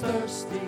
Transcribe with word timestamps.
thirsty. 0.00 0.60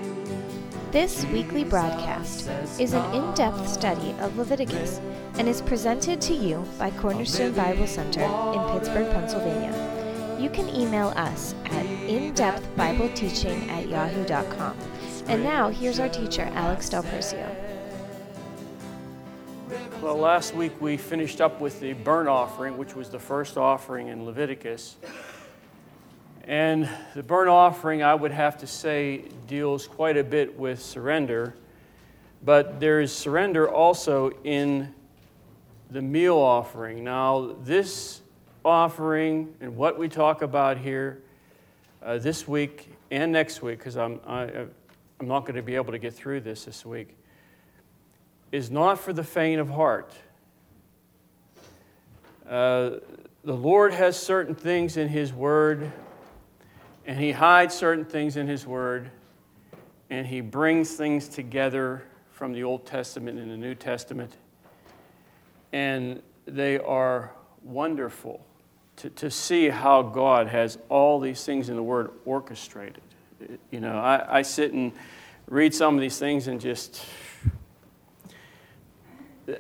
This 0.90 1.24
weekly 1.26 1.64
broadcast 1.64 2.50
is 2.78 2.92
an 2.92 3.14
in 3.14 3.34
depth 3.34 3.66
study 3.66 4.14
of 4.20 4.36
Leviticus 4.36 5.00
and 5.38 5.48
is 5.48 5.62
presented 5.62 6.20
to 6.20 6.34
you 6.34 6.62
by 6.78 6.90
Cornerstone 6.90 7.52
Bible 7.52 7.86
Center 7.86 8.20
in 8.20 8.78
Pittsburgh, 8.78 9.10
Pennsylvania. 9.10 10.36
You 10.38 10.50
can 10.50 10.68
email 10.68 11.08
us 11.16 11.54
at 11.64 11.86
indepthbibleteaching 11.86 13.68
at 13.68 13.88
yahoo.com. 13.88 14.76
And 15.28 15.42
now, 15.42 15.70
here's 15.70 15.98
our 15.98 16.10
teacher, 16.10 16.50
Alex 16.52 16.90
Del 16.90 17.02
Percio. 17.04 17.48
Well, 20.02 20.16
last 20.16 20.54
week 20.54 20.72
we 20.78 20.98
finished 20.98 21.40
up 21.40 21.58
with 21.58 21.80
the 21.80 21.94
burnt 21.94 22.28
offering, 22.28 22.76
which 22.76 22.94
was 22.94 23.08
the 23.08 23.20
first 23.20 23.56
offering 23.56 24.08
in 24.08 24.26
Leviticus. 24.26 24.96
And 26.44 26.88
the 27.14 27.22
burnt 27.22 27.48
offering, 27.48 28.02
I 28.02 28.14
would 28.14 28.32
have 28.32 28.58
to 28.58 28.66
say, 28.66 29.24
deals 29.46 29.86
quite 29.86 30.16
a 30.16 30.24
bit 30.24 30.58
with 30.58 30.82
surrender. 30.82 31.54
But 32.44 32.80
there 32.80 33.00
is 33.00 33.12
surrender 33.12 33.70
also 33.70 34.32
in 34.42 34.92
the 35.90 36.02
meal 36.02 36.36
offering. 36.36 37.04
Now, 37.04 37.54
this 37.62 38.22
offering 38.64 39.54
and 39.60 39.76
what 39.76 39.98
we 39.98 40.08
talk 40.08 40.42
about 40.42 40.78
here 40.78 41.22
uh, 42.02 42.18
this 42.18 42.48
week 42.48 42.88
and 43.10 43.30
next 43.30 43.62
week, 43.62 43.78
because 43.78 43.96
I'm, 43.96 44.18
I, 44.26 44.42
I'm 45.20 45.28
not 45.28 45.40
going 45.40 45.54
to 45.54 45.62
be 45.62 45.76
able 45.76 45.92
to 45.92 45.98
get 45.98 46.14
through 46.14 46.40
this 46.40 46.64
this 46.64 46.84
week, 46.84 47.16
is 48.50 48.70
not 48.70 48.98
for 48.98 49.12
the 49.12 49.22
faint 49.22 49.60
of 49.60 49.68
heart. 49.68 50.12
Uh, 52.48 52.98
the 53.44 53.54
Lord 53.54 53.92
has 53.92 54.16
certain 54.16 54.54
things 54.54 54.96
in 54.96 55.08
His 55.08 55.32
Word, 55.32 55.92
and 57.06 57.18
He 57.18 57.32
hides 57.32 57.74
certain 57.74 58.04
things 58.04 58.36
in 58.36 58.46
His 58.46 58.66
Word, 58.66 59.10
and 60.10 60.26
He 60.26 60.40
brings 60.40 60.92
things 60.94 61.28
together 61.28 62.02
from 62.30 62.52
the 62.52 62.64
Old 62.64 62.86
Testament 62.86 63.38
and 63.38 63.50
the 63.50 63.56
New 63.56 63.74
Testament, 63.74 64.36
and 65.72 66.22
they 66.46 66.78
are 66.78 67.32
wonderful 67.62 68.44
to, 68.96 69.10
to 69.10 69.30
see 69.30 69.68
how 69.68 70.02
God 70.02 70.48
has 70.48 70.78
all 70.88 71.20
these 71.20 71.44
things 71.44 71.68
in 71.68 71.76
the 71.76 71.82
Word 71.82 72.10
orchestrated. 72.24 73.02
You 73.70 73.80
know, 73.80 73.98
I, 73.98 74.38
I 74.38 74.42
sit 74.42 74.72
and 74.72 74.92
read 75.48 75.74
some 75.74 75.94
of 75.94 76.00
these 76.00 76.18
things 76.18 76.46
and 76.46 76.60
just 76.60 77.04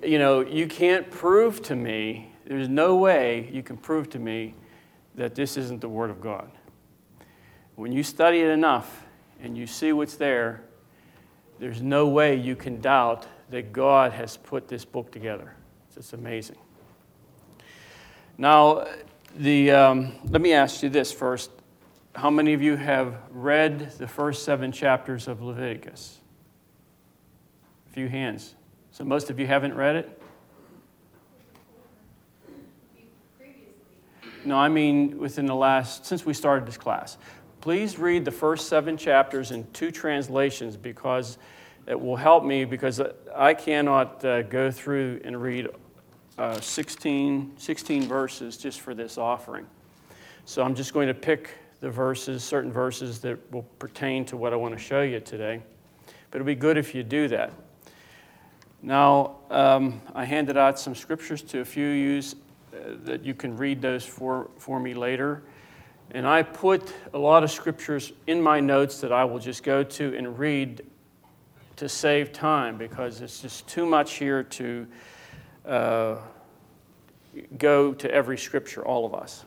you 0.02 0.18
know, 0.18 0.40
you 0.40 0.66
can't 0.66 1.10
prove 1.10 1.62
to 1.62 1.76
me, 1.76 2.32
there's 2.46 2.68
no 2.68 2.96
way 2.96 3.48
you 3.52 3.62
can 3.62 3.76
prove 3.76 4.10
to 4.10 4.18
me 4.18 4.54
that 5.14 5.34
this 5.34 5.56
isn't 5.56 5.80
the 5.80 5.88
Word 5.88 6.10
of 6.10 6.20
God. 6.20 6.50
When 7.76 7.92
you 7.92 8.02
study 8.02 8.40
it 8.40 8.50
enough 8.50 9.04
and 9.42 9.56
you 9.56 9.66
see 9.66 9.92
what's 9.92 10.16
there, 10.16 10.62
there's 11.58 11.80
no 11.80 12.08
way 12.08 12.36
you 12.36 12.56
can 12.56 12.80
doubt 12.80 13.26
that 13.50 13.72
God 13.72 14.12
has 14.12 14.36
put 14.36 14.68
this 14.68 14.84
book 14.84 15.10
together. 15.10 15.54
It's 15.86 15.96
just 15.96 16.12
amazing. 16.12 16.58
Now, 18.36 18.86
the, 19.36 19.70
um, 19.70 20.12
let 20.28 20.40
me 20.40 20.52
ask 20.52 20.82
you 20.82 20.88
this 20.88 21.12
first. 21.12 21.50
How 22.14 22.28
many 22.28 22.52
of 22.52 22.60
you 22.60 22.76
have 22.76 23.16
read 23.30 23.92
the 23.92 24.06
first 24.06 24.44
seven 24.44 24.72
chapters 24.72 25.28
of 25.28 25.40
Leviticus? 25.42 26.20
A 27.90 27.94
few 27.94 28.08
hands. 28.08 28.54
So 28.90 29.04
most 29.04 29.30
of 29.30 29.38
you 29.38 29.46
haven't 29.46 29.74
read 29.74 29.96
it? 29.96 30.22
No, 34.44 34.56
I 34.56 34.68
mean 34.68 35.18
within 35.18 35.46
the 35.46 35.54
last, 35.54 36.04
since 36.04 36.26
we 36.26 36.34
started 36.34 36.66
this 36.66 36.76
class. 36.76 37.16
Please 37.62 37.96
read 37.96 38.24
the 38.24 38.32
first 38.32 38.66
seven 38.66 38.96
chapters 38.96 39.52
in 39.52 39.64
two 39.72 39.92
translations 39.92 40.76
because 40.76 41.38
it 41.86 41.98
will 41.98 42.16
help 42.16 42.42
me 42.42 42.64
because 42.64 43.00
I 43.32 43.54
cannot 43.54 44.24
uh, 44.24 44.42
go 44.42 44.72
through 44.72 45.20
and 45.24 45.40
read 45.40 45.68
uh, 46.38 46.58
16, 46.58 47.52
16 47.56 48.02
verses 48.08 48.56
just 48.56 48.80
for 48.80 48.94
this 48.94 49.16
offering. 49.16 49.64
So 50.44 50.64
I'm 50.64 50.74
just 50.74 50.92
going 50.92 51.06
to 51.06 51.14
pick 51.14 51.50
the 51.78 51.88
verses, 51.88 52.42
certain 52.42 52.72
verses 52.72 53.20
that 53.20 53.38
will 53.52 53.62
pertain 53.78 54.24
to 54.24 54.36
what 54.36 54.52
I 54.52 54.56
want 54.56 54.76
to 54.76 54.82
show 54.82 55.02
you 55.02 55.20
today. 55.20 55.62
But 56.32 56.38
it'll 56.38 56.46
be 56.46 56.56
good 56.56 56.76
if 56.76 56.96
you 56.96 57.04
do 57.04 57.28
that. 57.28 57.52
Now, 58.82 59.36
um, 59.50 60.02
I 60.16 60.24
handed 60.24 60.56
out 60.56 60.80
some 60.80 60.96
scriptures 60.96 61.42
to 61.42 61.60
a 61.60 61.64
few 61.64 61.90
of 61.90 61.96
you 61.96 62.22
uh, 62.74 62.96
that 63.04 63.24
you 63.24 63.34
can 63.34 63.56
read 63.56 63.80
those 63.80 64.04
for, 64.04 64.50
for 64.58 64.80
me 64.80 64.94
later. 64.94 65.44
And 66.14 66.26
I 66.26 66.42
put 66.42 66.92
a 67.14 67.18
lot 67.18 67.42
of 67.42 67.50
scriptures 67.50 68.12
in 68.26 68.42
my 68.42 68.60
notes 68.60 69.00
that 69.00 69.12
I 69.12 69.24
will 69.24 69.38
just 69.38 69.62
go 69.62 69.82
to 69.82 70.14
and 70.14 70.38
read 70.38 70.82
to 71.76 71.88
save 71.88 72.34
time 72.34 72.76
because 72.76 73.22
it's 73.22 73.40
just 73.40 73.66
too 73.66 73.86
much 73.86 74.14
here 74.14 74.42
to 74.42 74.86
uh, 75.66 76.16
go 77.56 77.94
to 77.94 78.10
every 78.10 78.36
scripture, 78.36 78.84
all 78.84 79.06
of 79.06 79.14
us. 79.14 79.46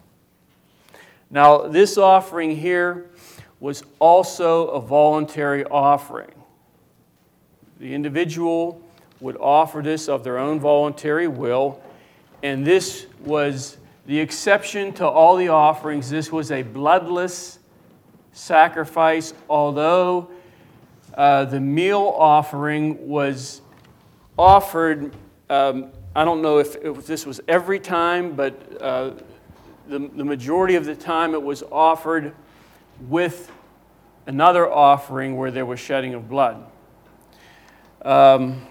Now, 1.29 1.67
this 1.67 1.99
offering 1.99 2.55
here 2.55 3.11
was 3.59 3.83
also 3.99 4.69
a 4.69 4.81
voluntary 4.81 5.65
offering. 5.65 6.33
The 7.79 7.93
individual 7.93 8.81
would 9.19 9.37
offer 9.37 9.83
this 9.83 10.09
of 10.09 10.23
their 10.23 10.39
own 10.39 10.59
voluntary 10.59 11.27
will, 11.27 11.79
and 12.41 12.65
this 12.65 13.05
was 13.21 13.77
the 14.05 14.19
exception 14.19 14.93
to 14.93 15.07
all 15.07 15.35
the 15.35 15.49
offerings. 15.49 16.09
This 16.09 16.31
was 16.31 16.51
a 16.51 16.61
bloodless 16.61 17.59
sacrifice, 18.31 19.33
although 19.49 20.29
uh, 21.15 21.45
the 21.45 21.59
meal 21.59 22.13
offering 22.17 23.07
was 23.07 23.61
offered. 24.37 25.15
Um, 25.49 25.91
I 26.15 26.23
don't 26.23 26.41
know 26.41 26.59
if, 26.59 26.75
if, 26.77 27.07
this 27.07 27.25
was 27.25 27.41
every 27.47 27.79
time, 27.79 28.35
but 28.35 28.81
uh, 28.81 29.11
the, 29.87 29.99
the 29.99 30.25
majority 30.25 30.75
of 30.75 30.85
the 30.85 30.95
time 30.95 31.33
it 31.33 31.41
was 31.41 31.63
offered 31.71 32.33
with 33.01 33.51
another 34.27 34.71
offering 34.71 35.37
where 35.37 35.51
there 35.51 35.65
was 35.65 35.79
shedding 35.79 36.13
of 36.13 36.29
blood. 36.29 36.63
Um, 38.01 38.65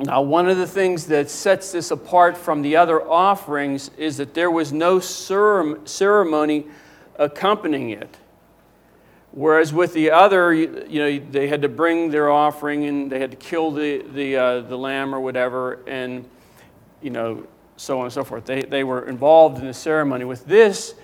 now, 0.00 0.22
one 0.22 0.48
of 0.48 0.58
the 0.58 0.66
things 0.66 1.06
that 1.06 1.28
sets 1.28 1.72
this 1.72 1.90
apart 1.90 2.36
from 2.36 2.62
the 2.62 2.76
other 2.76 3.02
offerings 3.02 3.90
is 3.96 4.18
that 4.18 4.32
there 4.32 4.50
was 4.50 4.72
no 4.72 5.00
ceremony 5.00 6.66
accompanying 7.16 7.90
it. 7.90 8.16
Whereas 9.32 9.72
with 9.72 9.92
the 9.92 10.12
other, 10.12 10.54
you 10.54 10.98
know, 10.98 11.18
they 11.30 11.48
had 11.48 11.62
to 11.62 11.68
bring 11.68 12.10
their 12.10 12.30
offering 12.30 12.84
and 12.84 13.10
they 13.10 13.18
had 13.18 13.32
to 13.32 13.36
kill 13.36 13.72
the, 13.72 14.04
the, 14.14 14.36
uh, 14.36 14.60
the 14.60 14.78
lamb 14.78 15.14
or 15.14 15.20
whatever, 15.20 15.80
and, 15.86 16.28
you 17.02 17.10
know, 17.10 17.46
so 17.76 17.98
on 17.98 18.04
and 18.04 18.12
so 18.12 18.22
forth. 18.22 18.44
They, 18.44 18.62
they 18.62 18.84
were 18.84 19.06
involved 19.08 19.58
in 19.58 19.66
the 19.66 19.74
ceremony. 19.74 20.24
With 20.24 20.46
this, 20.46 20.94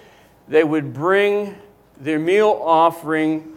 they 0.47 0.63
would 0.63 0.93
bring 0.93 1.57
their 2.01 2.19
meal 2.19 2.61
offering 2.63 3.57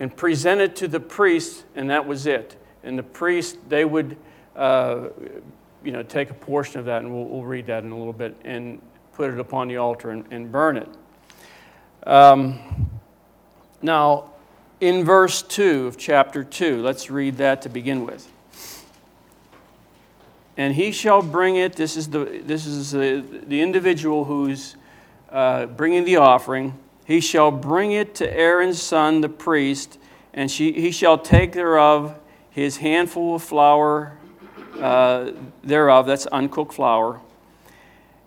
and 0.00 0.14
present 0.14 0.60
it 0.60 0.76
to 0.76 0.88
the 0.88 1.00
priest, 1.00 1.64
and 1.74 1.88
that 1.90 2.06
was 2.06 2.26
it. 2.26 2.56
And 2.84 2.98
the 2.98 3.02
priest, 3.02 3.56
they 3.68 3.84
would 3.84 4.16
uh, 4.56 5.08
you 5.84 5.92
know, 5.92 6.02
take 6.02 6.30
a 6.30 6.34
portion 6.34 6.80
of 6.80 6.86
that, 6.86 7.02
and 7.02 7.12
we'll, 7.12 7.24
we'll, 7.24 7.44
read 7.44 7.66
that 7.66 7.84
in 7.84 7.92
a 7.92 7.96
little 7.96 8.12
bit, 8.12 8.34
and 8.44 8.80
put 9.12 9.30
it 9.30 9.38
upon 9.38 9.68
the 9.68 9.76
altar 9.76 10.10
and, 10.10 10.24
and 10.30 10.50
burn 10.50 10.76
it. 10.76 10.88
Um, 12.06 12.90
now, 13.82 14.30
in 14.80 15.04
verse 15.04 15.42
2 15.42 15.86
of 15.86 15.96
chapter 15.96 16.42
2, 16.42 16.82
let's 16.82 17.10
read 17.10 17.36
that 17.36 17.62
to 17.62 17.68
begin 17.68 18.04
with. 18.06 18.30
And 20.56 20.74
he 20.74 20.90
shall 20.90 21.22
bring 21.22 21.56
it, 21.56 21.74
this 21.74 21.96
is 21.96 22.08
the, 22.08 22.42
this 22.44 22.66
is 22.66 22.92
the, 22.92 23.22
the 23.46 23.60
individual 23.60 24.24
who's 24.24 24.76
uh, 25.30 25.66
bringing 25.66 26.04
the 26.04 26.16
offering. 26.16 26.78
He 27.04 27.20
shall 27.20 27.50
bring 27.50 27.92
it 27.92 28.14
to 28.16 28.36
Aaron's 28.36 28.80
son, 28.80 29.20
the 29.20 29.28
priest, 29.28 29.98
and 30.32 30.50
she, 30.50 30.72
he 30.72 30.90
shall 30.90 31.18
take 31.18 31.52
thereof 31.52 32.18
his 32.50 32.78
handful 32.78 33.36
of 33.36 33.42
flour 33.42 34.15
uh, 34.80 35.32
thereof, 35.62 36.06
that's 36.06 36.26
uncooked 36.26 36.74
flour, 36.74 37.20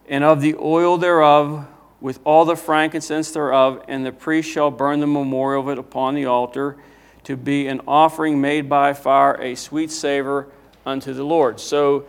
and 0.07 0.24
of 0.24 0.42
the 0.42 0.56
oil 0.56 0.98
thereof, 0.98 1.68
with 2.01 2.19
all 2.24 2.46
the 2.46 2.56
frankincense 2.56 3.31
thereof, 3.31 3.84
and 3.88 4.06
the 4.06 4.12
priest 4.12 4.50
shall 4.50 4.72
burn 4.72 5.00
the 5.00 5.07
memorial 5.07 5.62
of 5.62 5.69
it 5.69 5.78
upon 5.78 6.16
the 6.16 6.25
altar 6.25 6.78
to 7.24 7.36
be 7.36 7.68
an 7.68 7.81
offering 7.88 8.40
made 8.40 8.69
by 8.69 8.94
fire, 8.94 9.40
a 9.42 9.56
sweet 9.56 9.92
savor 9.92 10.48
unto 10.86 11.13
the 11.13 11.24
Lord. 11.24 11.60
So 11.60 12.06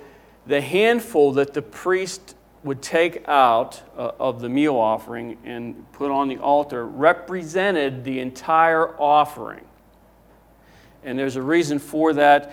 the 0.47 0.61
handful 0.61 1.33
that 1.33 1.55
the 1.55 1.63
priest 1.63 2.37
would 2.63 2.83
take 2.83 3.27
out 3.27 3.83
uh, 3.97 4.13
of 4.21 4.41
the 4.41 4.49
meal 4.49 4.77
offering 4.77 5.39
and 5.45 5.91
put 5.93 6.11
on 6.11 6.29
the 6.29 6.39
altar 6.39 6.87
represented 6.87 8.05
the 8.05 8.21
entire 8.21 9.01
offering. 9.01 9.65
And 11.03 11.19
there's 11.19 11.37
a 11.37 11.43
reason 11.43 11.79
for 11.79 12.13
that 12.15 12.53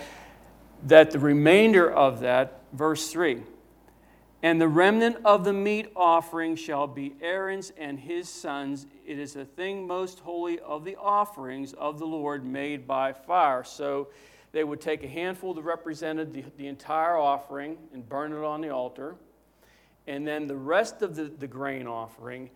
that 0.88 1.12
the 1.12 1.20
remainder 1.20 1.92
of 1.92 2.22
that, 2.22 2.62
verse 2.72 3.10
3, 3.10 3.42
And 4.42 4.62
the 4.62 4.68
remnant 4.68 5.18
of 5.26 5.44
the 5.44 5.54
meat 5.54 5.92
offering 5.96 6.56
shall 6.56 6.88
be 6.88 7.16
Aaron's 7.22 7.72
and 7.78 8.00
his 8.00 8.30
sons. 8.30 8.86
It 9.06 9.20
is 9.20 9.36
a 9.36 9.46
thing 9.46 9.86
most 9.86 10.20
holy 10.20 10.60
of 10.60 10.86
the 10.86 10.96
offerings 10.96 11.74
of 11.74 12.00
the 12.00 12.06
Lord 12.06 12.46
made 12.46 12.88
by 12.88 13.14
fire. 13.14 13.64
So 13.64 14.08
they 14.52 14.64
would 14.64 14.80
take 14.80 15.04
a 15.04 15.08
handful 15.08 15.54
that 15.56 15.62
represented 15.64 16.34
the, 16.34 16.46
the 16.58 16.68
entire 16.68 17.18
offering 17.18 17.78
and 17.94 18.08
burn 18.08 18.32
it 18.32 18.44
on 18.44 18.62
the 18.62 18.70
altar. 18.70 19.16
And 20.08 20.26
then 20.26 20.48
the 20.48 20.56
rest 20.56 21.02
of 21.02 21.16
the, 21.16 21.26
the 21.26 21.48
grain 21.48 21.86
offering, 21.86 22.50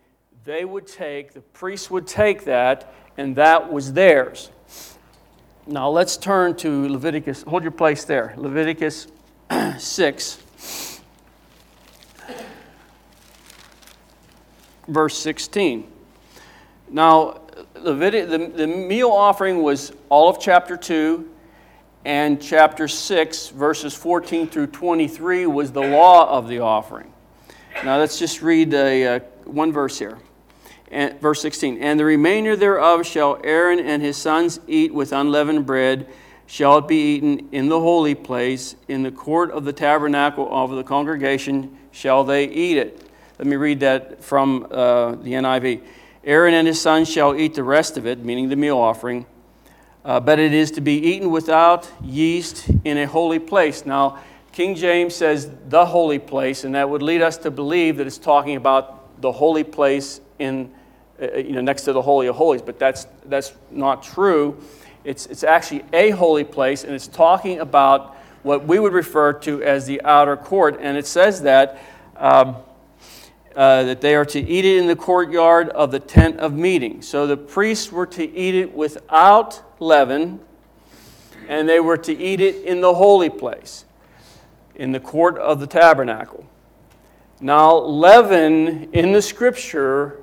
they 0.44 0.64
would 0.64 0.86
take, 0.86 1.34
the 1.34 1.42
priests 1.42 1.90
would 1.90 2.06
take 2.06 2.44
that, 2.44 2.94
and 3.18 3.36
that 3.36 3.70
was 3.70 3.92
theirs. 3.92 4.50
Now 5.66 5.88
let's 5.88 6.16
turn 6.16 6.56
to 6.56 6.88
Leviticus. 6.88 7.42
Hold 7.42 7.62
your 7.62 7.72
place 7.72 8.04
there. 8.04 8.34
Leviticus 8.36 9.06
6. 9.78 10.38
verse 14.88 15.16
16. 15.18 15.90
Now, 16.90 17.40
the, 17.74 18.52
the 18.54 18.66
meal 18.66 19.10
offering 19.10 19.62
was 19.62 19.92
all 20.08 20.28
of 20.28 20.40
chapter 20.40 20.76
2, 20.76 21.28
and 22.04 22.42
chapter 22.42 22.88
6, 22.88 23.48
verses 23.50 23.94
14 23.94 24.48
through 24.48 24.66
23, 24.68 25.46
was 25.46 25.72
the 25.72 25.80
law 25.80 26.28
of 26.28 26.48
the 26.48 26.58
offering. 26.58 27.12
Now, 27.84 27.98
let's 27.98 28.18
just 28.18 28.42
read 28.42 28.74
a, 28.74 29.16
uh, 29.16 29.20
one 29.44 29.72
verse 29.72 29.98
here. 29.98 30.18
And, 30.92 31.18
verse 31.20 31.40
16 31.42 31.78
And 31.78 31.98
the 31.98 32.04
remainder 32.04 32.54
thereof 32.54 33.04
shall 33.06 33.40
Aaron 33.42 33.80
and 33.80 34.02
his 34.02 34.16
sons 34.16 34.60
eat 34.68 34.94
with 34.94 35.12
unleavened 35.12 35.66
bread, 35.66 36.06
shall 36.46 36.78
it 36.78 36.86
be 36.86 37.14
eaten 37.14 37.48
in 37.50 37.68
the 37.68 37.80
holy 37.80 38.14
place, 38.14 38.76
in 38.86 39.02
the 39.02 39.10
court 39.10 39.50
of 39.50 39.64
the 39.64 39.72
tabernacle 39.72 40.48
of 40.50 40.70
the 40.70 40.84
congregation 40.84 41.76
shall 41.90 42.24
they 42.24 42.44
eat 42.44 42.76
it. 42.76 43.08
Let 43.38 43.48
me 43.48 43.56
read 43.56 43.80
that 43.80 44.22
from 44.22 44.66
uh, 44.70 45.12
the 45.16 45.32
NIV. 45.32 45.82
Aaron 46.24 46.54
and 46.54 46.68
his 46.68 46.80
sons 46.80 47.10
shall 47.10 47.34
eat 47.34 47.54
the 47.54 47.64
rest 47.64 47.96
of 47.96 48.06
it, 48.06 48.24
meaning 48.24 48.48
the 48.48 48.56
meal 48.56 48.78
offering, 48.78 49.26
uh, 50.04 50.20
but 50.20 50.38
it 50.38 50.52
is 50.52 50.70
to 50.72 50.80
be 50.80 50.98
eaten 50.98 51.30
without 51.30 51.90
yeast 52.02 52.68
in 52.84 52.98
a 52.98 53.06
holy 53.06 53.38
place. 53.38 53.84
Now, 53.84 54.20
King 54.52 54.74
James 54.74 55.16
says 55.16 55.50
the 55.68 55.86
holy 55.86 56.18
place, 56.18 56.64
and 56.64 56.74
that 56.74 56.88
would 56.88 57.02
lead 57.02 57.22
us 57.22 57.38
to 57.38 57.50
believe 57.50 57.96
that 57.96 58.06
it's 58.06 58.18
talking 58.18 58.56
about 58.56 59.20
the 59.22 59.32
holy 59.32 59.64
place 59.64 60.20
in, 60.38 60.70
you 61.36 61.52
know, 61.52 61.60
next 61.60 61.82
to 61.82 61.92
the 61.92 62.02
Holy 62.02 62.26
of 62.26 62.36
Holies, 62.36 62.62
but 62.62 62.78
that's, 62.78 63.06
that's 63.26 63.52
not 63.70 64.02
true. 64.02 64.62
It's, 65.04 65.26
it's 65.26 65.44
actually 65.44 65.84
a 65.92 66.10
holy 66.10 66.44
place, 66.44 66.84
and 66.84 66.94
it's 66.94 67.08
talking 67.08 67.60
about 67.60 68.16
what 68.42 68.66
we 68.66 68.78
would 68.78 68.92
refer 68.92 69.32
to 69.32 69.62
as 69.62 69.86
the 69.86 70.02
outer 70.02 70.36
court, 70.36 70.78
and 70.80 70.96
it 70.96 71.06
says 71.06 71.42
that. 71.42 71.82
Um, 72.16 72.56
uh, 73.54 73.82
that 73.82 74.00
they 74.00 74.14
are 74.14 74.24
to 74.24 74.40
eat 74.40 74.64
it 74.64 74.78
in 74.78 74.86
the 74.86 74.96
courtyard 74.96 75.68
of 75.70 75.90
the 75.90 76.00
tent 76.00 76.38
of 76.38 76.54
meeting. 76.54 77.02
So 77.02 77.26
the 77.26 77.36
priests 77.36 77.92
were 77.92 78.06
to 78.06 78.24
eat 78.24 78.54
it 78.54 78.72
without 78.72 79.62
leaven, 79.78 80.40
and 81.48 81.68
they 81.68 81.78
were 81.78 81.98
to 81.98 82.16
eat 82.16 82.40
it 82.40 82.64
in 82.64 82.80
the 82.80 82.94
holy 82.94 83.28
place, 83.28 83.84
in 84.74 84.92
the 84.92 85.00
court 85.00 85.36
of 85.36 85.60
the 85.60 85.66
tabernacle. 85.66 86.46
Now, 87.40 87.76
leaven 87.76 88.90
in 88.92 89.12
the 89.12 89.20
scripture 89.20 90.22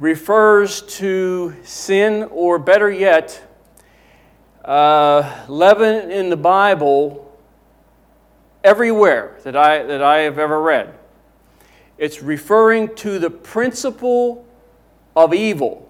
refers 0.00 0.82
to 0.82 1.54
sin, 1.62 2.24
or 2.32 2.58
better 2.58 2.90
yet, 2.90 3.40
uh, 4.64 5.44
leaven 5.46 6.10
in 6.10 6.30
the 6.30 6.36
Bible 6.36 7.38
everywhere 8.64 9.38
that 9.44 9.54
I, 9.54 9.84
that 9.84 10.02
I 10.02 10.20
have 10.20 10.38
ever 10.38 10.60
read 10.60 10.94
it's 12.00 12.22
referring 12.22 12.94
to 12.96 13.18
the 13.18 13.28
principle 13.28 14.46
of 15.14 15.34
evil. 15.34 15.86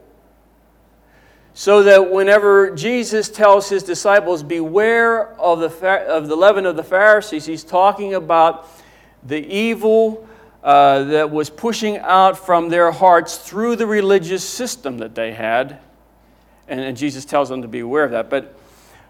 So 1.54 1.84
that 1.84 2.10
whenever 2.10 2.74
Jesus 2.74 3.28
tells 3.28 3.68
his 3.68 3.84
disciples, 3.84 4.42
Beware 4.42 5.28
of 5.38 5.60
the, 5.60 5.88
of 6.08 6.26
the 6.26 6.34
leaven 6.34 6.66
of 6.66 6.74
the 6.74 6.82
Pharisees, 6.82 7.46
he's 7.46 7.62
talking 7.62 8.14
about 8.14 8.68
the 9.22 9.38
evil 9.38 10.28
uh, 10.62 11.04
that 11.04 11.30
was 11.30 11.50
pushing 11.50 11.98
out 11.98 12.38
from 12.38 12.68
their 12.68 12.92
hearts 12.92 13.38
through 13.38 13.76
the 13.76 13.86
religious 13.86 14.46
system 14.46 14.98
that 14.98 15.14
they 15.14 15.32
had. 15.32 15.78
And, 16.68 16.80
and 16.80 16.96
Jesus 16.96 17.24
tells 17.24 17.48
them 17.48 17.62
to 17.62 17.68
be 17.68 17.80
aware 17.80 18.04
of 18.04 18.10
that. 18.10 18.30
But 18.30 18.58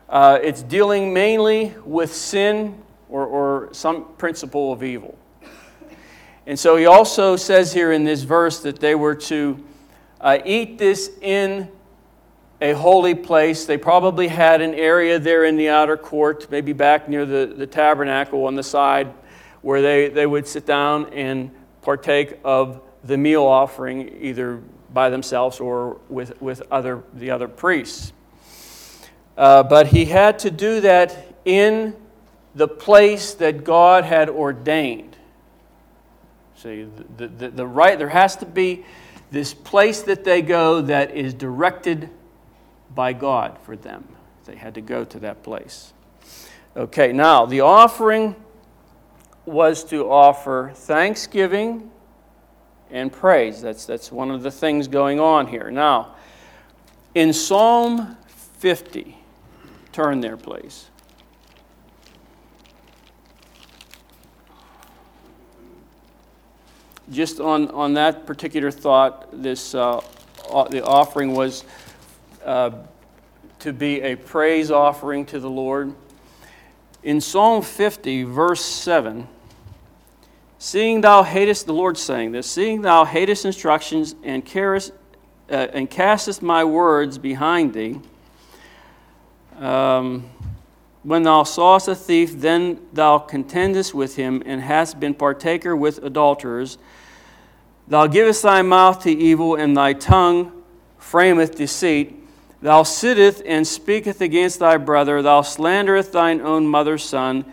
uh, 0.09 0.39
it's 0.43 0.63
dealing 0.63 1.13
mainly 1.13 1.75
with 1.85 2.15
sin 2.15 2.81
or, 3.09 3.27
or 3.27 3.69
some 3.73 4.07
principle 4.17 4.73
of 4.73 4.83
evil. 4.83 5.17
And 6.47 6.59
so 6.59 6.77
he 6.77 6.87
also 6.87 7.37
says 7.37 7.73
here 7.73 7.93
in 7.93 8.05
this 8.05 8.23
verse 8.23 8.61
that 8.61 8.81
they 8.81 8.95
were 8.95 9.15
to 9.15 9.63
uh, 10.21 10.39
eat 10.45 10.79
this 10.79 11.11
in 11.21 11.69
a 12.61 12.73
holy 12.73 13.15
place. 13.15 13.65
They 13.67 13.79
probably 13.79 14.29
had 14.29 14.61
an 14.61 14.75
area 14.75 15.19
there 15.19 15.45
in 15.45 15.57
the 15.57 15.69
outer 15.69 15.97
court, 15.97 16.51
maybe 16.51 16.73
back 16.73 17.09
near 17.09 17.25
the, 17.25 17.55
the 17.57 17.67
tabernacle 17.67 18.47
on 18.47 18.55
the 18.55 18.63
side, 18.63 19.13
where 19.63 19.83
they, 19.83 20.09
they 20.09 20.27
would 20.27 20.47
sit 20.47 20.67
down 20.67 21.13
and 21.13 21.51
partake 21.83 22.39
of 22.45 22.81
the 23.05 23.17
meal 23.17 23.45
offering, 23.45 24.23
either 24.23 24.63
by 24.93 25.11
themselves 25.11 25.61
or 25.61 25.99
with, 26.09 26.41
with 26.41 26.63
other, 26.71 27.03
the 27.15 27.31
other 27.31 27.49
priests. 27.49 28.13
Uh, 29.37 29.63
but 29.63 29.89
he 29.89 30.05
had 30.05 30.39
to 30.39 30.51
do 30.51 30.81
that 30.81 31.35
in 31.45 31.95
the 32.55 32.69
place 32.69 33.35
that 33.35 33.65
God 33.65 34.05
had 34.05 34.29
ordained. 34.29 35.17
See, 36.57 36.87
the, 37.17 37.29
the, 37.29 37.49
the 37.49 37.67
right, 37.67 37.99
there 37.99 38.09
has 38.09 38.37
to 38.37 38.47
be 38.47 38.85
this 39.31 39.55
place 39.55 40.03
that 40.03 40.25
they 40.25 40.43
go 40.43 40.83
that 40.83 41.17
is 41.17 41.33
directed 41.33 42.11
by 42.95 43.13
God 43.13 43.57
for 43.63 43.77
them. 43.77 44.07
They 44.45 44.57
had 44.57 44.75
to 44.75 44.81
go 44.81 45.05
to 45.05 45.21
that 45.21 45.45
place. 45.45 45.93
Okay, 46.77 47.13
now 47.13 47.47
the 47.47 47.61
offering 47.61 48.35
was 49.51 49.85
to 49.85 50.11
offer 50.11 50.73
thanksgiving 50.75 51.91
and 52.91 53.13
praise. 53.13 53.61
That's, 53.61 53.87
that's 53.87 54.11
one 54.11 54.31
of 54.31 54.43
the 54.43 54.51
things 54.51 54.89
going 54.89 55.21
on 55.21 55.47
here. 55.47 55.71
Now, 55.71 56.15
in 57.15 57.33
Psalm 57.33 58.17
50, 58.27 59.17
turn 59.93 60.21
there, 60.21 60.37
please. 60.37 60.91
just 67.11 67.41
on, 67.41 67.69
on 67.71 67.95
that 67.95 68.25
particular 68.25 68.71
thought, 68.71 69.29
this, 69.43 69.75
uh, 69.75 70.01
the 70.71 70.85
offering 70.85 71.35
was 71.35 71.65
uh, 72.45 72.71
to 73.59 73.73
be 73.73 74.01
a 74.01 74.17
praise 74.17 74.71
offering 74.71 75.27
to 75.27 75.41
the 75.41 75.51
Lord. 75.51 75.95
In 77.03 77.21
Psalm 77.21 77.63
50, 77.63 78.25
verse 78.25 78.65
7, 78.65 79.27
seeing 80.61 81.01
thou 81.01 81.23
hatest, 81.23 81.65
the 81.65 81.73
Lord 81.73 81.97
saying 81.97 82.33
this, 82.33 82.49
seeing 82.49 82.83
thou 82.83 83.07
hatest 83.07 83.47
instructions 83.47 84.15
and, 84.23 84.45
carest, 84.45 84.93
uh, 85.51 85.69
and 85.73 85.89
castest 85.89 86.43
my 86.43 86.63
words 86.65 87.17
behind 87.17 87.73
thee, 87.73 87.99
um, 89.59 90.29
when 91.03 91.23
thou 91.23 91.45
sawest 91.45 91.89
a 91.89 91.95
thief, 91.95 92.39
then 92.39 92.79
thou 92.93 93.19
contendest 93.19 93.95
with 93.95 94.17
him, 94.17 94.43
and 94.45 94.61
hast 94.61 95.01
been 95.01 95.15
partaker 95.15 95.75
with 95.75 96.05
adulterers. 96.05 96.77
Thou 97.89 98.07
givest 98.07 98.43
thy 98.43 98.61
mouth 98.61 99.03
to 99.05 99.11
evil, 99.11 99.55
and 99.55 99.75
thy 99.75 99.95
tongue 99.95 100.53
frameth 100.99 101.57
deceit. 101.57 102.17
Thou 102.61 102.83
sittest 102.83 103.43
and 103.47 103.67
speakest 103.67 104.21
against 104.21 104.59
thy 104.59 104.77
brother. 104.77 105.23
Thou 105.23 105.41
slanderest 105.41 106.13
thine 106.13 106.43
own 106.43 106.67
mother's 106.67 107.03
son. 107.03 107.51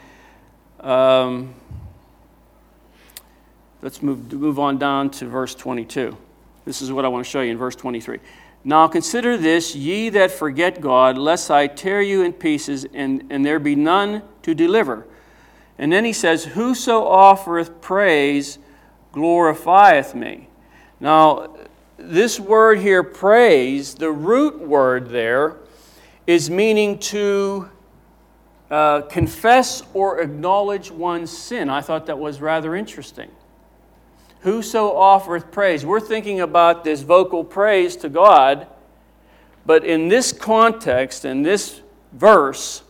Um, 0.81 1.55
let's 3.81 4.01
move, 4.01 4.31
move 4.33 4.59
on 4.59 4.77
down 4.77 5.09
to 5.11 5.25
verse 5.25 5.55
22. 5.55 6.15
This 6.65 6.81
is 6.81 6.91
what 6.91 7.05
I 7.05 7.07
want 7.07 7.25
to 7.25 7.29
show 7.29 7.41
you 7.41 7.51
in 7.51 7.57
verse 7.57 7.75
23. 7.75 8.19
Now 8.63 8.87
consider 8.87 9.37
this, 9.37 9.75
ye 9.75 10.09
that 10.09 10.31
forget 10.31 10.81
God, 10.81 11.17
lest 11.17 11.49
I 11.49 11.67
tear 11.67 12.01
you 12.01 12.23
in 12.23 12.33
pieces, 12.33 12.85
and, 12.93 13.25
and 13.29 13.45
there 13.45 13.59
be 13.59 13.75
none 13.75 14.23
to 14.41 14.53
deliver. 14.53 15.05
And 15.77 15.91
then 15.91 16.03
he 16.03 16.13
says, 16.13 16.43
Whoso 16.43 17.05
offereth 17.05 17.81
praise 17.81 18.59
glorifieth 19.13 20.13
me. 20.13 20.49
Now, 20.99 21.55
this 21.97 22.39
word 22.39 22.79
here, 22.79 23.03
praise, 23.03 23.95
the 23.95 24.11
root 24.11 24.59
word 24.59 25.09
there 25.09 25.57
is 26.27 26.49
meaning 26.49 26.99
to 26.99 27.69
uh, 28.69 29.01
confess 29.03 29.81
or 29.93 30.19
acknowledge 30.19 30.91
one's 30.91 31.35
sin. 31.35 31.69
I 31.69 31.81
thought 31.81 32.05
that 32.07 32.19
was 32.19 32.41
rather 32.41 32.75
interesting. 32.75 33.31
Whoso 34.41 34.95
offereth 34.95 35.51
praise. 35.51 35.85
We're 35.85 35.99
thinking 35.99 36.41
about 36.41 36.83
this 36.83 37.01
vocal 37.01 37.43
praise 37.43 37.95
to 37.97 38.09
God, 38.09 38.67
but 39.65 39.83
in 39.83 40.07
this 40.07 40.31
context, 40.31 41.25
in 41.25 41.43
this 41.43 41.81
verse, 42.13 42.83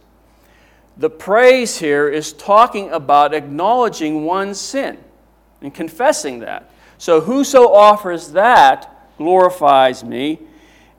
the 0.98 1.10
praise 1.10 1.78
here 1.78 2.10
is 2.10 2.34
talking 2.34 2.90
about 2.90 3.34
acknowledging 3.34 4.24
one's 4.26 4.60
sin 4.60 4.98
and 5.62 5.74
confessing 5.74 6.40
that. 6.40 6.70
So, 6.98 7.22
whoso 7.22 7.72
offers 7.72 8.32
that 8.32 8.94
glorifies 9.18 10.04
me, 10.04 10.40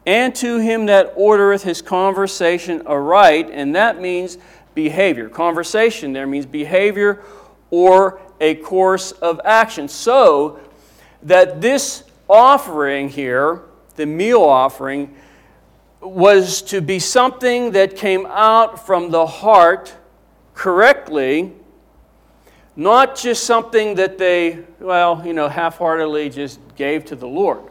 and 0.06 0.34
to 0.36 0.58
him 0.58 0.86
that 0.86 1.16
ordereth 1.16 1.62
his 1.62 1.82
conversation 1.82 2.86
aright, 2.86 3.50
and 3.50 3.74
that 3.74 4.00
means 4.00 4.38
behavior. 4.74 5.28
Conversation 5.28 6.12
there 6.12 6.26
means 6.26 6.46
behavior 6.46 7.22
or 7.70 8.20
a 8.40 8.54
course 8.56 9.12
of 9.12 9.40
action. 9.44 9.88
So 9.88 10.60
that 11.22 11.60
this 11.60 12.04
offering 12.28 13.08
here, 13.08 13.62
the 13.96 14.06
meal 14.06 14.42
offering, 14.42 15.14
was 16.00 16.62
to 16.62 16.80
be 16.80 16.98
something 16.98 17.72
that 17.72 17.96
came 17.96 18.26
out 18.26 18.86
from 18.86 19.10
the 19.10 19.26
heart 19.26 19.94
correctly, 20.54 21.52
not 22.76 23.16
just 23.16 23.44
something 23.44 23.96
that 23.96 24.18
they, 24.18 24.60
well, 24.78 25.26
you 25.26 25.32
know, 25.32 25.48
half 25.48 25.78
heartedly 25.78 26.30
just 26.30 26.60
gave 26.76 27.04
to 27.06 27.16
the 27.16 27.26
Lord. 27.26 27.62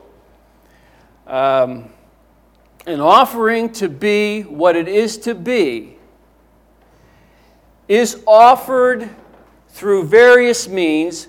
Um, 1.25 1.89
an 2.85 3.01
offering 3.01 3.71
to 3.73 3.89
be 3.89 4.41
what 4.43 4.75
it 4.75 4.87
is 4.87 5.17
to 5.19 5.35
be 5.35 5.97
is 7.87 8.21
offered 8.25 9.09
through 9.77 10.03
various 10.03 10.67
means, 10.67 11.27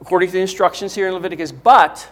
according 0.00 0.28
to 0.28 0.34
the 0.34 0.40
instructions 0.40 0.94
here 0.94 1.08
in 1.08 1.14
Leviticus, 1.14 1.50
but 1.50 2.08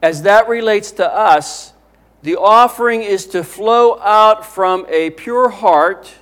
as 0.00 0.22
that 0.22 0.48
relates 0.48 0.90
to 0.92 1.06
us, 1.06 1.74
the 2.22 2.36
offering 2.36 3.02
is 3.02 3.26
to 3.26 3.44
flow 3.44 4.00
out 4.00 4.46
from 4.46 4.86
a 4.88 5.10
pure 5.10 5.50
heart 5.50 6.14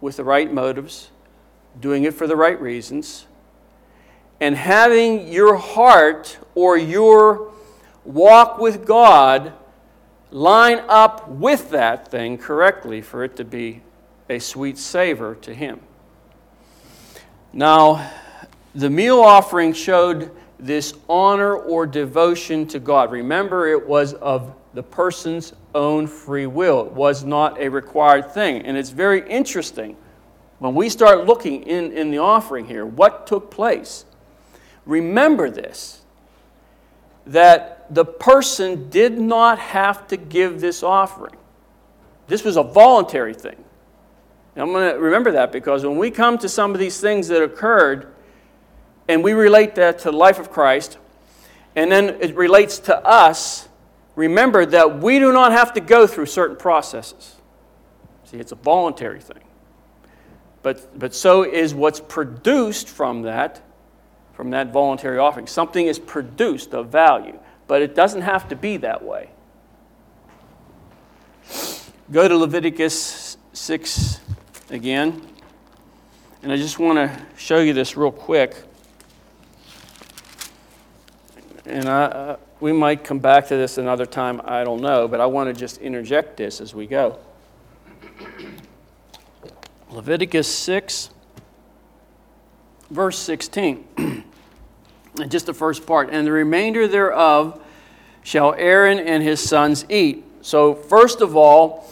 with 0.00 0.16
the 0.16 0.24
right 0.24 0.50
motives, 0.50 1.10
doing 1.78 2.04
it 2.04 2.14
for 2.14 2.26
the 2.26 2.36
right 2.36 2.58
reasons, 2.58 3.26
and 4.40 4.56
having 4.56 5.28
your 5.28 5.56
heart 5.56 6.38
or 6.54 6.78
your 6.78 7.52
walk 8.06 8.58
with 8.58 8.86
God 8.86 9.52
line 10.30 10.80
up 10.88 11.28
with 11.28 11.68
that 11.68 12.08
thing 12.08 12.38
correctly 12.38 13.02
for 13.02 13.24
it 13.24 13.36
to 13.36 13.44
be 13.44 13.82
a 14.30 14.38
sweet 14.38 14.78
savor 14.78 15.34
to 15.34 15.52
Him. 15.52 15.80
Now, 17.52 18.10
the 18.74 18.90
meal 18.90 19.20
offering 19.20 19.72
showed 19.72 20.30
this 20.58 20.94
honor 21.08 21.56
or 21.56 21.86
devotion 21.86 22.66
to 22.68 22.78
God. 22.78 23.10
Remember, 23.10 23.66
it 23.66 23.86
was 23.86 24.14
of 24.14 24.54
the 24.74 24.82
person's 24.82 25.52
own 25.74 26.06
free 26.06 26.46
will, 26.46 26.86
it 26.86 26.92
was 26.92 27.24
not 27.24 27.60
a 27.60 27.68
required 27.68 28.32
thing. 28.32 28.62
And 28.62 28.76
it's 28.76 28.90
very 28.90 29.28
interesting 29.28 29.96
when 30.60 30.74
we 30.74 30.88
start 30.88 31.26
looking 31.26 31.64
in, 31.64 31.92
in 31.92 32.10
the 32.10 32.18
offering 32.18 32.66
here 32.66 32.86
what 32.86 33.26
took 33.26 33.50
place. 33.50 34.04
Remember 34.86 35.50
this 35.50 35.96
that 37.26 37.92
the 37.94 38.04
person 38.04 38.88
did 38.90 39.18
not 39.18 39.58
have 39.58 40.08
to 40.08 40.16
give 40.16 40.60
this 40.60 40.82
offering, 40.82 41.36
this 42.28 42.44
was 42.44 42.56
a 42.56 42.62
voluntary 42.62 43.34
thing. 43.34 43.64
And 44.54 44.62
I'm 44.62 44.72
going 44.72 44.92
to 44.94 45.00
remember 45.00 45.32
that 45.32 45.52
because 45.52 45.84
when 45.84 45.96
we 45.96 46.10
come 46.10 46.38
to 46.38 46.48
some 46.48 46.72
of 46.72 46.78
these 46.78 47.00
things 47.00 47.28
that 47.28 47.42
occurred 47.42 48.12
and 49.08 49.22
we 49.22 49.32
relate 49.32 49.74
that 49.76 49.98
to 50.00 50.10
the 50.10 50.16
life 50.16 50.38
of 50.38 50.50
Christ, 50.50 50.98
and 51.76 51.90
then 51.90 52.16
it 52.20 52.34
relates 52.34 52.78
to 52.80 52.96
us, 53.06 53.68
remember 54.16 54.66
that 54.66 55.00
we 55.00 55.18
do 55.18 55.32
not 55.32 55.52
have 55.52 55.72
to 55.74 55.80
go 55.80 56.06
through 56.06 56.26
certain 56.26 56.56
processes. 56.56 57.36
See, 58.24 58.38
it's 58.38 58.52
a 58.52 58.56
voluntary 58.56 59.20
thing. 59.20 59.42
But, 60.62 60.98
but 60.98 61.14
so 61.14 61.42
is 61.42 61.74
what's 61.74 62.00
produced 62.00 62.88
from 62.88 63.22
that, 63.22 63.62
from 64.34 64.50
that 64.50 64.72
voluntary 64.72 65.18
offering. 65.18 65.46
Something 65.46 65.86
is 65.86 65.98
produced 65.98 66.74
of 66.74 66.88
value, 66.88 67.38
but 67.66 67.82
it 67.82 67.94
doesn't 67.94 68.22
have 68.22 68.48
to 68.48 68.56
be 68.56 68.76
that 68.78 69.02
way. 69.02 69.30
Go 72.12 72.28
to 72.28 72.36
Leviticus 72.36 73.36
6 73.52 74.20
again. 74.70 75.20
And 76.42 76.52
I 76.52 76.56
just 76.56 76.78
want 76.78 76.96
to 76.96 77.26
show 77.36 77.58
you 77.58 77.72
this 77.72 77.96
real 77.96 78.12
quick. 78.12 78.56
And 81.66 81.88
I, 81.88 82.04
uh, 82.04 82.36
we 82.60 82.72
might 82.72 83.04
come 83.04 83.18
back 83.18 83.48
to 83.48 83.56
this 83.56 83.78
another 83.78 84.06
time, 84.06 84.40
I 84.44 84.64
don't 84.64 84.80
know, 84.80 85.08
but 85.08 85.20
I 85.20 85.26
want 85.26 85.54
to 85.54 85.58
just 85.58 85.78
interject 85.78 86.36
this 86.36 86.60
as 86.60 86.74
we 86.74 86.86
go. 86.86 87.18
Leviticus 89.90 90.48
6, 90.48 91.10
verse 92.90 93.18
16. 93.18 93.86
and 93.96 94.24
just 95.30 95.46
the 95.46 95.54
first 95.54 95.86
part. 95.86 96.10
And 96.10 96.26
the 96.26 96.32
remainder 96.32 96.86
thereof 96.86 97.60
shall 98.22 98.54
Aaron 98.54 98.98
and 98.98 99.22
his 99.22 99.40
sons 99.40 99.84
eat. 99.88 100.24
So, 100.42 100.74
first 100.74 101.20
of 101.20 101.36
all, 101.36 101.90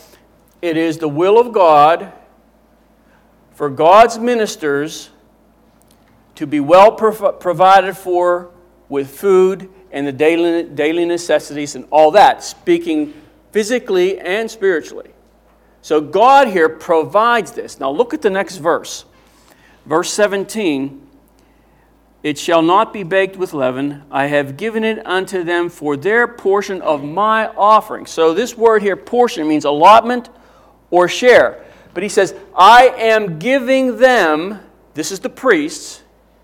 it 0.62 0.76
is 0.76 0.98
the 0.98 1.08
will 1.08 1.38
of 1.38 1.52
God 1.52 2.12
for 3.58 3.68
God's 3.68 4.20
ministers 4.20 5.10
to 6.36 6.46
be 6.46 6.60
well 6.60 6.92
prov- 6.92 7.40
provided 7.40 7.96
for 7.96 8.52
with 8.88 9.10
food 9.10 9.68
and 9.90 10.06
the 10.06 10.12
daily, 10.12 10.62
daily 10.62 11.04
necessities 11.04 11.74
and 11.74 11.84
all 11.90 12.12
that, 12.12 12.44
speaking 12.44 13.20
physically 13.50 14.20
and 14.20 14.48
spiritually. 14.48 15.10
So 15.82 16.00
God 16.00 16.46
here 16.46 16.68
provides 16.68 17.50
this. 17.50 17.80
Now 17.80 17.90
look 17.90 18.14
at 18.14 18.22
the 18.22 18.30
next 18.30 18.58
verse. 18.58 19.04
Verse 19.86 20.12
17 20.12 21.04
It 22.22 22.38
shall 22.38 22.62
not 22.62 22.92
be 22.92 23.02
baked 23.02 23.36
with 23.36 23.52
leaven. 23.52 24.04
I 24.08 24.26
have 24.26 24.56
given 24.56 24.84
it 24.84 25.04
unto 25.04 25.42
them 25.42 25.68
for 25.68 25.96
their 25.96 26.28
portion 26.28 26.80
of 26.80 27.02
my 27.02 27.48
offering. 27.48 28.06
So 28.06 28.34
this 28.34 28.56
word 28.56 28.82
here, 28.82 28.94
portion, 28.94 29.48
means 29.48 29.64
allotment 29.64 30.28
or 30.92 31.08
share. 31.08 31.64
But 31.94 32.02
he 32.02 32.08
says, 32.08 32.34
I 32.56 32.88
am 32.88 33.38
giving 33.38 33.98
them, 33.98 34.60
this 34.94 35.10
is 35.10 35.20
the 35.20 35.28
priests, 35.28 36.02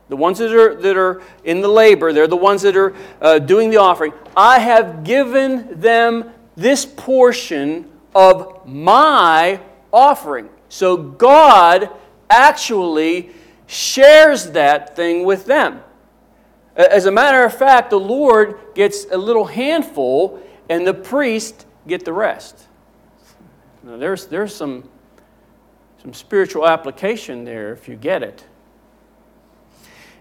the 0.08 0.16
ones 0.16 0.38
that 0.38 0.52
are, 0.52 0.74
that 0.74 0.96
are 0.96 1.22
in 1.44 1.60
the 1.60 1.68
labor, 1.68 2.12
they're 2.12 2.26
the 2.26 2.36
ones 2.36 2.62
that 2.62 2.76
are 2.76 2.94
uh, 3.20 3.38
doing 3.38 3.70
the 3.70 3.78
offering. 3.78 4.12
I 4.36 4.58
have 4.58 5.04
given 5.04 5.80
them 5.80 6.30
this 6.56 6.84
portion 6.84 7.90
of 8.14 8.66
my 8.66 9.60
offering. 9.92 10.48
So 10.68 10.96
God 10.96 11.90
actually 12.28 13.30
shares 13.66 14.50
that 14.50 14.96
thing 14.96 15.24
with 15.24 15.46
them. 15.46 15.80
As 16.76 17.06
a 17.06 17.12
matter 17.12 17.44
of 17.44 17.56
fact, 17.56 17.90
the 17.90 18.00
Lord 18.00 18.58
gets 18.74 19.06
a 19.10 19.16
little 19.16 19.44
handful 19.44 20.42
and 20.68 20.86
the 20.86 20.94
priest 20.94 21.66
get 21.86 22.04
the 22.04 22.12
rest. 22.12 22.66
Now, 23.82 23.96
there's, 23.96 24.26
there's 24.26 24.54
some 24.54 24.88
some 26.04 26.12
spiritual 26.12 26.68
application 26.68 27.44
there 27.44 27.72
if 27.72 27.88
you 27.88 27.96
get 27.96 28.22
it. 28.22 28.44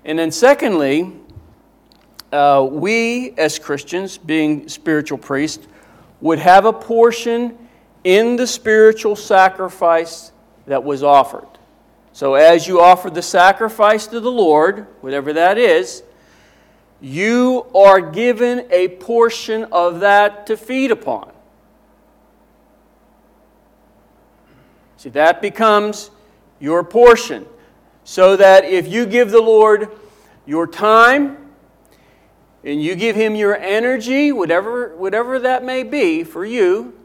And 0.05 0.17
then, 0.17 0.31
secondly, 0.31 1.11
uh, 2.31 2.65
we 2.71 3.31
as 3.31 3.59
Christians, 3.59 4.17
being 4.17 4.69
spiritual 4.69 5.17
priests, 5.17 5.67
would 6.21 6.39
have 6.39 6.63
a 6.63 6.71
portion 6.71 7.57
in 8.05 8.37
the 8.37 8.47
spiritual 8.47 9.17
sacrifice 9.17 10.31
that 10.67 10.81
was 10.81 11.03
offered. 11.03 11.49
So, 12.13 12.35
as 12.35 12.65
you 12.65 12.79
offer 12.79 13.09
the 13.09 13.21
sacrifice 13.21 14.07
to 14.07 14.21
the 14.21 14.31
Lord, 14.31 14.87
whatever 15.01 15.33
that 15.33 15.57
is, 15.57 16.01
you 17.01 17.65
are 17.75 17.99
given 17.99 18.67
a 18.71 18.87
portion 18.87 19.65
of 19.65 19.99
that 19.99 20.47
to 20.47 20.55
feed 20.55 20.91
upon. 20.91 21.32
See, 25.03 25.09
that 25.09 25.41
becomes 25.41 26.11
your 26.61 26.81
portion. 26.81 27.45
So 28.05 28.37
that 28.37 28.63
if 28.63 28.87
you 28.87 29.05
give 29.05 29.31
the 29.31 29.41
Lord 29.41 29.89
your 30.45 30.65
time 30.65 31.49
and 32.63 32.81
you 32.81 32.95
give 32.95 33.13
Him 33.13 33.35
your 33.35 33.53
energy, 33.53 34.31
whatever, 34.31 34.95
whatever 34.95 35.39
that 35.39 35.65
may 35.65 35.83
be 35.83 36.23
for 36.23 36.45
you, 36.45 36.97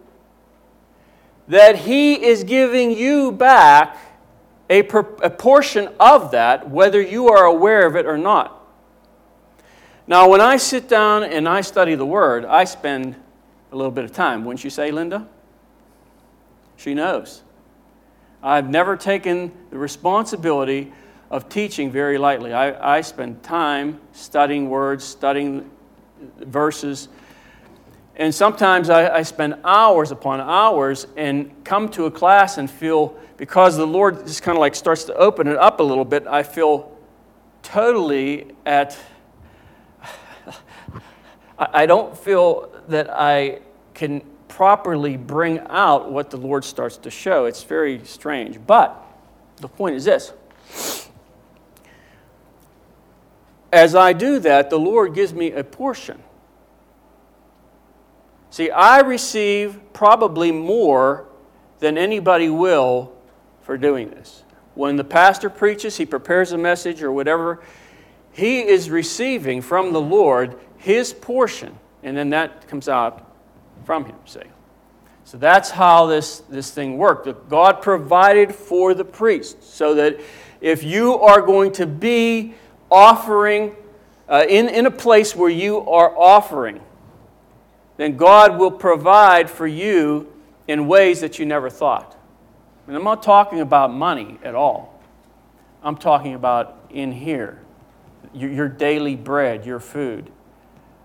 that 1.49 1.75
He 1.75 2.25
is 2.25 2.45
giving 2.45 2.93
you 2.93 3.33
back 3.33 3.99
a, 4.71 4.78
a 4.78 5.31
portion 5.31 5.88
of 5.99 6.31
that, 6.31 6.71
whether 6.71 7.02
you 7.02 7.28
are 7.31 7.47
aware 7.47 7.85
of 7.85 7.97
it 7.97 8.07
or 8.07 8.17
not. 8.17 8.64
Now, 10.07 10.28
when 10.28 10.40
I 10.40 10.57
sit 10.59 10.88
down 10.88 11.25
and 11.25 11.49
I 11.49 11.62
study 11.62 11.97
the 11.97 12.07
Word, 12.07 12.45
I 12.45 12.62
spend 12.62 13.17
a 13.73 13.76
little 13.76 13.90
bit 13.90 14.05
of 14.05 14.12
time. 14.12 14.45
Wouldn't 14.45 14.62
you 14.62 14.71
say, 14.71 14.93
Linda? 14.93 15.26
She 16.76 16.95
knows. 16.95 17.43
I've 18.42 18.71
never 18.71 18.97
taken 18.97 19.52
the 19.71 19.78
responsibility 19.78 20.92
of 21.30 21.49
teaching 21.49 21.90
very 21.90 22.18
lightly. 22.18 22.52
I, 22.52 22.99
I 22.99 23.00
spend 23.00 23.42
time 23.42 24.00
studying 24.12 24.71
words, 24.71 25.04
studying 25.04 25.71
verses. 26.38 27.09
And 28.16 28.35
sometimes 28.35 28.90
I, 28.90 29.16
I 29.16 29.23
spend 29.23 29.57
hours 29.64 30.11
upon 30.11 30.40
hours 30.40 31.07
and 31.16 31.52
come 31.64 31.88
to 31.90 32.07
a 32.07 32.11
class 32.11 32.59
and 32.59 32.71
feel, 32.71 33.16
because 33.37 33.76
the 33.76 33.87
Lord 33.87 34.26
just 34.26 34.42
kind 34.42 34.57
of 34.57 34.61
like 34.61 34.75
starts 34.75 35.04
to 35.04 35.14
open 35.14 35.49
it 35.49 35.57
up 35.57 35.80
a 35.80 35.83
little 35.83 36.04
bit, 36.04 36.26
I 36.26 36.42
feel 36.42 36.97
totally 37.62 38.52
at, 38.64 38.97
I 41.59 41.87
don't 41.87 42.16
feel 42.16 42.71
that 42.88 43.11
I 43.11 43.61
can 43.95 44.23
properly 44.49 45.17
bring 45.17 45.61
out 45.69 46.11
what 46.11 46.31
the 46.31 46.37
Lord 46.37 46.64
starts 46.64 46.97
to 46.99 47.11
show. 47.11 47.45
It's 47.45 47.62
very 47.62 48.05
strange. 48.05 48.59
But 48.67 49.05
the 49.57 49.69
point 49.69 49.97
is 49.97 50.05
this 50.05 50.33
as 53.73 53.95
I 53.95 54.12
do 54.12 54.38
that, 54.40 54.71
the 54.71 54.78
Lord 54.78 55.14
gives 55.14 55.35
me 55.35 55.52
a 55.52 55.62
portion. 55.62 56.23
See, 58.50 58.71
I 58.71 59.00
receive 59.00 59.78
probably 59.93 60.50
more 60.50 61.26
than 61.78 61.99
anybody 61.99 62.49
will 62.49 63.12
for 63.62 63.76
doing 63.76 64.11
this. 64.11 64.43
When 64.75 64.97
the 64.97 65.05
pastor 65.05 65.50
preaches, 65.50 65.97
he 65.97 66.07
prepares 66.07 66.52
a 66.52 66.59
message 66.59 67.02
or 67.02 67.12
whatever, 67.12 67.61
he 68.33 68.61
is 68.61 68.88
receiving 68.88 69.61
from 69.61 69.93
the 69.93 70.00
Lord 70.00 70.59
his 70.78 71.12
portion, 71.12 71.76
and 72.02 72.17
then 72.17 72.31
that 72.31 72.69
comes 72.69 72.88
out 72.88 73.27
from 73.88 74.04
him, 74.04 74.16
see. 74.26 74.42
So 75.25 75.38
that's 75.38 75.71
how 75.71 76.04
this, 76.04 76.40
this 76.40 76.71
thing 76.71 76.99
worked. 76.99 77.49
God 77.49 77.80
provided 77.80 78.54
for 78.54 78.92
the 78.92 79.02
priest 79.02 79.62
so 79.64 79.95
that 79.95 80.21
if 80.61 80.85
you 80.85 81.14
are 81.14 81.40
going 81.40 81.73
to 81.73 81.87
be 81.87 82.52
offering 82.90 83.75
uh, 84.28 84.45
in, 84.47 84.68
in 84.68 84.85
a 84.85 84.90
place 84.90 85.35
where 85.35 85.49
you 85.49 85.78
are 85.88 86.14
offering, 86.18 86.83
then 87.97 88.18
God 88.18 88.59
will 88.59 88.71
provide 88.71 89.49
for 89.49 89.66
you 89.66 90.30
in 90.66 90.87
ways 90.87 91.23
that 91.23 91.38
you 91.38 91.47
never 91.47 91.71
thought. 91.71 92.14
And 92.87 92.95
I'm 92.95 93.04
not 93.04 93.23
talking 93.23 93.61
about 93.61 93.90
money 93.90 94.38
at 94.42 94.54
all. 94.54 95.00
I'm 95.83 95.97
talking 95.97 96.35
about 96.35 96.76
in 96.90 97.11
here 97.11 97.62
your, 98.35 98.50
your 98.50 98.68
daily 98.68 99.16
bread, 99.16 99.64
your 99.64 99.80
food, 99.80 100.30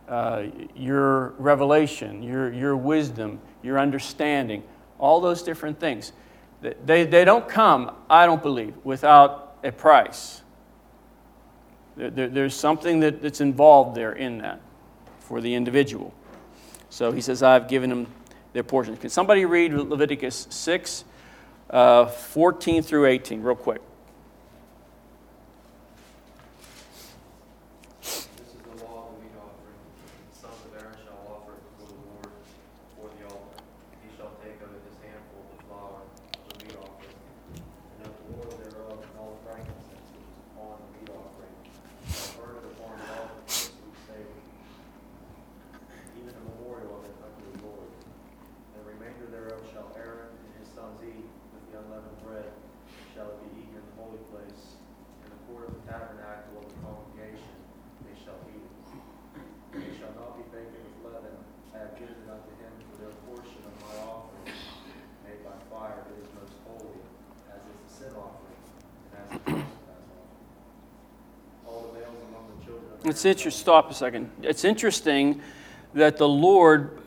uh, 0.07 0.43
your 0.75 1.29
revelation, 1.37 2.23
your, 2.23 2.51
your 2.51 2.75
wisdom, 2.75 3.39
your 3.61 3.79
understanding, 3.79 4.63
all 4.99 5.21
those 5.21 5.43
different 5.43 5.79
things. 5.79 6.11
They, 6.85 7.05
they 7.05 7.25
don't 7.25 7.47
come, 7.47 7.91
I 8.09 8.25
don't 8.25 8.41
believe, 8.41 8.73
without 8.83 9.57
a 9.63 9.71
price. 9.71 10.41
There, 11.95 12.09
there's 12.09 12.55
something 12.55 13.01
that, 13.01 13.21
that's 13.21 13.41
involved 13.41 13.95
there 13.95 14.13
in 14.13 14.39
that 14.39 14.61
for 15.19 15.41
the 15.41 15.53
individual. 15.53 16.13
So 16.89 17.11
he 17.11 17.21
says, 17.21 17.43
I've 17.43 17.67
given 17.67 17.89
them 17.89 18.07
their 18.53 18.63
portion. 18.63 18.95
Can 18.97 19.09
somebody 19.09 19.45
read 19.45 19.73
Leviticus 19.73 20.47
6, 20.49 21.05
uh, 21.69 22.05
14 22.05 22.83
through 22.83 23.07
18, 23.07 23.41
real 23.41 23.55
quick? 23.55 23.81
It's 73.23 73.37
interesting. 73.37 73.61
Stop 73.61 73.89
a 73.89 73.93
second. 73.93 74.29
It's 74.41 74.65
interesting 74.65 75.39
that 75.93 76.17
the 76.17 76.27
Lord 76.27 76.99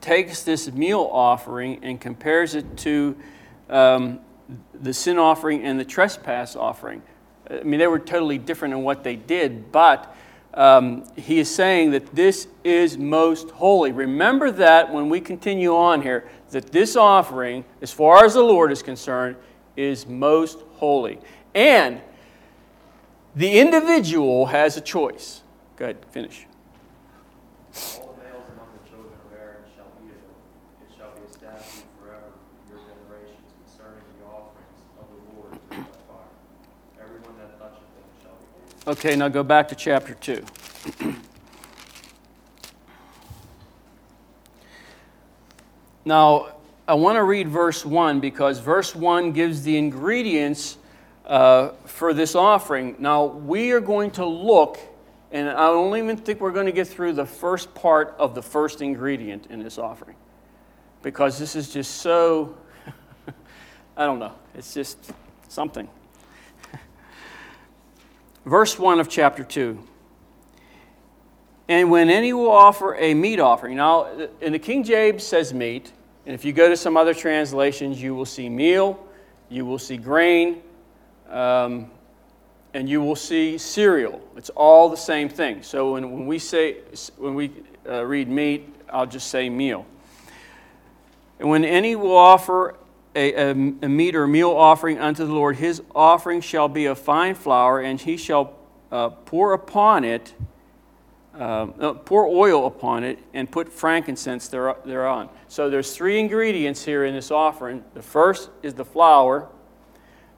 takes 0.00 0.42
this 0.42 0.72
meal 0.72 1.10
offering 1.12 1.84
and 1.84 2.00
compares 2.00 2.54
it 2.54 2.78
to 2.78 3.14
um, 3.68 4.20
the 4.80 4.94
sin 4.94 5.18
offering 5.18 5.62
and 5.64 5.78
the 5.78 5.84
trespass 5.84 6.56
offering. 6.56 7.02
I 7.50 7.64
mean, 7.64 7.78
they 7.78 7.86
were 7.86 7.98
totally 7.98 8.38
different 8.38 8.72
in 8.72 8.82
what 8.82 9.04
they 9.04 9.16
did, 9.16 9.70
but 9.70 10.16
um, 10.54 11.04
he 11.16 11.38
is 11.38 11.54
saying 11.54 11.90
that 11.90 12.14
this 12.14 12.48
is 12.64 12.96
most 12.96 13.50
holy. 13.50 13.92
Remember 13.92 14.50
that 14.50 14.90
when 14.90 15.10
we 15.10 15.20
continue 15.20 15.76
on 15.76 16.00
here, 16.00 16.30
that 16.48 16.72
this 16.72 16.96
offering, 16.96 17.62
as 17.82 17.92
far 17.92 18.24
as 18.24 18.32
the 18.32 18.42
Lord 18.42 18.72
is 18.72 18.82
concerned, 18.82 19.36
is 19.76 20.06
most 20.06 20.60
holy. 20.76 21.18
And 21.54 22.00
the 23.36 23.58
individual 23.58 24.46
has 24.46 24.78
a 24.78 24.80
choice. 24.80 25.42
Go 25.78 25.84
ahead, 25.84 26.04
finish. 26.10 26.44
All 28.00 28.16
the 28.18 28.24
males 28.24 28.42
among 28.52 28.66
the 28.82 28.88
children 28.90 29.12
of 29.14 29.32
Aaron 29.38 29.62
shall 29.76 29.86
eat 30.04 30.10
it. 30.10 30.18
It 30.82 30.90
shall 30.98 31.12
be 31.12 31.20
a 31.24 31.32
statute 31.32 31.84
forever 32.02 32.32
your 32.68 32.78
generations 32.78 33.46
concerning 33.64 34.02
the 34.18 34.26
offerings 34.26 34.82
of 34.98 35.06
the 35.06 35.18
Lord 35.36 35.52
by 35.70 35.76
fire. 36.08 36.34
Everyone 37.00 37.38
that 37.38 37.60
toucheth 37.60 37.78
them 37.94 38.10
shall 38.20 38.34
be 38.34 38.90
Okay, 38.90 39.14
now 39.14 39.28
go 39.28 39.44
back 39.44 39.68
to 39.68 39.76
chapter 39.76 40.14
2. 40.14 40.44
now, 46.04 46.48
I 46.88 46.94
want 46.94 47.14
to 47.14 47.22
read 47.22 47.48
verse 47.48 47.86
1 47.86 48.18
because 48.18 48.58
verse 48.58 48.96
1 48.96 49.30
gives 49.30 49.62
the 49.62 49.76
ingredients 49.76 50.76
uh, 51.24 51.68
for 51.84 52.12
this 52.12 52.34
offering. 52.34 52.96
Now, 52.98 53.26
we 53.26 53.70
are 53.70 53.80
going 53.80 54.10
to 54.12 54.26
look, 54.26 54.80
and 55.30 55.48
I 55.48 55.66
don't 55.66 55.96
even 55.96 56.16
think 56.16 56.40
we're 56.40 56.52
going 56.52 56.66
to 56.66 56.72
get 56.72 56.88
through 56.88 57.12
the 57.12 57.26
first 57.26 57.74
part 57.74 58.14
of 58.18 58.34
the 58.34 58.42
first 58.42 58.80
ingredient 58.80 59.46
in 59.46 59.62
this 59.62 59.78
offering 59.78 60.16
because 61.02 61.38
this 61.38 61.54
is 61.54 61.72
just 61.72 61.96
so, 61.96 62.56
I 63.96 64.06
don't 64.06 64.18
know, 64.18 64.32
it's 64.54 64.72
just 64.72 65.12
something. 65.48 65.88
Verse 68.46 68.78
1 68.78 69.00
of 69.00 69.08
chapter 69.08 69.44
2. 69.44 69.78
And 71.68 71.90
when 71.90 72.08
any 72.08 72.32
will 72.32 72.50
offer 72.50 72.94
a 72.94 73.12
meat 73.12 73.38
offering, 73.38 73.76
now 73.76 74.08
in 74.40 74.52
the 74.52 74.58
King 74.58 74.82
James 74.82 75.22
says 75.22 75.52
meat, 75.52 75.92
and 76.24 76.34
if 76.34 76.44
you 76.44 76.52
go 76.54 76.68
to 76.68 76.76
some 76.76 76.96
other 76.96 77.12
translations, 77.12 78.00
you 78.00 78.14
will 78.14 78.24
see 78.24 78.48
meal, 78.48 79.06
you 79.50 79.66
will 79.66 79.78
see 79.78 79.98
grain, 79.98 80.62
um, 81.28 81.90
and 82.74 82.88
you 82.88 83.00
will 83.00 83.16
see 83.16 83.58
cereal. 83.58 84.20
It's 84.36 84.50
all 84.50 84.88
the 84.88 84.96
same 84.96 85.28
thing. 85.28 85.62
So 85.62 85.92
when, 85.92 86.10
when 86.12 86.26
we 86.26 86.38
say 86.38 86.78
when 87.16 87.34
we 87.34 87.52
uh, 87.88 88.04
read 88.04 88.28
meat, 88.28 88.74
I'll 88.90 89.06
just 89.06 89.28
say 89.28 89.48
meal. 89.48 89.86
And 91.38 91.48
when 91.48 91.64
any 91.64 91.96
will 91.96 92.16
offer 92.16 92.76
a, 93.14 93.32
a, 93.32 93.50
a, 93.50 93.88
meat 93.88 94.14
or 94.14 94.26
meal 94.26 94.50
offering 94.50 94.98
unto 94.98 95.24
the 95.24 95.32
Lord, 95.32 95.56
his 95.56 95.82
offering 95.94 96.40
shall 96.40 96.68
be 96.68 96.86
of 96.86 96.98
fine 96.98 97.34
flour, 97.34 97.80
and 97.80 98.00
he 98.00 98.16
shall 98.16 98.56
uh, 98.90 99.10
pour 99.10 99.52
upon 99.52 100.04
it, 100.04 100.34
uh, 101.34 101.66
pour 101.94 102.26
oil 102.26 102.66
upon 102.66 103.04
it, 103.04 103.18
and 103.34 103.50
put 103.50 103.72
frankincense 103.72 104.48
there, 104.48 104.76
thereon. 104.84 105.28
So 105.46 105.70
there's 105.70 105.94
three 105.94 106.18
ingredients 106.18 106.84
here 106.84 107.04
in 107.04 107.14
this 107.14 107.30
offering. 107.30 107.84
The 107.94 108.02
first 108.02 108.50
is 108.62 108.74
the 108.74 108.84
flour. 108.84 109.48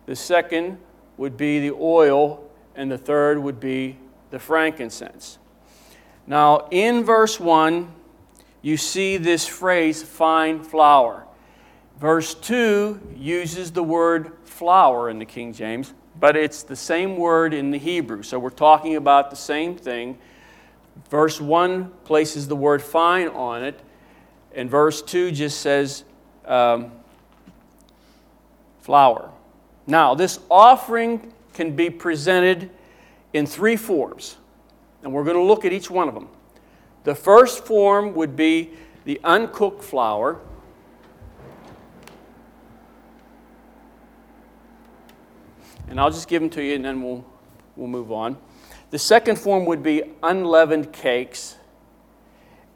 The 0.07 0.17
second 0.17 0.79
would 1.21 1.37
be 1.37 1.61
the 1.61 1.77
oil, 1.79 2.43
and 2.75 2.91
the 2.91 2.97
third 2.97 3.39
would 3.39 3.61
be 3.61 3.99
the 4.31 4.39
frankincense. 4.39 5.37
Now, 6.27 6.67
in 6.71 7.05
verse 7.05 7.39
1, 7.39 7.93
you 8.63 8.79
see 8.79 9.19
this 9.19 9.47
phrase, 9.47 10.03
fine 10.03 10.65
flour. 10.65 11.27
Verse 11.99 12.33
2 12.33 13.15
uses 13.15 13.71
the 13.73 13.83
word 13.83 14.33
flour 14.45 15.11
in 15.11 15.19
the 15.19 15.27
King 15.27 15.53
James, 15.53 15.93
but 16.19 16.37
it's 16.37 16.63
the 16.63 16.75
same 16.75 17.19
word 17.19 17.53
in 17.53 17.71
the 17.71 17.79
Hebrew. 17.79 18.23
So 18.23 18.39
we're 18.39 18.49
talking 18.49 18.97
about 18.97 19.29
the 19.29 19.37
same 19.37 19.77
thing. 19.77 20.17
Verse 21.11 21.39
1 21.39 21.91
places 22.05 22.49
the 22.49 22.57
word 22.57 22.81
fine 22.81 23.29
on 23.29 23.63
it, 23.63 23.79
and 24.55 24.71
verse 24.71 25.03
2 25.03 25.33
just 25.33 25.61
says 25.61 26.03
um, 26.47 26.93
flour. 28.81 29.31
Now, 29.87 30.15
this 30.15 30.39
offering 30.51 31.33
can 31.55 31.75
be 31.75 31.91
presented 31.91 32.71
in 33.33 33.47
three 33.47 33.77
forms, 33.77 34.37
and 35.03 35.13
we're 35.13 35.25
going 35.25 35.37
to 35.37 35.43
look 35.43 35.65
at 35.65 35.73
each 35.73 35.91
one 35.91 36.09
of 36.09 36.15
them. 36.15 36.29
The 37.05 37.15
first 37.15 37.65
form 37.65 38.15
would 38.15 38.37
be 38.37 38.71
the 39.05 39.21
uncooked 39.25 39.83
flour. 39.83 40.39
And 45.89 45.99
I'll 45.99 46.11
just 46.11 46.29
give 46.29 46.41
them 46.43 46.51
to 46.51 46.63
you 46.63 46.77
and 46.77 46.85
then 46.85 47.03
we'll, 47.03 47.25
we'll 47.75 47.89
move 47.89 48.13
on. 48.13 48.37
The 48.91 48.99
second 48.99 49.39
form 49.39 49.65
would 49.65 49.83
be 49.83 50.03
unleavened 50.23 50.93
cakes. 50.93 51.57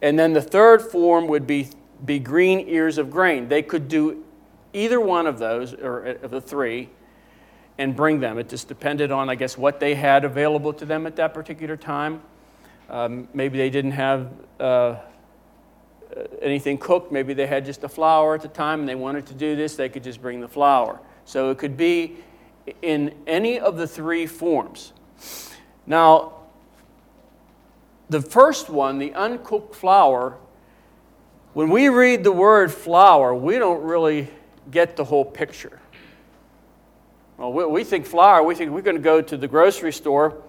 And 0.02 0.18
then 0.18 0.32
the 0.32 0.42
third 0.42 0.82
form 0.82 1.26
would 1.28 1.46
be, 1.46 1.68
be 2.04 2.18
green 2.18 2.68
ears 2.68 2.98
of 2.98 3.10
grain. 3.10 3.48
They 3.48 3.62
could 3.62 3.88
do 3.88 4.23
either 4.74 5.00
one 5.00 5.26
of 5.26 5.38
those, 5.38 5.72
or 5.72 6.04
of 6.22 6.30
the 6.30 6.40
three, 6.40 6.90
and 7.78 7.96
bring 7.96 8.20
them. 8.20 8.38
It 8.38 8.48
just 8.48 8.68
depended 8.68 9.10
on, 9.10 9.30
I 9.30 9.34
guess, 9.34 9.56
what 9.56 9.80
they 9.80 9.94
had 9.94 10.24
available 10.24 10.72
to 10.74 10.84
them 10.84 11.06
at 11.06 11.16
that 11.16 11.32
particular 11.32 11.76
time. 11.76 12.20
Um, 12.90 13.28
maybe 13.32 13.56
they 13.56 13.70
didn't 13.70 13.92
have 13.92 14.30
uh, 14.60 14.96
anything 16.40 16.78
cooked. 16.78 17.10
Maybe 17.10 17.34
they 17.34 17.46
had 17.46 17.64
just 17.64 17.82
a 17.84 17.88
flour 17.88 18.34
at 18.34 18.42
the 18.42 18.48
time 18.48 18.80
and 18.80 18.88
they 18.88 18.94
wanted 18.94 19.26
to 19.26 19.34
do 19.34 19.56
this, 19.56 19.76
they 19.76 19.88
could 19.88 20.04
just 20.04 20.20
bring 20.20 20.40
the 20.40 20.48
flour. 20.48 21.00
So 21.24 21.50
it 21.50 21.58
could 21.58 21.76
be 21.76 22.16
in 22.82 23.14
any 23.26 23.58
of 23.58 23.76
the 23.76 23.87
three 23.87 24.26
forms. 24.26 24.92
Now, 25.87 26.34
the 28.08 28.20
first 28.20 28.68
one, 28.68 28.98
the 28.98 29.14
uncooked 29.14 29.74
flour, 29.74 30.37
when 31.54 31.70
we 31.70 31.88
read 31.88 32.24
the 32.24 32.32
word 32.32 32.72
flour, 32.72 33.34
we 33.34 33.58
don't 33.58 33.82
really 33.82 34.28
get 34.70 34.96
the 34.96 35.05
whole 35.05 35.24
picture. 35.24 35.81
Well, 37.37 37.53
we, 37.53 37.66
we 37.66 37.85
think 37.85 38.07
flour, 38.07 38.42
we 38.42 38.55
think 38.55 38.70
we're 38.70 38.83
going 38.83 38.96
to 38.96 39.03
go 39.03 39.20
to 39.20 39.37
the 39.37 39.48
grocery 39.48 39.92
store, 39.92 40.42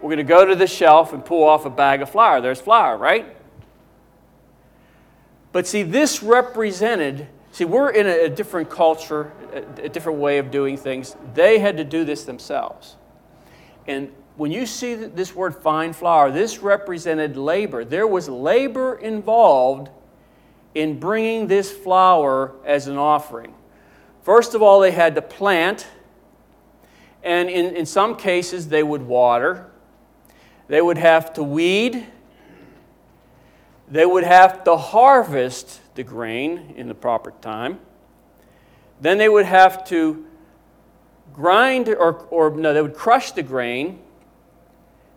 we're 0.00 0.08
going 0.08 0.18
to 0.18 0.24
go 0.24 0.44
to 0.44 0.54
the 0.54 0.66
shelf 0.66 1.12
and 1.12 1.24
pull 1.24 1.44
off 1.44 1.66
a 1.66 1.70
bag 1.70 2.00
of 2.00 2.10
flour. 2.10 2.40
There's 2.40 2.60
flour, 2.60 2.96
right? 2.96 3.36
But 5.52 5.66
see, 5.66 5.82
this 5.82 6.22
represented, 6.22 7.26
see, 7.50 7.64
we're 7.64 7.90
in 7.90 8.06
a, 8.06 8.24
a 8.24 8.28
different 8.28 8.70
culture, 8.70 9.32
a, 9.52 9.84
a 9.84 9.88
different 9.88 10.18
way 10.18 10.38
of 10.38 10.50
doing 10.50 10.76
things. 10.76 11.16
They 11.34 11.58
had 11.58 11.76
to 11.76 11.84
do 11.84 12.04
this 12.04 12.24
themselves. 12.24 12.96
And 13.86 14.10
when 14.36 14.52
you 14.52 14.64
see 14.64 14.94
this 14.94 15.34
word 15.34 15.54
fine 15.54 15.92
flour, 15.92 16.30
this 16.30 16.60
represented 16.60 17.36
labor. 17.36 17.84
There 17.84 18.06
was 18.06 18.28
labor 18.28 18.94
involved 18.94 19.90
in 20.74 20.98
bringing 20.98 21.46
this 21.46 21.70
flour 21.70 22.54
as 22.64 22.86
an 22.86 22.96
offering. 22.96 23.52
First 24.22 24.54
of 24.54 24.62
all, 24.62 24.80
they 24.80 24.90
had 24.90 25.14
to 25.14 25.22
plant, 25.22 25.86
and 27.22 27.48
in, 27.48 27.74
in 27.74 27.86
some 27.86 28.16
cases, 28.16 28.68
they 28.68 28.82
would 28.82 29.02
water. 29.02 29.70
They 30.68 30.80
would 30.80 30.98
have 30.98 31.32
to 31.34 31.42
weed. 31.42 32.06
They 33.88 34.06
would 34.06 34.24
have 34.24 34.64
to 34.64 34.76
harvest 34.76 35.80
the 35.94 36.04
grain 36.04 36.74
in 36.76 36.86
the 36.88 36.94
proper 36.94 37.32
time. 37.40 37.80
Then 39.00 39.18
they 39.18 39.28
would 39.28 39.46
have 39.46 39.84
to 39.88 40.26
grind, 41.32 41.88
or, 41.88 42.26
or 42.30 42.50
no, 42.50 42.72
they 42.72 42.82
would 42.82 42.94
crush 42.94 43.32
the 43.32 43.42
grain 43.42 44.00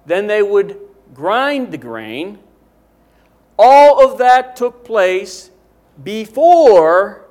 then 0.05 0.27
they 0.27 0.43
would 0.43 0.79
grind 1.13 1.71
the 1.71 1.77
grain. 1.77 2.39
All 3.57 4.03
of 4.05 4.17
that 4.17 4.55
took 4.55 4.83
place 4.83 5.51
before 6.03 7.22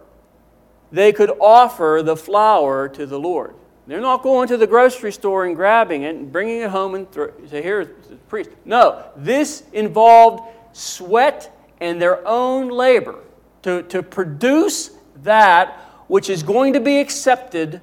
they 0.93 1.13
could 1.13 1.31
offer 1.41 2.03
the 2.05 2.17
flour 2.17 2.89
to 2.91 3.07
the 3.07 3.19
Lord. 3.19 3.55
They're 3.87 4.01
not 4.01 4.23
going 4.23 4.47
to 4.49 4.57
the 4.57 4.67
grocery 4.67 5.11
store 5.11 5.45
and 5.45 5.57
grabbing 5.57 6.03
it 6.03 6.15
and 6.15 6.31
bringing 6.31 6.61
it 6.61 6.71
home 6.71 6.95
and 6.95 7.07
say, 7.49 7.63
"Here's 7.63 7.89
the 8.09 8.17
priest." 8.29 8.51
No, 8.65 9.05
this 9.17 9.65
involved 9.73 10.45
sweat 10.73 11.51
and 11.81 12.01
their 12.01 12.27
own 12.27 12.69
labor 12.69 13.19
to, 13.63 13.83
to 13.85 14.03
produce 14.03 14.91
that 15.23 15.79
which 16.07 16.29
is 16.29 16.43
going 16.43 16.75
to 16.75 16.81
be 16.81 17.01
accepted 17.01 17.81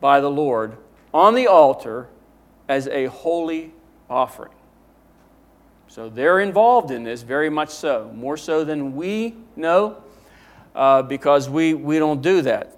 by 0.00 0.20
the 0.20 0.30
Lord 0.30 0.76
on 1.12 1.34
the 1.34 1.46
altar 1.46 2.08
as 2.68 2.86
a 2.88 3.06
holy 3.06 3.72
offering. 4.08 4.52
So 5.88 6.08
they're 6.08 6.40
involved 6.40 6.90
in 6.90 7.02
this 7.02 7.22
very 7.22 7.48
much 7.50 7.70
so, 7.70 8.12
more 8.14 8.36
so 8.36 8.64
than 8.64 8.94
we 8.94 9.34
know, 9.56 9.96
uh, 10.78 11.02
because 11.02 11.50
we, 11.50 11.74
we 11.74 11.98
don't 11.98 12.22
do 12.22 12.40
that. 12.40 12.76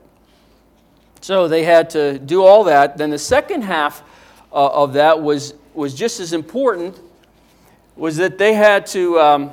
So 1.20 1.48
they 1.48 1.64
had 1.64 1.90
to 1.90 2.18
do 2.18 2.42
all 2.42 2.64
that. 2.64 2.96
Then 2.96 3.10
the 3.10 3.18
second 3.18 3.60
half 3.60 4.02
uh, 4.50 4.68
of 4.68 4.94
that 4.94 5.20
was, 5.20 5.52
was 5.74 5.94
just 5.94 6.18
as 6.18 6.32
important, 6.32 6.98
was 7.96 8.16
that 8.16 8.38
they 8.38 8.54
had 8.54 8.86
to 8.86 9.20
um, 9.20 9.50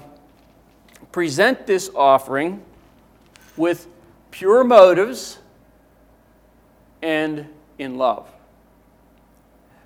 present 1.11 1.67
this 1.67 1.89
offering 1.93 2.63
with 3.57 3.85
pure 4.31 4.63
motives 4.63 5.39
and 7.01 7.45
in 7.77 7.97
love. 7.97 8.29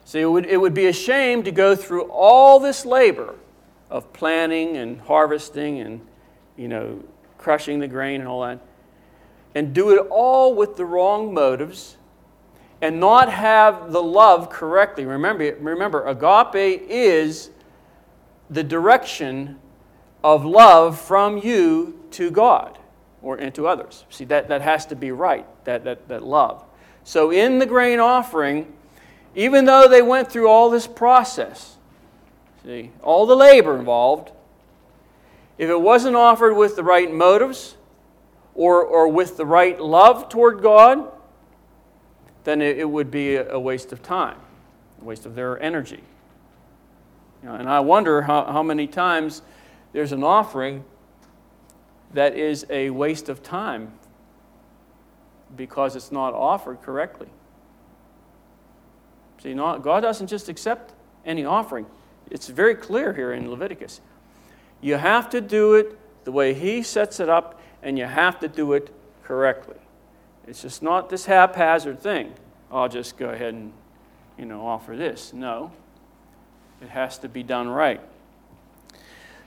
See, 0.06 0.20
it 0.20 0.26
would, 0.26 0.46
it 0.46 0.58
would 0.58 0.76
be 0.76 0.86
a 0.86 0.94
shame 0.94 1.42
to 1.44 1.52
go 1.52 1.76
through 1.76 2.04
all 2.12 2.60
this 2.60 2.86
labor 2.86 3.34
of 3.90 4.14
planning 4.14 4.78
and 4.78 5.02
harvesting 5.02 5.80
and, 5.80 6.00
you 6.58 6.68
know, 6.68 7.02
crushing 7.42 7.80
the 7.80 7.88
grain 7.88 8.22
and 8.22 8.30
all 8.30 8.42
that, 8.42 8.60
and 9.54 9.74
do 9.74 9.90
it 9.92 10.08
all 10.10 10.56
with 10.56 10.78
the 10.78 10.86
wrong 10.86 11.34
motives 11.34 11.98
and 12.82 13.00
not 13.00 13.32
have 13.32 13.92
the 13.92 14.02
love 14.02 14.50
correctly. 14.50 15.06
Remember, 15.06 15.56
remember 15.60 16.06
agape 16.08 16.82
is 16.90 17.52
the 18.50 18.64
direction 18.64 19.60
of 20.24 20.46
love 20.46 21.00
from 21.00 21.38
you 21.38 22.00
to 22.12 22.32
God 22.32 22.78
or 23.22 23.38
into 23.38 23.68
others. 23.68 24.06
See, 24.10 24.26
that, 24.26 24.48
that 24.50 24.62
has 24.62 24.86
to 24.88 24.96
be 24.96 25.12
right, 25.12 25.46
that, 25.66 25.84
that, 25.84 26.08
that 26.08 26.24
love. 26.24 26.64
So 27.04 27.32
in 27.32 27.60
the 27.60 27.66
grain 27.66 28.00
offering, 28.00 28.74
even 29.36 29.66
though 29.66 29.88
they 29.88 30.02
went 30.02 30.32
through 30.32 30.48
all 30.48 30.70
this 30.70 30.88
process, 30.88 31.78
see, 32.64 32.92
all 33.02 33.26
the 33.26 33.36
labor 33.36 33.78
involved, 33.78 34.32
if 35.62 35.70
it 35.70 35.80
wasn't 35.80 36.16
offered 36.16 36.56
with 36.56 36.76
the 36.76 36.84
right 36.84 37.14
motives 37.14 37.76
or, 38.56 38.84
or 38.84 39.08
with 39.08 39.38
the 39.38 39.46
right 39.46 39.80
love 39.80 40.28
toward 40.28 40.64
God, 40.64 41.12
then 42.46 42.64
it, 42.64 42.80
it 42.80 42.90
would 42.90 43.12
be 43.12 43.36
a 43.36 43.60
waste 43.60 43.92
of 43.92 44.02
time, 44.02 44.40
a 45.00 45.06
waste 45.06 45.28
of 45.28 45.36
their 45.36 45.62
energy. 45.62 46.02
You 47.44 47.50
know, 47.50 47.56
and 47.56 47.70
I 47.70 47.80
wonder 47.80 48.24
how, 48.24 48.46
how 48.46 48.64
many 48.64 48.88
times 48.88 49.44
there's 49.94 50.12
an 50.12 50.24
offering 50.24 50.84
that 52.16 52.36
is 52.36 52.66
a 52.72 52.90
waste 52.90 53.30
of 53.30 53.44
time 53.44 53.92
because 55.56 55.96
it's 55.96 56.12
not 56.12 56.34
offered 56.34 56.82
correctly. 56.82 57.28
See, 59.44 59.54
not, 59.54 59.84
God 59.84 60.00
doesn't 60.00 60.26
just 60.26 60.50
accept 60.50 60.96
any 61.24 61.46
offering. 61.46 61.86
It's 62.32 62.48
very 62.48 62.74
clear 62.74 63.14
here 63.14 63.32
in 63.32 63.48
Leviticus. 63.48 64.02
You 64.82 64.96
have 64.96 65.30
to 65.30 65.42
do 65.42 65.76
it 65.76 65.98
the 66.24 66.32
way 66.32 66.54
He 66.54 66.84
sets 66.84 67.20
it 67.20 67.30
up, 67.30 67.62
and 67.82 67.98
you 67.98 68.06
have 68.06 68.40
to 68.40 68.48
do 68.48 68.74
it 68.74 68.94
correctly. 69.24 69.78
It's 70.48 70.62
just 70.62 70.84
not 70.84 71.10
this 71.10 71.26
haphazard 71.26 72.00
thing. 72.00 72.34
I'll 72.72 72.90
just 72.90 73.18
go 73.18 73.30
ahead 73.30 73.54
and, 73.54 73.72
you 74.38 74.46
know, 74.46 74.66
offer 74.66 74.96
this. 74.96 75.34
No, 75.34 75.72
it 76.82 76.90
has 76.90 77.18
to 77.20 77.30
be 77.30 77.44
done 77.44 77.70
right. 77.70 78.02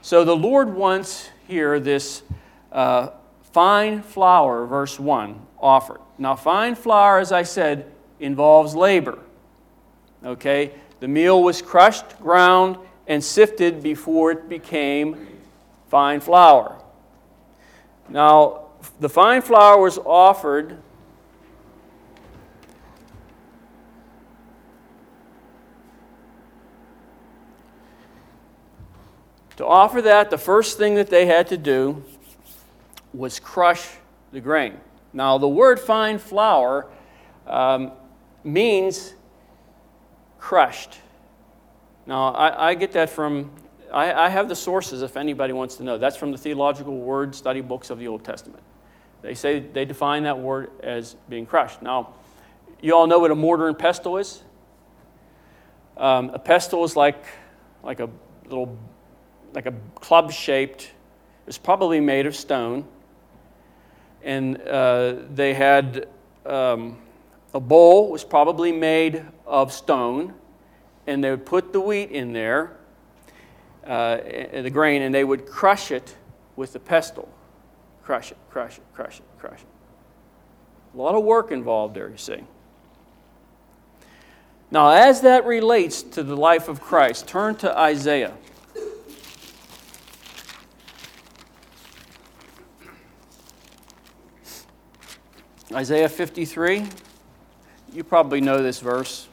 So 0.01 0.23
the 0.23 0.35
Lord 0.35 0.73
wants 0.73 1.29
here 1.47 1.79
this 1.79 2.23
uh, 2.71 3.09
fine 3.51 4.01
flour, 4.03 4.65
verse 4.65 4.99
1, 4.99 5.39
offered. 5.59 5.99
Now, 6.17 6.35
fine 6.35 6.75
flour, 6.75 7.19
as 7.19 7.31
I 7.31 7.43
said, 7.43 7.91
involves 8.19 8.75
labor. 8.75 9.19
Okay? 10.23 10.71
The 10.99 11.07
meal 11.07 11.43
was 11.43 11.61
crushed, 11.61 12.19
ground, 12.19 12.77
and 13.07 13.23
sifted 13.23 13.83
before 13.83 14.31
it 14.31 14.49
became 14.49 15.27
fine 15.89 16.19
flour. 16.19 16.81
Now, 18.09 18.65
the 18.99 19.09
fine 19.09 19.41
flour 19.41 19.81
was 19.81 19.97
offered 19.97 20.77
To 29.57 29.65
offer 29.65 30.01
that, 30.01 30.29
the 30.29 30.37
first 30.37 30.77
thing 30.77 30.95
that 30.95 31.09
they 31.09 31.25
had 31.25 31.47
to 31.47 31.57
do 31.57 32.03
was 33.13 33.39
crush 33.39 33.87
the 34.31 34.41
grain. 34.41 34.77
Now, 35.13 35.37
the 35.37 35.47
word 35.47 35.79
fine 35.79 36.19
flour 36.19 36.87
um, 37.47 37.93
means 38.43 39.13
crushed. 40.39 40.99
Now, 42.07 42.33
I, 42.33 42.69
I 42.69 42.73
get 42.75 42.91
that 42.93 43.09
from, 43.09 43.51
I, 43.91 44.13
I, 44.13 44.29
have 44.29 44.47
the 44.47 44.55
sources 44.55 45.01
if 45.01 45.17
anybody 45.17 45.53
wants 45.53 45.75
to 45.77 45.83
know. 45.83 45.97
That's 45.97 46.15
from 46.15 46.31
the 46.31 46.37
theological 46.37 46.97
word 46.97 47.33
study 47.33 47.61
books 47.61 47.89
of 47.89 47.99
the 47.99 48.07
Old 48.07 48.23
Testament. 48.23 48.61
They 49.21 49.33
say 49.33 49.59
they 49.59 49.85
define 49.85 50.23
that 50.23 50.37
word 50.37 50.69
as 50.83 51.15
being 51.29 51.45
crushed. 51.45 51.81
Now, 51.81 52.13
you 52.81 52.95
all 52.95 53.07
know 53.07 53.19
what 53.19 53.31
a 53.31 53.35
mortar 53.35 53.67
and 53.67 53.77
pestle 53.77 54.17
is? 54.17 54.43
Um, 55.97 56.29
a 56.29 56.39
pestle 56.39 56.83
is 56.83 56.95
like, 56.95 57.23
like 57.83 57.99
a 57.99 58.09
little, 58.47 58.77
like 59.53 59.65
a 59.65 59.73
club 59.95 60.31
shaped 60.31 60.91
it's 61.47 61.57
probably 61.57 61.99
made 61.99 62.25
of 62.25 62.35
stone. 62.35 62.85
And 64.23 64.59
uh, 64.61 65.17
they 65.33 65.53
had 65.53 66.07
um, 66.45 66.97
a 67.53 67.59
bowl 67.59 68.09
was 68.09 68.23
probably 68.23 68.71
made 68.71 69.23
of 69.45 69.71
stone, 69.71 70.33
and 71.07 71.23
they 71.23 71.29
would 71.29 71.45
put 71.45 71.73
the 71.73 71.79
wheat 71.79 72.11
in 72.11 72.33
there, 72.33 72.77
uh, 73.85 74.17
the 74.17 74.69
grain, 74.71 75.01
and 75.01 75.13
they 75.13 75.23
would 75.23 75.45
crush 75.45 75.91
it 75.91 76.15
with 76.55 76.73
the 76.73 76.79
pestle. 76.79 77.29
Crush 78.03 78.31
it, 78.31 78.37
crush 78.49 78.77
it, 78.77 78.83
crush 78.93 79.19
it, 79.19 79.25
crush 79.39 79.59
it. 79.59 79.67
A 80.93 80.97
lot 80.97 81.15
of 81.15 81.23
work 81.23 81.51
involved 81.51 81.95
there, 81.95 82.09
you 82.09 82.17
see. 82.17 82.43
Now, 84.71 84.89
as 84.89 85.21
that 85.21 85.45
relates 85.45 86.01
to 86.01 86.23
the 86.23 86.35
life 86.35 86.67
of 86.67 86.81
Christ, 86.81 87.27
turn 87.27 87.55
to 87.57 87.77
Isaiah. 87.77 88.33
Isaiah 95.73 96.09
53. 96.09 96.87
You 97.91 98.03
probably 98.03 98.39
know 98.39 98.63
this 98.63 98.79
verse. 98.79 99.27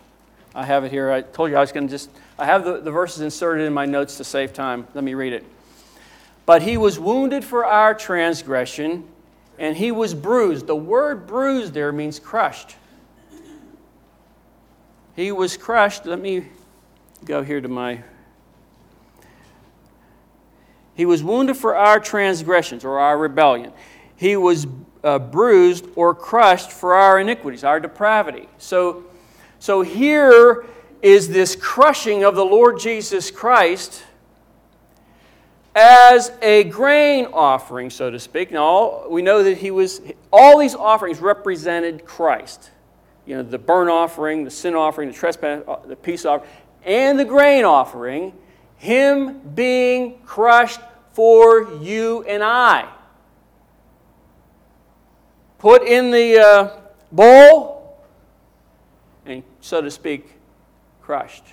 I 0.54 0.64
have 0.64 0.84
it 0.84 0.90
here. 0.90 1.10
I 1.10 1.22
told 1.22 1.50
you 1.50 1.56
I 1.56 1.60
was 1.60 1.72
going 1.72 1.86
to 1.86 1.90
just, 1.90 2.10
I 2.38 2.44
have 2.44 2.64
the, 2.64 2.80
the 2.80 2.90
verses 2.90 3.22
inserted 3.22 3.66
in 3.66 3.72
my 3.72 3.86
notes 3.86 4.18
to 4.18 4.24
save 4.24 4.52
time. 4.52 4.86
Let 4.94 5.02
me 5.02 5.14
read 5.14 5.32
it. 5.32 5.44
But 6.44 6.62
he 6.62 6.76
was 6.76 6.98
wounded 6.98 7.44
for 7.44 7.64
our 7.64 7.94
transgression, 7.94 9.04
and 9.58 9.76
he 9.76 9.92
was 9.92 10.12
bruised. 10.12 10.66
The 10.66 10.76
word 10.76 11.26
bruised 11.26 11.72
there 11.72 11.92
means 11.92 12.18
crushed. 12.18 12.76
He 15.14 15.32
was 15.32 15.56
crushed. 15.56 16.04
Let 16.04 16.20
me 16.20 16.46
go 17.24 17.42
here 17.42 17.60
to 17.60 17.68
my. 17.68 18.02
He 20.94 21.06
was 21.06 21.22
wounded 21.22 21.56
for 21.56 21.76
our 21.76 21.98
transgressions 22.00 22.84
or 22.84 22.98
our 22.98 23.16
rebellion. 23.16 23.72
He 24.16 24.36
was 24.36 24.66
uh, 25.02 25.18
bruised 25.18 25.86
or 25.96 26.14
crushed 26.14 26.70
for 26.70 26.94
our 26.94 27.18
iniquities, 27.18 27.64
our 27.64 27.80
depravity. 27.80 28.48
So, 28.58 29.04
so 29.62 29.82
here 29.82 30.64
is 31.02 31.28
this 31.28 31.54
crushing 31.54 32.24
of 32.24 32.34
the 32.34 32.44
Lord 32.44 32.80
Jesus 32.80 33.30
Christ 33.30 34.02
as 35.76 36.32
a 36.42 36.64
grain 36.64 37.26
offering, 37.26 37.88
so 37.88 38.10
to 38.10 38.18
speak. 38.18 38.50
Now, 38.50 39.06
we 39.08 39.22
know 39.22 39.44
that 39.44 39.58
he 39.58 39.70
was, 39.70 40.00
all 40.32 40.58
these 40.58 40.74
offerings 40.74 41.20
represented 41.20 42.04
Christ. 42.04 42.72
You 43.24 43.36
know, 43.36 43.44
the 43.44 43.56
burnt 43.56 43.88
offering, 43.88 44.42
the 44.42 44.50
sin 44.50 44.74
offering, 44.74 45.08
the 45.08 45.14
trespass, 45.14 45.62
uh, 45.68 45.76
the 45.86 45.94
peace 45.94 46.24
offering, 46.24 46.50
and 46.84 47.16
the 47.16 47.24
grain 47.24 47.64
offering, 47.64 48.32
him 48.78 49.38
being 49.54 50.18
crushed 50.24 50.80
for 51.12 51.72
you 51.74 52.24
and 52.24 52.42
I 52.42 52.92
put 55.60 55.84
in 55.84 56.10
the 56.10 56.40
uh, 56.40 56.80
bowl, 57.12 57.71
so 59.62 59.80
to 59.80 59.90
speak, 59.90 60.28
crushed. 61.00 61.44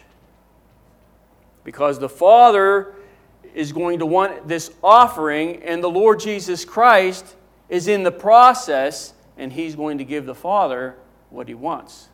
Because 1.64 2.00
the 2.00 2.10
Father 2.10 2.96
is 3.54 3.72
going 3.72 4.00
to 4.00 4.06
want 4.06 4.48
this 4.48 4.72
offering, 4.84 5.64
and 5.64 5.82
the 5.82 5.90
Lord 5.90 6.20
Jesus 6.20 6.66
Christ 6.66 7.36
is 7.70 7.88
in 7.88 8.04
the 8.04 8.12
process, 8.12 9.14
and 9.38 9.54
He's 9.54 9.76
going 9.76 10.00
to 10.00 10.04
give 10.04 10.26
the 10.26 10.36
Father 10.36 10.96
what 11.30 11.48
He 11.48 11.54
wants. 11.54 12.10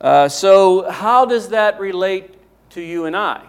Uh, 0.00 0.28
so, 0.28 0.88
how 0.90 1.26
does 1.26 1.48
that 1.50 1.78
relate 1.80 2.34
to 2.70 2.80
you 2.80 3.04
and 3.04 3.16
I? 3.16 3.42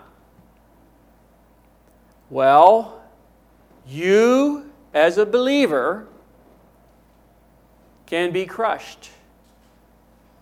Well, 2.29 3.01
you 3.87 4.71
as 4.93 5.17
a 5.17 5.25
believer 5.25 6.07
can 8.07 8.31
be 8.31 8.45
crushed. 8.45 9.09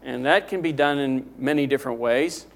And 0.04 0.26
that 0.26 0.48
can 0.48 0.62
be 0.62 0.72
done 0.72 1.00
in 1.00 1.30
many 1.38 1.68
different 1.68 2.00
ways. 2.00 2.48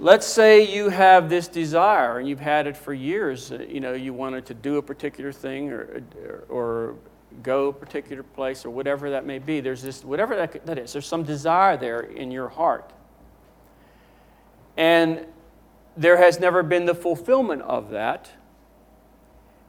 Let's 0.00 0.26
say 0.26 0.72
you 0.72 0.90
have 0.90 1.28
this 1.28 1.48
desire 1.48 2.18
and 2.18 2.28
you've 2.28 2.38
had 2.38 2.66
it 2.68 2.76
for 2.76 2.94
years. 2.94 3.50
Uh, 3.50 3.64
you 3.68 3.80
know, 3.80 3.94
you 3.94 4.14
wanted 4.14 4.46
to 4.46 4.54
do 4.54 4.76
a 4.76 4.82
particular 4.82 5.32
thing 5.32 5.70
or, 5.70 6.02
or 6.48 6.94
go 7.42 7.68
a 7.68 7.72
particular 7.72 8.22
place 8.22 8.64
or 8.64 8.70
whatever 8.70 9.10
that 9.10 9.26
may 9.26 9.40
be. 9.40 9.60
There's 9.60 9.82
this, 9.82 10.04
whatever 10.04 10.36
that, 10.36 10.64
that 10.66 10.78
is, 10.78 10.92
there's 10.92 11.06
some 11.06 11.24
desire 11.24 11.76
there 11.76 12.00
in 12.00 12.30
your 12.30 12.48
heart. 12.48 12.92
And 14.76 15.26
there 15.96 16.16
has 16.16 16.38
never 16.38 16.62
been 16.62 16.86
the 16.86 16.94
fulfillment 16.94 17.62
of 17.62 17.90
that. 17.90 18.30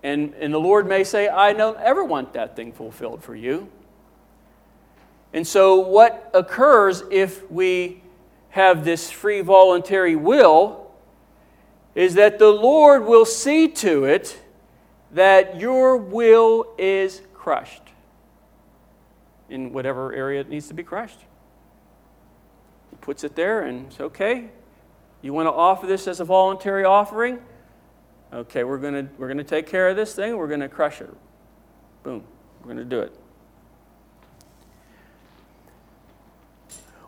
And, 0.03 0.35
and 0.35 0.53
the 0.53 0.59
Lord 0.59 0.87
may 0.87 1.03
say, 1.03 1.27
I 1.27 1.53
don't 1.53 1.77
ever 1.79 2.03
want 2.03 2.33
that 2.33 2.55
thing 2.55 2.71
fulfilled 2.71 3.23
for 3.23 3.35
you. 3.35 3.69
And 5.33 5.45
so, 5.45 5.79
what 5.79 6.29
occurs 6.33 7.03
if 7.11 7.49
we 7.51 8.01
have 8.49 8.83
this 8.83 9.11
free 9.11 9.41
voluntary 9.41 10.15
will 10.15 10.91
is 11.95 12.15
that 12.15 12.39
the 12.39 12.49
Lord 12.49 13.05
will 13.05 13.25
see 13.25 13.67
to 13.67 14.05
it 14.05 14.39
that 15.11 15.59
your 15.59 15.97
will 15.97 16.73
is 16.77 17.21
crushed 17.33 17.83
in 19.49 19.73
whatever 19.73 20.13
area 20.13 20.41
it 20.41 20.49
needs 20.49 20.67
to 20.67 20.73
be 20.73 20.83
crushed. 20.83 21.19
He 22.91 22.95
puts 22.97 23.23
it 23.23 23.35
there 23.35 23.61
and 23.61 23.87
it's 23.87 23.99
okay. 23.99 24.49
You 25.21 25.33
want 25.33 25.47
to 25.47 25.51
offer 25.51 25.87
this 25.87 26.07
as 26.07 26.19
a 26.19 26.25
voluntary 26.25 26.85
offering? 26.85 27.39
Okay, 28.31 28.63
we're 28.63 28.77
going 28.77 28.93
to 28.93 29.09
we're 29.17 29.27
going 29.27 29.37
to 29.37 29.43
take 29.43 29.67
care 29.67 29.89
of 29.89 29.95
this 29.95 30.13
thing. 30.13 30.37
We're 30.37 30.47
going 30.47 30.59
to 30.59 30.69
crush 30.69 31.01
it. 31.01 31.09
Boom. 32.03 32.23
We're 32.61 32.73
going 32.73 32.77
to 32.77 32.85
do 32.85 32.99
it. 32.99 33.15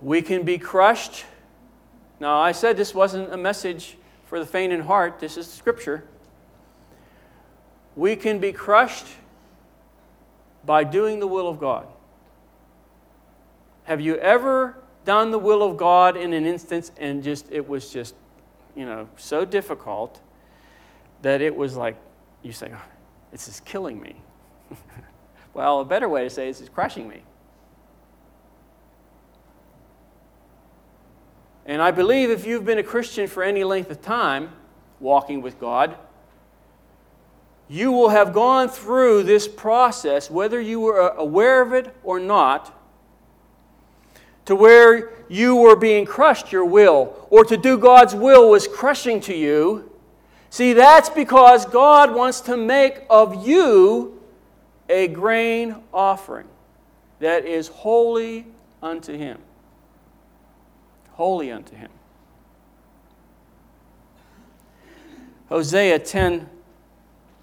We 0.01 0.21
can 0.21 0.43
be 0.43 0.57
crushed. 0.57 1.25
Now, 2.19 2.39
I 2.39 2.51
said 2.51 2.75
this 2.75 2.95
wasn't 2.95 3.31
a 3.31 3.37
message 3.37 3.97
for 4.25 4.39
the 4.39 4.45
faint 4.45 4.73
in 4.73 4.81
heart. 4.81 5.19
This 5.19 5.37
is 5.37 5.47
scripture. 5.51 6.03
We 7.95 8.15
can 8.15 8.39
be 8.39 8.51
crushed 8.51 9.05
by 10.65 10.83
doing 10.83 11.19
the 11.19 11.27
will 11.27 11.47
of 11.47 11.59
God. 11.59 11.87
Have 13.83 14.01
you 14.01 14.15
ever 14.17 14.77
done 15.05 15.31
the 15.31 15.39
will 15.39 15.63
of 15.63 15.77
God 15.77 16.15
in 16.15 16.33
an 16.33 16.45
instance 16.45 16.91
and 16.97 17.23
just 17.23 17.51
it 17.51 17.67
was 17.67 17.91
just, 17.91 18.15
you 18.75 18.85
know, 18.85 19.09
so 19.17 19.43
difficult 19.43 20.21
that 21.21 21.41
it 21.41 21.55
was 21.55 21.75
like, 21.75 21.97
you 22.41 22.51
say, 22.51 22.71
oh, 22.73 22.81
this 23.31 23.47
is 23.47 23.59
killing 23.61 23.99
me. 23.99 24.15
well, 25.53 25.81
a 25.81 25.85
better 25.85 26.07
way 26.07 26.23
to 26.23 26.29
say 26.29 26.49
is 26.49 26.59
it's 26.61 26.69
crushing 26.69 27.07
me. 27.07 27.23
And 31.65 31.81
I 31.81 31.91
believe 31.91 32.29
if 32.29 32.45
you've 32.45 32.65
been 32.65 32.79
a 32.79 32.83
Christian 32.83 33.27
for 33.27 33.43
any 33.43 33.63
length 33.63 33.91
of 33.91 34.01
time, 34.01 34.51
walking 34.99 35.41
with 35.41 35.59
God, 35.59 35.95
you 37.69 37.91
will 37.91 38.09
have 38.09 38.33
gone 38.33 38.67
through 38.67 39.23
this 39.23 39.47
process, 39.47 40.29
whether 40.29 40.59
you 40.59 40.79
were 40.79 41.01
uh, 41.01 41.15
aware 41.15 41.61
of 41.61 41.73
it 41.73 41.95
or 42.03 42.19
not, 42.19 42.77
to 44.45 44.55
where 44.55 45.11
you 45.29 45.55
were 45.55 45.75
being 45.77 46.05
crushed, 46.05 46.51
your 46.51 46.65
will, 46.65 47.27
or 47.29 47.45
to 47.45 47.55
do 47.55 47.77
God's 47.77 48.13
will 48.13 48.49
was 48.49 48.67
crushing 48.67 49.21
to 49.21 49.33
you. 49.33 49.89
See, 50.49 50.73
that's 50.73 51.09
because 51.09 51.65
God 51.65 52.13
wants 52.13 52.41
to 52.41 52.57
make 52.57 53.03
of 53.09 53.47
you 53.47 54.21
a 54.89 55.07
grain 55.07 55.77
offering 55.93 56.47
that 57.19 57.45
is 57.45 57.69
holy 57.69 58.45
unto 58.83 59.15
Him. 59.15 59.37
Holy 61.21 61.51
unto 61.51 61.75
Him. 61.75 61.91
Hosea 65.49 65.99
10 65.99 66.49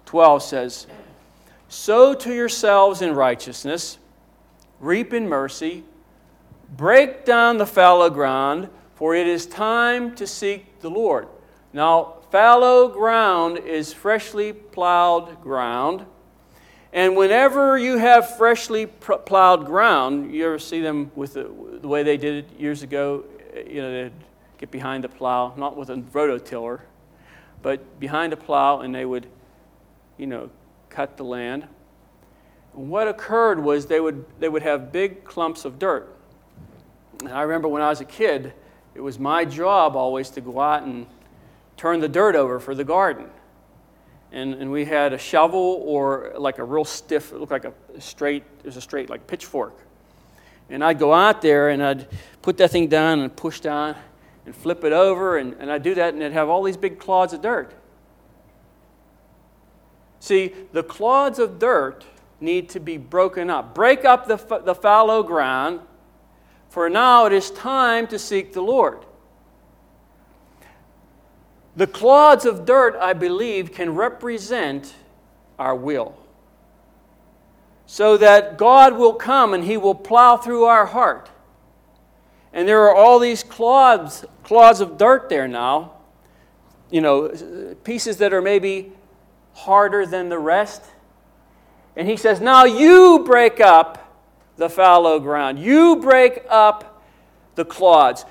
12 0.05 0.43
says, 0.43 0.87
Sow 1.69 2.13
to 2.13 2.33
yourselves 2.33 3.01
in 3.01 3.15
righteousness, 3.15 3.97
reap 4.81 5.13
in 5.13 5.29
mercy, 5.29 5.85
break 6.75 7.23
down 7.23 7.57
the 7.57 7.65
fallow 7.65 8.09
ground, 8.09 8.67
for 8.95 9.15
it 9.15 9.27
is 9.27 9.45
time 9.45 10.13
to 10.15 10.27
seek 10.27 10.81
the 10.81 10.89
Lord. 10.89 11.29
Now, 11.71 12.15
fallow 12.31 12.89
ground 12.89 13.59
is 13.59 13.93
freshly 13.93 14.51
plowed 14.51 15.39
ground. 15.39 16.05
And 16.91 17.15
whenever 17.15 17.77
you 17.77 17.97
have 17.97 18.35
freshly 18.35 18.87
plowed 18.87 19.65
ground, 19.65 20.33
you 20.35 20.45
ever 20.47 20.59
see 20.59 20.81
them 20.81 21.13
with 21.15 21.35
the, 21.35 21.49
the 21.81 21.87
way 21.87 22.03
they 22.03 22.17
did 22.17 22.43
it 22.43 22.59
years 22.59 22.83
ago? 22.83 23.23
You 23.67 23.81
know, 23.81 23.91
they'd 23.91 24.13
get 24.57 24.71
behind 24.71 25.03
the 25.03 25.09
plow, 25.09 25.53
not 25.57 25.75
with 25.77 25.89
a 25.89 25.95
rototiller, 25.95 26.81
but 27.61 27.99
behind 27.99 28.33
a 28.33 28.37
plow, 28.37 28.81
and 28.81 28.93
they 28.93 29.05
would, 29.05 29.27
you 30.17 30.27
know, 30.27 30.49
cut 30.89 31.17
the 31.17 31.23
land. 31.23 31.67
And 32.75 32.89
what 32.89 33.07
occurred 33.07 33.63
was 33.63 33.87
they 33.87 33.99
would, 33.99 34.25
they 34.39 34.49
would 34.49 34.63
have 34.63 34.91
big 34.91 35.23
clumps 35.23 35.65
of 35.65 35.79
dirt. 35.79 36.15
And 37.21 37.29
I 37.29 37.41
remember 37.41 37.67
when 37.67 37.81
I 37.81 37.89
was 37.89 38.01
a 38.01 38.05
kid, 38.05 38.53
it 38.95 39.01
was 39.01 39.19
my 39.19 39.45
job 39.45 39.95
always 39.95 40.29
to 40.31 40.41
go 40.41 40.59
out 40.59 40.83
and 40.83 41.05
turn 41.77 41.99
the 41.99 42.09
dirt 42.09 42.35
over 42.35 42.59
for 42.59 42.75
the 42.75 42.83
garden. 42.83 43.29
and, 44.31 44.53
and 44.55 44.71
we 44.71 44.85
had 44.85 45.13
a 45.13 45.17
shovel 45.17 45.81
or 45.85 46.33
like 46.37 46.59
a 46.59 46.63
real 46.63 46.85
stiff, 46.85 47.31
it 47.31 47.39
looked 47.39 47.51
like 47.51 47.65
a 47.65 47.73
straight, 47.99 48.43
it 48.59 48.65
was 48.65 48.77
a 48.77 48.81
straight 48.81 49.09
like 49.09 49.25
pitchfork. 49.27 49.73
And 50.69 50.83
I'd 50.83 50.99
go 50.99 51.13
out 51.13 51.41
there 51.41 51.69
and 51.69 51.83
I'd 51.83 52.07
put 52.41 52.57
that 52.57 52.71
thing 52.71 52.87
down 52.87 53.19
and 53.19 53.35
push 53.35 53.59
down 53.59 53.95
and 54.45 54.55
flip 54.55 54.83
it 54.83 54.93
over, 54.93 55.37
and, 55.37 55.55
and 55.59 55.71
I'd 55.71 55.83
do 55.83 55.93
that, 55.95 56.13
and 56.13 56.23
it'd 56.23 56.33
have 56.33 56.49
all 56.49 56.63
these 56.63 56.77
big 56.77 56.97
clods 56.97 57.33
of 57.33 57.41
dirt. 57.41 57.73
See, 60.19 60.53
the 60.73 60.83
clods 60.83 61.39
of 61.39 61.59
dirt 61.59 62.05
need 62.41 62.69
to 62.69 62.79
be 62.79 62.97
broken 62.97 63.49
up. 63.49 63.75
Break 63.75 64.05
up 64.05 64.27
the, 64.27 64.37
the 64.63 64.73
fallow 64.73 65.21
ground, 65.23 65.81
for 66.69 66.89
now 66.89 67.25
it 67.25 67.33
is 67.33 67.51
time 67.51 68.07
to 68.07 68.17
seek 68.17 68.53
the 68.53 68.61
Lord. 68.61 69.05
The 71.75 71.87
clods 71.87 72.45
of 72.45 72.65
dirt, 72.65 72.95
I 72.99 73.13
believe, 73.13 73.71
can 73.71 73.95
represent 73.95 74.95
our 75.57 75.75
will. 75.75 76.17
So 77.91 78.17
that 78.17 78.59
God 78.59 78.99
will 78.99 79.15
come 79.15 79.51
and 79.55 79.63
He 79.63 79.75
will 79.75 79.95
plow 79.95 80.37
through 80.37 80.65
our 80.65 80.85
heart. 80.85 81.27
And 82.53 82.67
there 82.67 82.83
are 82.83 82.95
all 82.95 83.17
these 83.17 83.41
clods, 83.41 84.23
clods 84.43 84.79
of 84.79 84.99
dirt 84.99 85.27
there 85.27 85.47
now, 85.47 85.93
you 86.91 87.01
know, 87.01 87.29
pieces 87.83 88.17
that 88.17 88.31
are 88.31 88.43
maybe 88.43 88.91
harder 89.53 90.05
than 90.05 90.29
the 90.29 90.37
rest. 90.37 90.83
And 91.95 92.07
he 92.07 92.15
says, 92.15 92.39
Now 92.39 92.65
you 92.65 93.23
break 93.25 93.59
up 93.59 94.21
the 94.55 94.69
fallow 94.69 95.19
ground, 95.19 95.57
you 95.57 95.95
break 95.95 96.43
up 96.47 97.03
the 97.55 97.65
clods. 97.65 98.23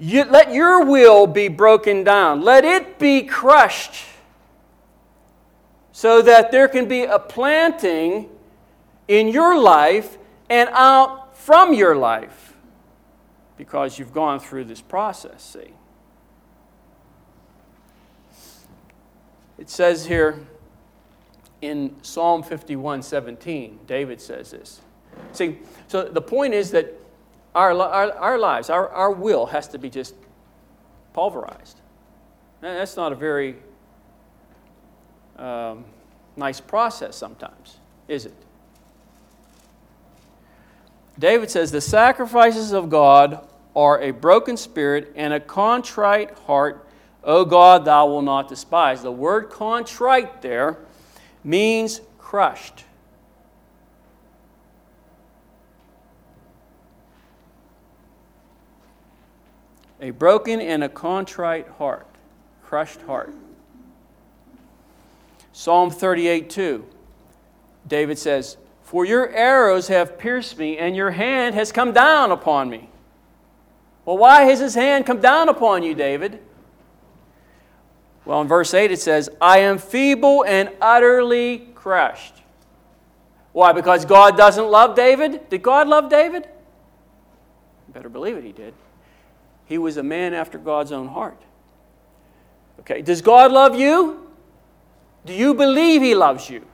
You, 0.00 0.24
let 0.24 0.52
your 0.52 0.84
will 0.84 1.28
be 1.28 1.46
broken 1.46 2.02
down, 2.02 2.40
let 2.40 2.64
it 2.64 2.98
be 2.98 3.22
crushed 3.22 4.04
so 5.92 6.22
that 6.22 6.50
there 6.50 6.66
can 6.66 6.88
be 6.88 7.04
a 7.04 7.20
planting 7.20 8.30
in 9.08 9.28
your 9.28 9.60
life 9.60 10.18
and 10.48 10.68
out 10.72 11.36
from 11.36 11.72
your 11.72 11.96
life 11.96 12.54
because 13.56 13.98
you've 13.98 14.12
gone 14.12 14.40
through 14.40 14.64
this 14.64 14.80
process, 14.80 15.42
see. 15.42 15.72
It 19.58 19.70
says 19.70 20.06
here, 20.06 20.46
in 21.62 21.96
Psalm 22.02 22.42
51 22.42 23.02
17, 23.02 23.80
David 23.86 24.20
says 24.20 24.50
this. 24.50 24.80
See, 25.32 25.58
so 25.88 26.04
the 26.04 26.20
point 26.20 26.52
is 26.52 26.70
that 26.72 26.92
our, 27.54 27.72
our, 27.72 28.12
our 28.12 28.38
lives, 28.38 28.68
our, 28.68 28.88
our 28.90 29.10
will 29.10 29.46
has 29.46 29.66
to 29.68 29.78
be 29.78 29.88
just 29.88 30.14
pulverized. 31.14 31.80
And 32.62 32.76
that's 32.76 32.96
not 32.96 33.12
a 33.12 33.14
very 33.14 33.56
um, 35.38 35.84
nice 36.36 36.60
process 36.60 37.16
sometimes, 37.16 37.78
is 38.08 38.26
it? 38.26 38.34
David 41.18 41.50
says, 41.50 41.70
The 41.70 41.80
sacrifices 41.80 42.72
of 42.72 42.88
God 42.88 43.46
are 43.74 44.00
a 44.00 44.10
broken 44.10 44.56
spirit 44.56 45.12
and 45.16 45.32
a 45.32 45.40
contrite 45.40 46.30
heart. 46.40 46.86
O 47.24 47.44
God, 47.44 47.84
thou 47.84 48.06
wilt 48.06 48.24
not 48.24 48.48
despise. 48.48 49.02
The 49.02 49.12
word 49.12 49.50
contrite 49.50 50.42
there 50.42 50.78
means 51.42 52.00
crushed. 52.18 52.84
A 60.00 60.10
broken 60.10 60.60
and 60.60 60.84
a 60.84 60.88
contrite 60.88 61.68
heart, 61.68 62.06
crushed 62.62 63.00
heart. 63.02 63.32
Psalm 65.52 65.90
38 65.90 66.50
2, 66.50 66.84
David 67.88 68.18
says, 68.18 68.58
For 68.86 69.04
your 69.04 69.28
arrows 69.30 69.88
have 69.88 70.16
pierced 70.16 70.58
me, 70.58 70.78
and 70.78 70.94
your 70.94 71.10
hand 71.10 71.56
has 71.56 71.72
come 71.72 71.92
down 71.92 72.30
upon 72.30 72.70
me. 72.70 72.88
Well, 74.04 74.16
why 74.16 74.42
has 74.42 74.60
his 74.60 74.76
hand 74.76 75.06
come 75.06 75.20
down 75.20 75.48
upon 75.48 75.82
you, 75.82 75.92
David? 75.92 76.40
Well, 78.24 78.40
in 78.42 78.46
verse 78.46 78.72
8 78.72 78.92
it 78.92 79.00
says, 79.00 79.28
I 79.40 79.58
am 79.58 79.78
feeble 79.78 80.44
and 80.44 80.70
utterly 80.80 81.66
crushed. 81.74 82.34
Why? 83.50 83.72
Because 83.72 84.04
God 84.04 84.36
doesn't 84.36 84.68
love 84.68 84.94
David? 84.94 85.48
Did 85.48 85.64
God 85.64 85.88
love 85.88 86.08
David? 86.08 86.44
You 87.88 87.92
better 87.92 88.08
believe 88.08 88.36
it, 88.36 88.44
he 88.44 88.52
did. 88.52 88.72
He 89.64 89.78
was 89.78 89.96
a 89.96 90.04
man 90.04 90.32
after 90.32 90.58
God's 90.58 90.92
own 90.92 91.08
heart. 91.08 91.42
Okay, 92.78 93.02
does 93.02 93.20
God 93.20 93.50
love 93.50 93.74
you? 93.74 94.30
Do 95.24 95.32
you 95.32 95.54
believe 95.54 96.02
he 96.02 96.14
loves 96.14 96.48
you? 96.48 96.64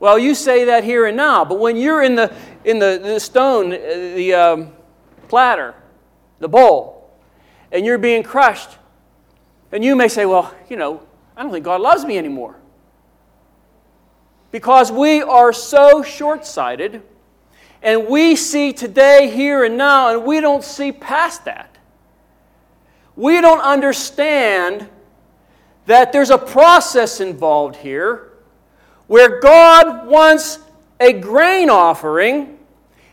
Well, 0.00 0.18
you 0.18 0.34
say 0.34 0.64
that 0.64 0.82
here 0.82 1.04
and 1.04 1.16
now, 1.16 1.44
but 1.44 1.58
when 1.58 1.76
you're 1.76 2.02
in 2.02 2.14
the, 2.14 2.34
in 2.64 2.78
the, 2.78 2.98
the 3.02 3.20
stone, 3.20 3.68
the 3.68 4.32
um, 4.32 4.72
platter, 5.28 5.74
the 6.38 6.48
bowl, 6.48 7.10
and 7.70 7.84
you're 7.84 7.98
being 7.98 8.22
crushed, 8.22 8.78
and 9.70 9.84
you 9.84 9.94
may 9.94 10.08
say, 10.08 10.24
well, 10.24 10.54
you 10.70 10.76
know, 10.76 11.06
I 11.36 11.42
don't 11.42 11.52
think 11.52 11.66
God 11.66 11.82
loves 11.82 12.06
me 12.06 12.16
anymore. 12.16 12.56
Because 14.50 14.90
we 14.90 15.20
are 15.20 15.52
so 15.52 16.02
short 16.02 16.46
sighted, 16.46 17.02
and 17.82 18.08
we 18.08 18.36
see 18.36 18.72
today, 18.72 19.30
here, 19.30 19.64
and 19.64 19.76
now, 19.76 20.14
and 20.14 20.24
we 20.24 20.40
don't 20.40 20.64
see 20.64 20.92
past 20.92 21.44
that. 21.44 21.76
We 23.16 23.42
don't 23.42 23.60
understand 23.60 24.88
that 25.84 26.10
there's 26.10 26.30
a 26.30 26.38
process 26.38 27.20
involved 27.20 27.76
here 27.76 28.29
where 29.10 29.40
God 29.40 30.06
wants 30.06 30.60
a 31.00 31.12
grain 31.12 31.68
offering, 31.68 32.56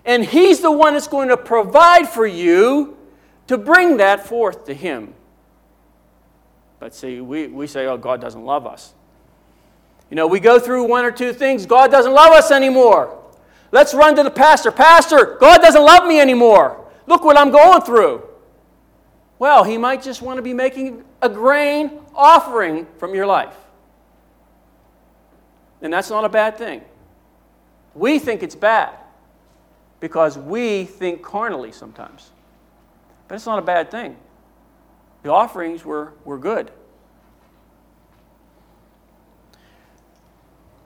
and 0.06 0.24
He's 0.24 0.60
the 0.60 0.72
one 0.72 0.94
that's 0.94 1.08
going 1.08 1.30
to 1.30 1.38
provide 1.38 2.08
for 2.08 2.28
you 2.28 2.96
to 3.48 3.58
bring 3.58 3.98
that 3.98 4.24
forth 4.24 4.66
to 4.66 4.76
Him. 4.76 5.16
But 6.80 6.94
see, 6.94 7.20
we, 7.20 7.48
we 7.48 7.66
say, 7.66 7.88
oh, 7.88 7.98
God 7.98 8.22
doesn't 8.22 8.46
love 8.46 8.68
us. 8.68 8.94
You 10.12 10.16
know, 10.16 10.28
we 10.28 10.40
go 10.40 10.60
through 10.60 10.84
one 10.84 11.04
or 11.04 11.10
two 11.10 11.34
things, 11.34 11.66
God 11.66 11.90
doesn't 11.90 12.14
love 12.14 12.32
us 12.32 12.52
anymore. 12.52 13.20
Let's 13.72 13.96
run 13.96 14.16
to 14.18 14.24
the 14.24 14.30
pastor. 14.30 14.72
Pastor, 14.72 15.38
God 15.40 15.64
doesn't 15.64 15.84
love 15.84 16.08
me 16.08 16.20
anymore. 16.20 16.86
Look 17.08 17.24
what 17.24 17.40
I'm 17.40 17.50
going 17.50 17.82
through. 17.82 18.22
Well, 19.40 19.64
he 19.64 19.80
might 19.80 20.04
just 20.04 20.22
want 20.22 20.38
to 20.38 20.44
be 20.44 20.54
making 20.54 21.04
a 21.24 21.28
grain 21.30 22.02
offering 22.14 22.86
from 23.00 23.16
your 23.16 23.26
life. 23.26 23.56
And 25.82 25.94
that's 25.94 26.10
not 26.10 26.26
a 26.26 26.30
bad 26.30 26.58
thing. 26.58 26.82
We 27.94 28.20
think 28.20 28.44
it's 28.44 28.56
bad 28.56 28.96
because 30.00 30.38
we 30.38 30.86
think 30.86 31.22
carnally 31.22 31.72
sometimes. 31.72 32.32
But 33.28 33.36
it's 33.36 33.46
not 33.46 33.60
a 33.60 33.64
bad 33.64 33.92
thing. 33.92 34.18
The 35.24 35.32
offerings 35.32 35.84
were, 35.84 36.14
were 36.24 36.38
good. 36.38 36.72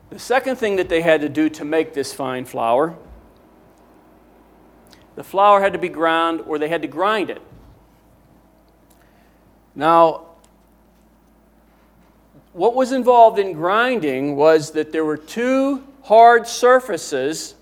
The 0.10 0.20
second 0.20 0.58
thing 0.58 0.76
that 0.76 0.90
they 0.90 1.02
had 1.02 1.22
to 1.22 1.30
do 1.30 1.50
to 1.50 1.64
make 1.64 1.94
this 1.94 2.12
fine 2.12 2.46
flour, 2.46 2.98
the 5.16 5.24
flour 5.24 5.62
had 5.62 5.74
to 5.74 5.80
be 5.80 5.90
ground 5.90 6.42
or 6.48 6.58
they 6.60 6.68
had 6.68 6.82
to 6.82 6.88
grind 6.88 7.30
it. 7.30 7.42
Now, 9.74 10.31
what 12.54 12.76
was 12.76 12.92
involved 12.92 13.40
in 13.40 13.54
grinding 13.54 14.36
was 14.36 14.72
that 14.72 14.92
there 14.92 15.06
were 15.06 15.18
two 15.18 15.86
hard 16.04 16.48
surfaces 16.48 17.56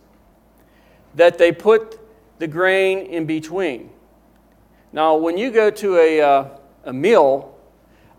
that 1.16 1.38
they 1.38 1.52
put 1.52 2.00
the 2.40 2.48
grain 2.48 3.00
in 3.00 3.26
between. 3.26 3.90
Now, 4.92 5.16
when 5.16 5.38
you 5.38 5.52
go 5.52 5.70
to 5.70 5.98
a, 5.98 6.22
uh, 6.22 6.48
a 6.86 6.94
mill, 6.94 7.56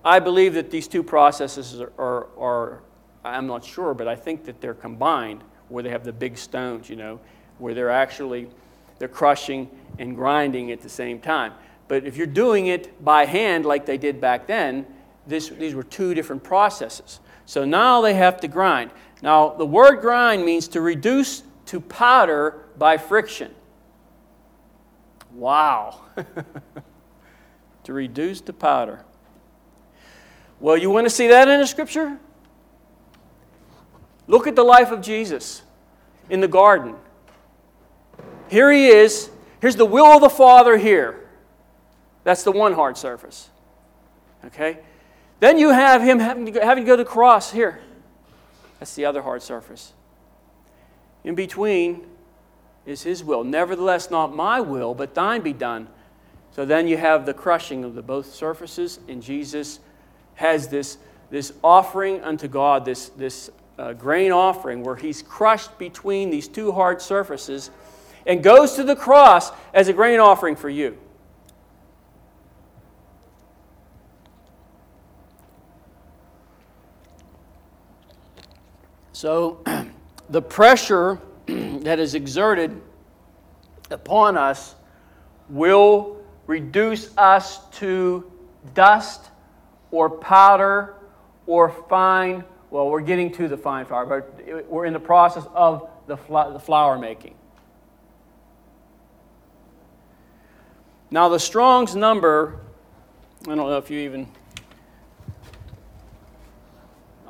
I 0.04 0.20
believe 0.20 0.54
that 0.54 0.70
these 0.70 0.86
two 0.86 1.02
processes 1.02 1.80
are, 1.80 1.92
are, 1.98 2.26
are, 2.38 2.82
I'm 3.24 3.46
not 3.46 3.64
sure, 3.64 3.94
but 3.94 4.06
I 4.06 4.14
think 4.14 4.44
that 4.44 4.60
they're 4.60 4.74
combined 4.74 5.42
where 5.68 5.82
they 5.82 5.90
have 5.90 6.04
the 6.04 6.12
big 6.12 6.38
stones, 6.38 6.88
you 6.88 6.96
know, 6.96 7.20
where 7.58 7.74
they're 7.74 7.90
actually, 7.90 8.48
they're 8.98 9.08
crushing 9.08 9.68
and 9.98 10.14
grinding 10.14 10.70
at 10.70 10.80
the 10.80 10.88
same 10.88 11.20
time. 11.20 11.52
But 11.88 12.04
if 12.04 12.16
you're 12.16 12.26
doing 12.26 12.66
it 12.68 13.04
by 13.04 13.24
hand 13.24 13.66
like 13.66 13.86
they 13.86 13.98
did 13.98 14.20
back 14.20 14.46
then, 14.46 14.86
this, 15.30 15.48
these 15.48 15.74
were 15.74 15.82
two 15.82 16.12
different 16.14 16.42
processes. 16.42 17.20
So 17.46 17.64
now 17.64 18.00
they 18.00 18.14
have 18.14 18.40
to 18.40 18.48
grind. 18.48 18.90
Now, 19.22 19.50
the 19.50 19.66
word 19.66 20.00
grind 20.00 20.44
means 20.44 20.68
to 20.68 20.80
reduce 20.80 21.42
to 21.66 21.80
powder 21.80 22.66
by 22.76 22.98
friction. 22.98 23.54
Wow. 25.32 26.00
to 27.84 27.92
reduce 27.92 28.40
to 28.42 28.52
powder. 28.52 29.04
Well, 30.58 30.76
you 30.76 30.90
want 30.90 31.06
to 31.06 31.10
see 31.10 31.28
that 31.28 31.48
in 31.48 31.60
the 31.60 31.66
scripture? 31.66 32.18
Look 34.26 34.46
at 34.46 34.54
the 34.54 34.62
life 34.62 34.90
of 34.90 35.00
Jesus 35.00 35.62
in 36.28 36.40
the 36.40 36.48
garden. 36.48 36.96
Here 38.48 38.70
he 38.70 38.88
is. 38.88 39.30
Here's 39.60 39.76
the 39.76 39.86
will 39.86 40.06
of 40.06 40.20
the 40.20 40.30
Father 40.30 40.76
here. 40.76 41.28
That's 42.24 42.42
the 42.42 42.52
one 42.52 42.74
hard 42.74 42.96
surface. 42.96 43.48
Okay? 44.44 44.80
Then 45.40 45.58
you 45.58 45.70
have 45.70 46.02
him 46.02 46.18
having 46.18 46.46
to, 46.46 46.52
go, 46.52 46.60
having 46.60 46.84
to 46.84 46.86
go 46.86 46.96
to 46.96 47.02
the 47.02 47.08
cross 47.08 47.50
here. 47.50 47.80
That's 48.78 48.94
the 48.94 49.06
other 49.06 49.22
hard 49.22 49.42
surface. 49.42 49.92
In 51.24 51.34
between 51.34 52.06
is 52.86 53.02
his 53.02 53.24
will. 53.24 53.44
Nevertheless, 53.44 54.10
not 54.10 54.34
my 54.34 54.60
will, 54.60 54.94
but 54.94 55.14
thine 55.14 55.40
be 55.40 55.52
done. 55.52 55.88
So 56.52 56.64
then 56.64 56.88
you 56.88 56.96
have 56.96 57.26
the 57.26 57.34
crushing 57.34 57.84
of 57.84 57.94
the 57.94 58.02
both 58.02 58.34
surfaces, 58.34 59.00
and 59.08 59.22
Jesus 59.22 59.80
has 60.34 60.68
this, 60.68 60.98
this 61.30 61.52
offering 61.62 62.22
unto 62.22 62.48
God, 62.48 62.84
this, 62.84 63.10
this 63.10 63.50
uh, 63.78 63.92
grain 63.92 64.32
offering, 64.32 64.82
where 64.82 64.96
he's 64.96 65.22
crushed 65.22 65.78
between 65.78 66.30
these 66.30 66.48
two 66.48 66.72
hard 66.72 67.00
surfaces 67.00 67.70
and 68.26 68.42
goes 68.42 68.74
to 68.74 68.84
the 68.84 68.96
cross 68.96 69.52
as 69.72 69.88
a 69.88 69.92
grain 69.92 70.18
offering 70.18 70.56
for 70.56 70.68
you. 70.68 70.98
So, 79.20 79.62
the 80.30 80.40
pressure 80.40 81.20
that 81.46 81.98
is 81.98 82.14
exerted 82.14 82.80
upon 83.90 84.38
us 84.38 84.74
will 85.50 86.24
reduce 86.46 87.14
us 87.18 87.68
to 87.72 88.32
dust 88.72 89.28
or 89.90 90.08
powder 90.08 90.94
or 91.46 91.68
fine. 91.68 92.44
Well, 92.70 92.88
we're 92.88 93.02
getting 93.02 93.30
to 93.32 93.46
the 93.46 93.58
fine 93.58 93.84
flour, 93.84 94.06
but 94.06 94.66
we're 94.70 94.86
in 94.86 94.94
the 94.94 94.98
process 94.98 95.44
of 95.52 95.90
the, 96.06 96.16
the 96.16 96.58
flour 96.58 96.98
making. 96.98 97.34
Now, 101.10 101.28
the 101.28 101.40
Strong's 101.40 101.94
number, 101.94 102.58
I 103.42 103.48
don't 103.48 103.58
know 103.58 103.76
if 103.76 103.90
you 103.90 103.98
even 103.98 104.28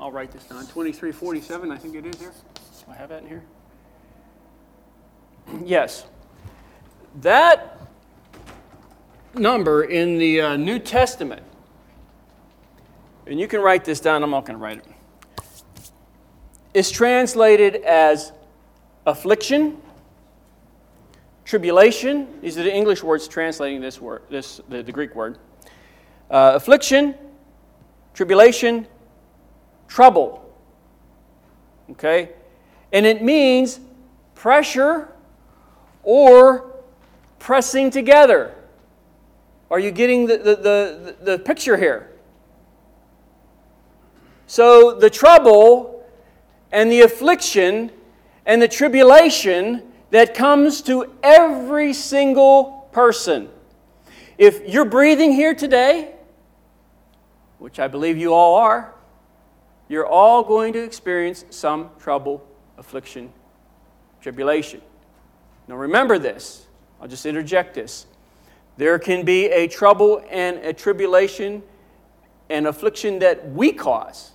I'll 0.00 0.10
write 0.10 0.30
this 0.30 0.44
down. 0.44 0.60
2347, 0.60 1.70
I 1.70 1.76
think 1.76 1.94
it 1.94 2.06
is 2.06 2.18
here. 2.18 2.32
Do 2.54 2.92
I 2.92 2.94
have 2.94 3.10
that 3.10 3.22
in 3.22 3.28
here? 3.28 3.42
yes. 5.64 6.06
That 7.20 7.78
number 9.34 9.84
in 9.84 10.16
the 10.16 10.40
uh, 10.40 10.56
New 10.56 10.78
Testament, 10.78 11.42
and 13.26 13.38
you 13.38 13.46
can 13.46 13.60
write 13.60 13.84
this 13.84 14.00
down, 14.00 14.22
I'm 14.22 14.30
not 14.30 14.46
going 14.46 14.58
to 14.58 14.62
write 14.62 14.78
it, 14.78 14.86
is 16.72 16.90
translated 16.90 17.76
as 17.76 18.32
affliction, 19.04 19.82
tribulation. 21.44 22.40
These 22.40 22.56
are 22.56 22.62
the 22.62 22.74
English 22.74 23.02
words 23.02 23.28
translating 23.28 23.82
this 23.82 24.00
word, 24.00 24.22
this 24.30 24.62
the, 24.70 24.82
the 24.82 24.92
Greek 24.92 25.14
word. 25.14 25.36
Uh, 26.30 26.52
affliction, 26.54 27.14
tribulation, 28.14 28.86
trouble. 29.90 30.48
Okay? 31.90 32.30
And 32.92 33.04
it 33.04 33.22
means 33.22 33.80
pressure 34.34 35.12
or 36.02 36.72
pressing 37.38 37.90
together. 37.90 38.54
Are 39.70 39.78
you 39.78 39.90
getting 39.90 40.26
the, 40.26 40.38
the, 40.38 40.56
the, 40.56 41.16
the, 41.22 41.38
picture 41.38 41.76
here? 41.76 42.10
So 44.46 44.94
the 44.98 45.10
trouble 45.10 46.04
and 46.72 46.90
the 46.90 47.02
affliction 47.02 47.90
and 48.46 48.62
the 48.62 48.68
tribulation 48.68 49.82
that 50.10 50.34
comes 50.34 50.82
to 50.82 51.12
every 51.22 51.92
single 51.92 52.88
person. 52.92 53.48
If 54.38 54.68
you're 54.68 54.84
breathing 54.84 55.32
here 55.32 55.54
today, 55.54 56.14
which 57.58 57.78
I 57.78 57.86
believe 57.86 58.16
you 58.16 58.32
all 58.32 58.56
are, 58.56 58.94
you're 59.90 60.06
all 60.06 60.44
going 60.44 60.72
to 60.72 60.78
experience 60.84 61.44
some 61.50 61.90
trouble, 61.98 62.46
affliction, 62.78 63.32
tribulation. 64.20 64.80
Now 65.66 65.74
remember 65.74 66.16
this. 66.16 66.68
I'll 67.00 67.08
just 67.08 67.26
interject 67.26 67.74
this. 67.74 68.06
There 68.76 69.00
can 69.00 69.24
be 69.24 69.46
a 69.46 69.66
trouble 69.66 70.24
and 70.30 70.58
a 70.58 70.72
tribulation 70.72 71.64
and 72.48 72.68
affliction 72.68 73.18
that 73.18 73.50
we 73.50 73.72
cause 73.72 74.30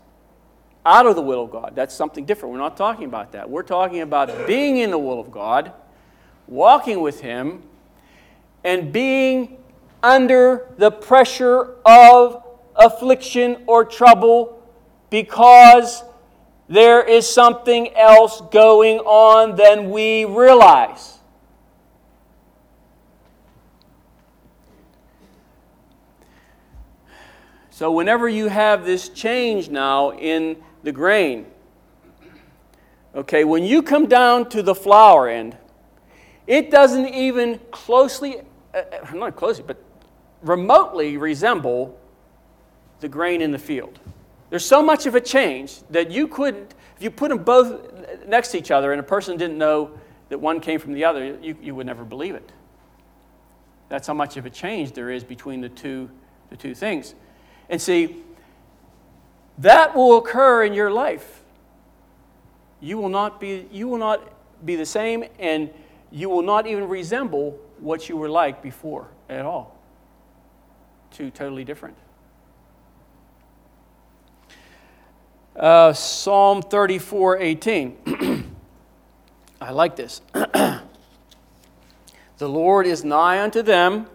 out 0.85 1.05
of 1.05 1.15
the 1.15 1.21
will 1.21 1.45
of 1.45 1.51
God. 1.51 1.71
That's 1.73 1.95
something 1.95 2.25
different. 2.25 2.51
We're 2.51 2.59
not 2.59 2.75
talking 2.75 3.05
about 3.05 3.31
that. 3.31 3.49
We're 3.49 3.63
talking 3.63 4.01
about 4.01 4.45
being 4.45 4.79
in 4.79 4.91
the 4.91 4.99
will 4.99 5.21
of 5.21 5.31
God, 5.31 5.71
walking 6.47 6.99
with 6.99 7.21
Him, 7.21 7.63
and 8.65 8.91
being 8.91 9.57
under 10.03 10.67
the 10.77 10.91
pressure 10.91 11.75
of 11.85 12.43
affliction 12.75 13.63
or 13.67 13.85
trouble 13.85 14.61
because 15.15 16.03
there 16.67 17.01
is 17.01 17.25
something 17.25 17.95
else 17.95 18.41
going 18.51 18.99
on 18.99 19.55
than 19.55 19.89
we 19.89 20.25
realize. 20.25 21.19
So, 27.69 27.93
whenever 27.93 28.27
you 28.27 28.49
have 28.49 28.85
this 28.85 29.07
change 29.07 29.69
now 29.69 30.11
in 30.11 30.57
the 30.83 30.91
grain, 30.91 31.45
okay, 33.15 33.45
when 33.45 33.63
you 33.63 33.81
come 33.81 34.07
down 34.07 34.49
to 34.49 34.61
the 34.61 34.75
flour 34.75 35.29
end, 35.29 35.55
it 36.45 36.69
doesn't 36.69 37.07
even 37.07 37.61
closely, 37.71 38.41
uh, 38.73 38.81
uh 39.01 39.13
not 39.13 39.37
closely, 39.37 39.63
but 39.65 39.81
remotely 40.41 41.15
resemble 41.15 41.97
the 42.99 43.07
grain 43.07 43.41
in 43.41 43.51
the 43.51 43.59
field. 43.59 43.97
There's 44.55 44.63
so 44.63 44.81
much 44.81 45.05
of 45.05 45.15
a 45.15 45.19
change 45.19 45.81
that 45.89 46.11
you 46.11 46.29
couldn't, 46.29 46.75
if 46.95 47.03
you 47.03 47.11
put 47.11 47.27
them 47.27 47.39
both 47.39 47.77
next 48.25 48.51
to 48.53 48.57
each 48.57 48.71
other 48.71 48.93
and 48.93 49.01
a 49.01 49.03
person 49.03 49.35
didn't 49.35 49.57
know 49.57 49.99
that 50.29 50.39
one 50.39 50.61
came 50.61 50.79
from 50.79 50.93
the 50.93 51.03
other, 51.03 51.37
you, 51.41 51.57
you 51.61 51.75
would 51.75 51.85
never 51.85 52.05
believe 52.05 52.35
it. 52.35 52.53
That's 53.89 54.07
how 54.07 54.13
much 54.13 54.37
of 54.37 54.45
a 54.45 54.49
change 54.49 54.93
there 54.93 55.11
is 55.11 55.25
between 55.25 55.59
the 55.59 55.67
two, 55.67 56.09
the 56.51 56.55
two 56.55 56.73
things. 56.73 57.15
And 57.69 57.81
see, 57.81 58.23
that 59.57 59.93
will 59.93 60.19
occur 60.19 60.63
in 60.63 60.73
your 60.73 60.89
life. 60.89 61.43
You 62.79 62.97
will 62.97 63.09
not 63.09 63.41
be, 63.41 63.67
you 63.73 63.89
will 63.89 63.97
not 63.97 64.21
be 64.65 64.77
the 64.77 64.85
same, 64.85 65.25
and 65.37 65.69
you 66.11 66.29
will 66.29 66.43
not 66.43 66.65
even 66.65 66.87
resemble 66.87 67.59
what 67.81 68.07
you 68.07 68.15
were 68.15 68.29
like 68.29 68.63
before 68.63 69.09
at 69.27 69.45
all. 69.45 69.77
Two 71.11 71.29
totally 71.29 71.65
different. 71.65 71.97
Uh, 75.55 75.93
Psalm 75.93 76.61
34 76.61 77.37
18. 77.37 77.97
I 79.61 79.71
like 79.71 79.95
this. 79.95 80.21
the 80.33 80.81
Lord 82.41 82.85
is 82.85 83.05
nigh 83.05 83.41
unto 83.41 83.61
them 83.61 84.07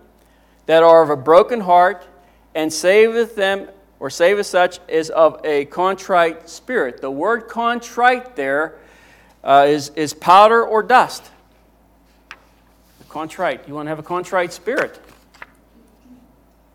that 0.66 0.82
are 0.82 1.02
of 1.02 1.08
a 1.08 1.16
broken 1.16 1.60
heart, 1.60 2.06
and 2.54 2.70
saveth 2.70 3.36
them, 3.36 3.68
or 3.98 4.10
saveth 4.10 4.46
such 4.46 4.80
as 4.90 5.08
of 5.08 5.40
a 5.42 5.64
contrite 5.64 6.46
spirit. 6.50 7.00
The 7.00 7.10
word 7.10 7.48
contrite 7.48 8.36
there 8.36 8.78
uh, 9.42 9.64
is 9.66 9.88
is 9.96 10.12
powder 10.12 10.62
or 10.62 10.82
dust. 10.82 11.30
Contrite. 13.08 13.66
You 13.66 13.74
want 13.74 13.86
to 13.86 13.90
have 13.90 13.98
a 13.98 14.02
contrite 14.02 14.52
spirit? 14.52 15.00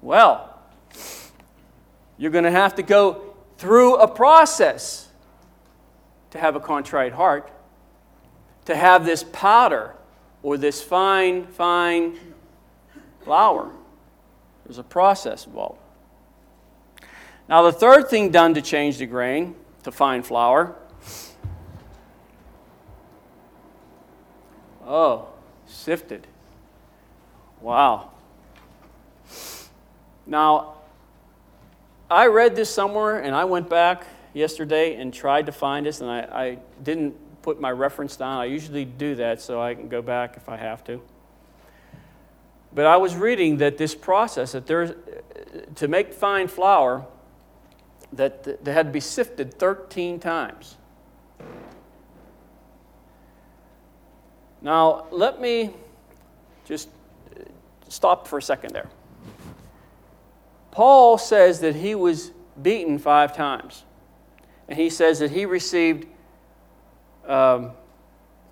Well, 0.01 0.59
you're 2.17 2.31
going 2.31 2.43
to 2.45 2.51
have 2.51 2.75
to 2.75 2.83
go 2.83 3.24
through 3.57 3.95
a 3.95 4.07
process 4.07 5.09
to 6.31 6.39
have 6.39 6.55
a 6.55 6.59
contrite 6.59 7.13
heart, 7.13 7.51
to 8.65 8.75
have 8.75 9.05
this 9.05 9.23
powder 9.23 9.95
or 10.43 10.57
this 10.57 10.81
fine, 10.81 11.45
fine 11.47 12.17
flour. 13.23 13.71
There's 14.65 14.77
a 14.77 14.83
process 14.83 15.45
involved. 15.45 15.79
Now, 17.47 17.61
the 17.61 17.71
third 17.71 18.09
thing 18.09 18.31
done 18.31 18.55
to 18.55 18.61
change 18.61 18.97
the 18.97 19.05
grain 19.05 19.55
to 19.83 19.91
fine 19.91 20.23
flour. 20.23 20.75
Oh, 24.85 25.27
sifted. 25.67 26.27
Wow. 27.61 28.11
Now, 30.27 30.74
I 32.09 32.27
read 32.27 32.55
this 32.55 32.69
somewhere 32.69 33.19
and 33.19 33.35
I 33.35 33.45
went 33.45 33.69
back 33.69 34.05
yesterday 34.33 34.95
and 34.95 35.13
tried 35.13 35.47
to 35.47 35.51
find 35.51 35.85
this, 35.85 36.01
and 36.01 36.09
I, 36.09 36.19
I 36.19 36.57
didn't 36.83 37.15
put 37.41 37.59
my 37.59 37.71
reference 37.71 38.15
down. 38.15 38.39
I 38.39 38.45
usually 38.45 38.85
do 38.85 39.15
that 39.15 39.41
so 39.41 39.61
I 39.61 39.73
can 39.73 39.87
go 39.87 40.01
back 40.01 40.37
if 40.37 40.49
I 40.49 40.57
have 40.57 40.83
to. 40.85 41.01
But 42.73 42.85
I 42.85 42.97
was 42.97 43.15
reading 43.15 43.57
that 43.57 43.77
this 43.77 43.95
process, 43.95 44.51
that 44.51 44.67
there's, 44.67 44.91
to 45.75 45.87
make 45.87 46.13
fine 46.13 46.47
flour, 46.47 47.05
that 48.13 48.63
they 48.63 48.73
had 48.73 48.87
to 48.87 48.91
be 48.91 48.99
sifted 48.99 49.53
13 49.53 50.19
times. 50.19 50.75
Now, 54.61 55.07
let 55.11 55.39
me 55.39 55.73
just 56.65 56.89
stop 57.87 58.27
for 58.27 58.39
a 58.39 58.41
second 58.41 58.73
there. 58.73 58.89
Paul 60.75 61.17
says 61.17 61.61
that 61.61 61.73
he 61.73 61.95
was 61.95 62.33
beaten 62.61 62.99
five 62.99 63.33
times. 63.33 63.85
And 64.67 64.77
he 64.77 64.89
says 64.89 65.19
that 65.19 65.31
he 65.31 65.45
received 65.45 66.05
um, 67.25 67.71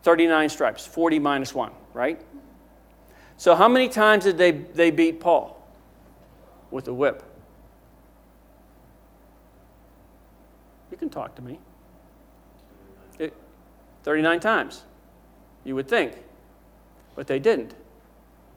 39 0.03 0.47
stripes, 0.47 0.85
40 0.85 1.19
minus 1.19 1.53
1, 1.53 1.73
right? 1.93 2.21
So, 3.35 3.55
how 3.55 3.67
many 3.67 3.89
times 3.89 4.23
did 4.23 4.37
they, 4.37 4.51
they 4.51 4.89
beat 4.89 5.19
Paul 5.19 5.61
with 6.71 6.87
a 6.87 6.93
whip? 6.93 7.23
You 10.91 10.95
can 10.95 11.09
talk 11.09 11.35
to 11.35 11.41
me. 11.41 11.59
It, 13.19 13.33
39 14.03 14.39
times, 14.39 14.83
you 15.65 15.75
would 15.75 15.89
think. 15.89 16.13
But 17.15 17.27
they 17.27 17.39
didn't. 17.39 17.75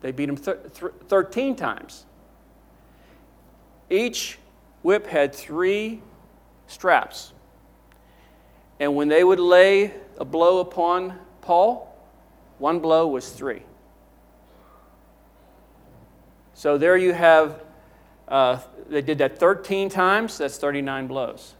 They 0.02 0.12
beat 0.12 0.28
him 0.28 0.36
thir- 0.36 0.60
th- 0.72 0.92
13 1.08 1.56
times. 1.56 2.04
Each 3.88 4.38
whip 4.82 5.06
had 5.06 5.34
three 5.34 6.02
straps. 6.66 7.32
And 8.78 8.94
when 8.94 9.08
they 9.08 9.24
would 9.24 9.40
lay 9.40 9.92
a 10.18 10.24
blow 10.24 10.58
upon 10.60 11.18
Paul, 11.40 11.94
one 12.58 12.80
blow 12.80 13.06
was 13.06 13.30
three. 13.30 13.62
So 16.54 16.78
there 16.78 16.96
you 16.96 17.12
have, 17.12 17.62
uh, 18.28 18.60
they 18.88 19.02
did 19.02 19.18
that 19.18 19.38
13 19.38 19.88
times, 19.88 20.38
that's 20.38 20.58
39 20.58 21.06
blows. 21.06 21.54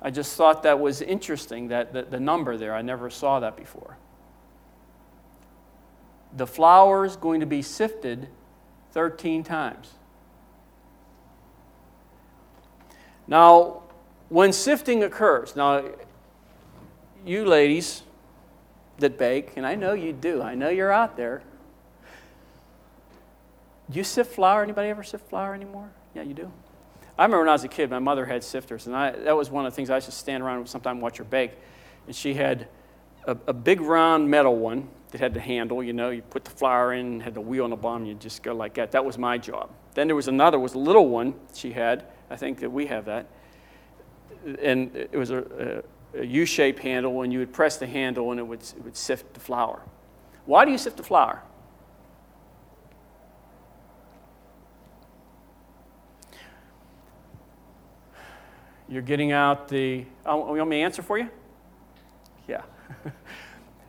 I 0.00 0.10
just 0.10 0.36
thought 0.36 0.62
that 0.62 0.78
was 0.78 1.02
interesting, 1.02 1.68
that, 1.68 1.92
that 1.92 2.10
the 2.10 2.20
number 2.20 2.56
there. 2.56 2.74
I 2.74 2.82
never 2.82 3.10
saw 3.10 3.40
that 3.40 3.56
before. 3.56 3.96
The 6.36 6.46
flour 6.46 7.04
is 7.04 7.16
going 7.16 7.40
to 7.40 7.46
be 7.46 7.62
sifted 7.62 8.28
13 8.92 9.42
times. 9.42 9.94
Now, 13.28 13.82
when 14.30 14.52
sifting 14.52 15.04
occurs, 15.04 15.54
now, 15.54 15.84
you 17.24 17.44
ladies 17.44 18.02
that 18.98 19.18
bake, 19.18 19.52
and 19.56 19.66
I 19.66 19.74
know 19.74 19.92
you 19.92 20.12
do, 20.12 20.42
I 20.42 20.54
know 20.54 20.70
you're 20.70 20.90
out 20.90 21.16
there. 21.16 21.42
Do 23.90 23.98
you 23.98 24.04
sift 24.04 24.34
flour? 24.34 24.62
Anybody 24.62 24.88
ever 24.88 25.02
sift 25.02 25.28
flour 25.28 25.54
anymore? 25.54 25.90
Yeah, 26.14 26.22
you 26.22 26.34
do. 26.34 26.50
I 27.18 27.24
remember 27.24 27.40
when 27.40 27.48
I 27.48 27.52
was 27.52 27.64
a 27.64 27.68
kid, 27.68 27.90
my 27.90 27.98
mother 27.98 28.26
had 28.26 28.42
sifters, 28.42 28.86
and 28.86 28.94
I, 28.94 29.10
that 29.10 29.36
was 29.36 29.50
one 29.50 29.66
of 29.66 29.72
the 29.72 29.76
things 29.76 29.90
I 29.90 29.96
used 29.96 30.06
to 30.06 30.12
stand 30.12 30.42
around 30.42 30.58
and 30.58 30.68
sometimes 30.68 31.02
watch 31.02 31.18
her 31.18 31.24
bake. 31.24 31.52
And 32.06 32.14
she 32.14 32.34
had 32.34 32.68
a, 33.26 33.36
a, 33.46 33.52
big 33.52 33.80
round 33.80 34.30
metal 34.30 34.56
one 34.56 34.88
that 35.10 35.20
had 35.20 35.34
the 35.34 35.40
handle, 35.40 35.82
you 35.82 35.92
know, 35.92 36.10
you 36.10 36.22
put 36.22 36.44
the 36.44 36.50
flour 36.50 36.92
in, 36.94 37.20
had 37.20 37.34
the 37.34 37.40
wheel 37.40 37.64
on 37.64 37.70
the 37.70 37.76
bottom, 37.76 38.06
you 38.06 38.14
just 38.14 38.42
go 38.42 38.54
like 38.54 38.74
that. 38.74 38.92
That 38.92 39.04
was 39.04 39.18
my 39.18 39.36
job. 39.36 39.70
Then 39.94 40.06
there 40.06 40.16
was 40.16 40.28
another, 40.28 40.58
was 40.58 40.74
a 40.74 40.78
little 40.78 41.08
one 41.08 41.34
she 41.52 41.72
had. 41.72 42.06
I 42.30 42.36
think 42.36 42.60
that 42.60 42.70
we 42.70 42.86
have 42.86 43.06
that. 43.06 43.26
And 44.60 44.94
it 44.94 45.16
was 45.16 45.30
a, 45.30 45.84
a, 46.14 46.20
a 46.20 46.24
U-shaped 46.24 46.78
handle, 46.78 47.22
and 47.22 47.32
you 47.32 47.38
would 47.40 47.52
press 47.52 47.76
the 47.76 47.86
handle 47.86 48.30
and 48.30 48.40
it 48.40 48.46
would, 48.46 48.62
it 48.62 48.84
would 48.84 48.96
sift 48.96 49.34
the 49.34 49.40
flour. 49.40 49.82
Why 50.46 50.64
do 50.64 50.70
you 50.70 50.78
sift 50.78 50.96
the 50.96 51.02
flour? 51.02 51.42
You're 58.88 59.02
getting 59.02 59.32
out 59.32 59.68
the. 59.68 60.06
Oh, 60.24 60.44
oh, 60.44 60.54
you 60.54 60.60
want 60.60 60.70
me 60.70 60.78
to 60.78 60.82
answer 60.82 61.02
for 61.02 61.18
you? 61.18 61.28
Yeah. 62.48 62.62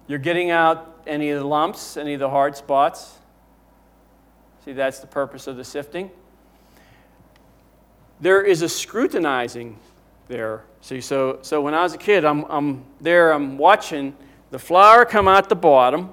You're 0.07 0.19
getting 0.19 0.51
out 0.51 1.01
any 1.07 1.29
of 1.29 1.39
the 1.39 1.47
lumps, 1.47 1.95
any 1.95 2.13
of 2.13 2.19
the 2.19 2.29
hard 2.29 2.57
spots. 2.57 3.17
See, 4.65 4.73
that's 4.73 4.99
the 4.99 5.07
purpose 5.07 5.47
of 5.47 5.55
the 5.55 5.63
sifting. 5.63 6.11
There 8.19 8.41
is 8.41 8.61
a 8.61 8.69
scrutinizing 8.69 9.77
there. 10.27 10.63
See, 10.81 11.01
so, 11.01 11.39
so 11.41 11.61
when 11.61 11.73
I 11.73 11.83
was 11.83 11.93
a 11.93 11.97
kid, 11.97 12.25
I'm, 12.25 12.45
I'm 12.49 12.85
there, 13.01 13.31
I'm 13.31 13.57
watching 13.57 14.15
the 14.51 14.59
flour 14.59 15.05
come 15.05 15.27
out 15.27 15.49
the 15.49 15.55
bottom, 15.55 16.09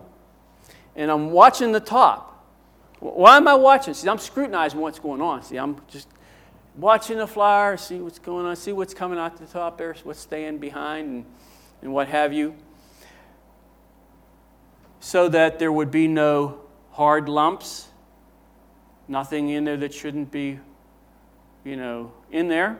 and 0.94 1.10
I'm 1.10 1.30
watching 1.30 1.72
the 1.72 1.80
top. 1.80 2.44
Why 3.00 3.36
am 3.36 3.46
I 3.46 3.54
watching? 3.54 3.94
See, 3.94 4.08
I'm 4.08 4.18
scrutinizing 4.18 4.80
what's 4.80 4.98
going 4.98 5.20
on. 5.20 5.42
See, 5.42 5.56
I'm 5.56 5.80
just 5.88 6.08
watching 6.76 7.18
the 7.18 7.26
flour, 7.26 7.76
see 7.76 7.98
what's 7.98 8.18
going 8.18 8.46
on, 8.46 8.56
see 8.56 8.72
what's 8.72 8.94
coming 8.94 9.18
out 9.18 9.36
the 9.36 9.46
top 9.46 9.78
there, 9.78 9.94
what's 10.04 10.20
staying 10.20 10.58
behind, 10.58 11.08
and, 11.08 11.24
and 11.82 11.92
what 11.92 12.08
have 12.08 12.32
you, 12.32 12.54
so 15.00 15.28
that 15.28 15.58
there 15.58 15.72
would 15.72 15.90
be 15.90 16.08
no 16.08 16.60
hard 16.90 17.28
lumps, 17.28 17.88
nothing 19.08 19.50
in 19.50 19.64
there 19.64 19.76
that 19.76 19.94
shouldn't 19.94 20.30
be, 20.30 20.58
you 21.66 21.76
know, 21.76 22.12
in 22.30 22.46
there. 22.46 22.78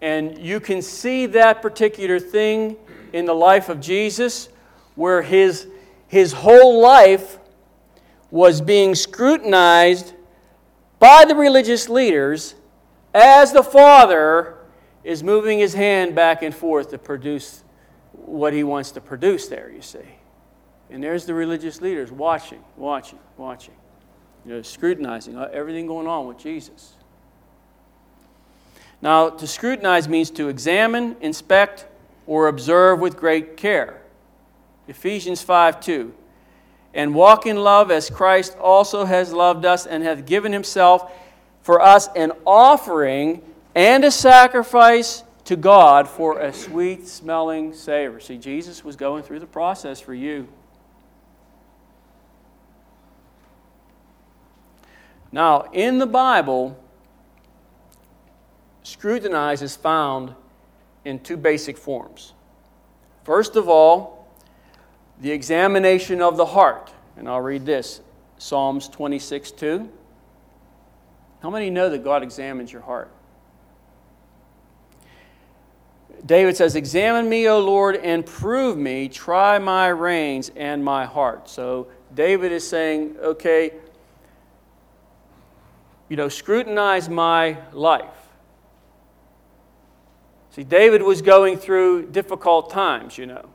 And 0.00 0.38
you 0.38 0.60
can 0.60 0.80
see 0.80 1.26
that 1.26 1.60
particular 1.60 2.18
thing 2.18 2.76
in 3.12 3.26
the 3.26 3.34
life 3.34 3.68
of 3.68 3.80
Jesus, 3.80 4.48
where 4.94 5.20
his, 5.20 5.68
his 6.08 6.32
whole 6.32 6.80
life 6.80 7.38
was 8.30 8.62
being 8.62 8.94
scrutinized 8.94 10.14
by 10.98 11.26
the 11.26 11.36
religious 11.36 11.88
leaders 11.90 12.54
as 13.12 13.52
the 13.52 13.62
Father 13.62 14.56
is 15.04 15.22
moving 15.22 15.58
his 15.58 15.74
hand 15.74 16.14
back 16.14 16.42
and 16.42 16.54
forth 16.54 16.90
to 16.90 16.98
produce 16.98 17.62
what 18.12 18.54
he 18.54 18.64
wants 18.64 18.90
to 18.92 19.02
produce 19.02 19.48
there, 19.48 19.70
you 19.70 19.82
see. 19.82 19.98
And 20.90 21.04
there's 21.04 21.26
the 21.26 21.34
religious 21.34 21.82
leaders 21.82 22.10
watching, 22.10 22.64
watching, 22.76 23.18
watching, 23.36 23.74
you 24.46 24.54
know, 24.54 24.62
scrutinizing 24.62 25.36
everything 25.52 25.86
going 25.86 26.06
on 26.06 26.26
with 26.26 26.38
Jesus. 26.38 26.94
Now, 29.02 29.28
to 29.28 29.46
scrutinize 29.46 30.08
means 30.08 30.30
to 30.30 30.48
examine, 30.48 31.16
inspect, 31.20 31.86
or 32.26 32.48
observe 32.48 33.00
with 33.00 33.16
great 33.16 33.56
care. 33.56 34.00
Ephesians 34.88 35.42
5 35.42 35.80
2 35.80 36.14
and 36.94 37.14
walk 37.14 37.46
in 37.46 37.56
love 37.56 37.90
as 37.90 38.10
Christ 38.10 38.56
also 38.58 39.04
has 39.04 39.32
loved 39.32 39.64
us 39.64 39.86
and 39.86 40.02
hath 40.02 40.26
given 40.26 40.52
himself 40.52 41.10
for 41.62 41.80
us 41.80 42.08
an 42.14 42.32
offering 42.46 43.42
and 43.74 44.04
a 44.04 44.10
sacrifice 44.10 45.22
to 45.44 45.56
God 45.56 46.08
for 46.08 46.38
a 46.38 46.52
sweet 46.52 47.08
smelling 47.08 47.72
savor. 47.72 48.20
See, 48.20 48.36
Jesus 48.36 48.84
was 48.84 48.96
going 48.96 49.22
through 49.22 49.40
the 49.40 49.46
process 49.46 50.00
for 50.00 50.14
you. 50.14 50.48
Now, 55.30 55.62
in 55.72 55.98
the 55.98 56.06
Bible, 56.06 56.78
scrutinize 58.82 59.62
is 59.62 59.76
found 59.76 60.34
in 61.04 61.18
two 61.20 61.36
basic 61.36 61.76
forms. 61.76 62.32
First 63.24 63.56
of 63.56 63.68
all, 63.68 64.28
the 65.20 65.30
examination 65.30 66.20
of 66.20 66.36
the 66.36 66.46
heart. 66.46 66.92
And 67.16 67.28
I'll 67.28 67.40
read 67.40 67.66
this 67.66 68.00
Psalms 68.38 68.88
26 68.88 69.52
2. 69.52 69.90
How 71.42 71.50
many 71.50 71.70
know 71.70 71.88
that 71.90 72.04
God 72.04 72.22
examines 72.22 72.72
your 72.72 72.82
heart? 72.82 73.10
David 76.24 76.56
says, 76.56 76.76
Examine 76.76 77.28
me, 77.28 77.48
O 77.48 77.58
Lord, 77.58 77.96
and 77.96 78.24
prove 78.24 78.78
me. 78.78 79.08
Try 79.08 79.58
my 79.58 79.88
reins 79.88 80.50
and 80.54 80.84
my 80.84 81.04
heart. 81.04 81.48
So 81.48 81.88
David 82.14 82.52
is 82.52 82.68
saying, 82.68 83.16
okay, 83.20 83.72
you 86.08 86.16
know, 86.16 86.28
scrutinize 86.28 87.08
my 87.08 87.56
life. 87.72 88.21
See, 90.52 90.64
David 90.64 91.02
was 91.02 91.22
going 91.22 91.56
through 91.56 92.10
difficult 92.10 92.68
times, 92.68 93.16
you 93.16 93.24
know. 93.24 93.48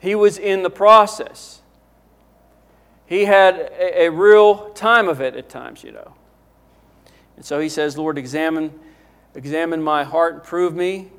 He 0.00 0.16
was 0.16 0.38
in 0.38 0.64
the 0.64 0.70
process. 0.70 1.62
He 3.06 3.26
had 3.26 3.54
a, 3.78 4.06
a 4.06 4.10
real 4.10 4.70
time 4.70 5.08
of 5.08 5.20
it 5.20 5.36
at 5.36 5.48
times, 5.48 5.84
you 5.84 5.92
know. 5.92 6.14
And 7.36 7.44
so 7.44 7.60
he 7.60 7.68
says, 7.68 7.96
Lord, 7.96 8.18
examine, 8.18 8.72
examine 9.36 9.80
my 9.80 10.02
heart 10.02 10.34
and 10.34 10.42
prove 10.42 10.74
me. 10.74 11.12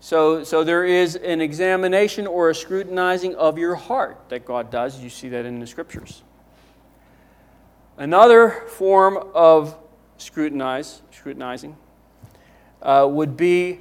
So, 0.00 0.42
so 0.42 0.64
there 0.64 0.84
is 0.84 1.14
an 1.14 1.40
examination 1.40 2.26
or 2.26 2.50
a 2.50 2.54
scrutinizing 2.56 3.36
of 3.36 3.56
your 3.56 3.76
heart 3.76 4.18
that 4.30 4.44
God 4.44 4.72
does. 4.72 5.00
You 5.00 5.10
see 5.10 5.28
that 5.28 5.46
in 5.46 5.60
the 5.60 5.66
scriptures. 5.68 6.24
Another 7.96 8.64
form 8.66 9.30
of 9.32 9.76
scrutinize, 10.18 11.02
scrutinizing 11.12 11.76
uh, 12.86 13.06
would 13.10 13.36
be 13.36 13.80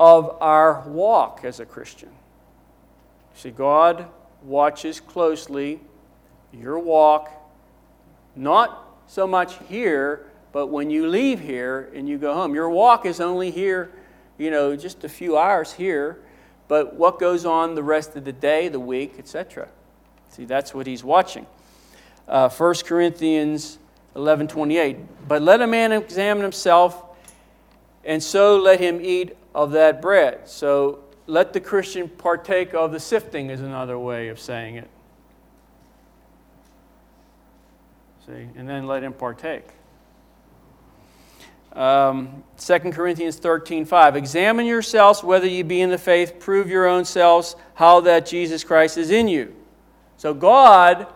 of 0.00 0.36
our 0.40 0.80
walk 0.88 1.42
as 1.44 1.60
a 1.60 1.66
Christian. 1.66 2.08
See, 3.34 3.50
God 3.50 4.08
watches 4.42 4.98
closely 4.98 5.80
your 6.52 6.78
walk, 6.78 7.30
not 8.34 8.84
so 9.06 9.26
much 9.26 9.58
here, 9.68 10.26
but 10.50 10.66
when 10.66 10.90
you 10.90 11.06
leave 11.06 11.40
here 11.40 11.90
and 11.94 12.08
you 12.08 12.18
go 12.18 12.34
home. 12.34 12.54
Your 12.54 12.68
walk 12.68 13.06
is 13.06 13.20
only 13.20 13.50
here, 13.50 13.90
you 14.38 14.50
know, 14.50 14.74
just 14.76 15.04
a 15.04 15.08
few 15.08 15.38
hours 15.38 15.74
here, 15.74 16.18
but 16.68 16.94
what 16.94 17.18
goes 17.18 17.44
on 17.44 17.74
the 17.74 17.82
rest 17.82 18.16
of 18.16 18.24
the 18.24 18.32
day, 18.32 18.68
the 18.68 18.80
week, 18.80 19.14
etc. 19.18 19.68
See, 20.30 20.46
that's 20.46 20.74
what 20.74 20.86
he's 20.86 21.04
watching. 21.04 21.46
Uh, 22.26 22.48
1 22.48 22.74
Corinthians 22.86 23.78
11:28. 24.16 24.98
But 25.28 25.42
let 25.42 25.60
a 25.60 25.66
man 25.66 25.92
examine 25.92 26.42
himself, 26.42 27.02
and 28.04 28.22
so 28.22 28.56
let 28.58 28.80
him 28.80 29.00
eat 29.00 29.36
of 29.54 29.72
that 29.72 30.02
bread. 30.02 30.48
So 30.48 31.04
let 31.26 31.52
the 31.52 31.60
Christian 31.60 32.08
partake 32.08 32.74
of 32.74 32.92
the 32.92 33.00
sifting 33.00 33.50
is 33.50 33.60
another 33.60 33.98
way 33.98 34.28
of 34.28 34.40
saying 34.40 34.76
it. 34.76 34.88
See, 38.26 38.48
and 38.56 38.68
then 38.68 38.86
let 38.86 39.02
him 39.02 39.12
partake. 39.12 39.66
Um, 41.72 42.44
2 42.58 42.78
Corinthians 42.92 43.36
13, 43.36 43.84
5. 43.84 44.16
Examine 44.16 44.66
yourselves 44.66 45.24
whether 45.24 45.46
you 45.46 45.64
be 45.64 45.80
in 45.80 45.90
the 45.90 45.98
faith, 45.98 46.38
prove 46.38 46.68
your 46.68 46.86
own 46.86 47.04
selves 47.04 47.56
how 47.74 48.00
that 48.00 48.26
Jesus 48.26 48.62
Christ 48.62 48.98
is 48.98 49.10
in 49.10 49.26
you. 49.26 49.54
So, 50.18 50.34
God, 50.34 51.06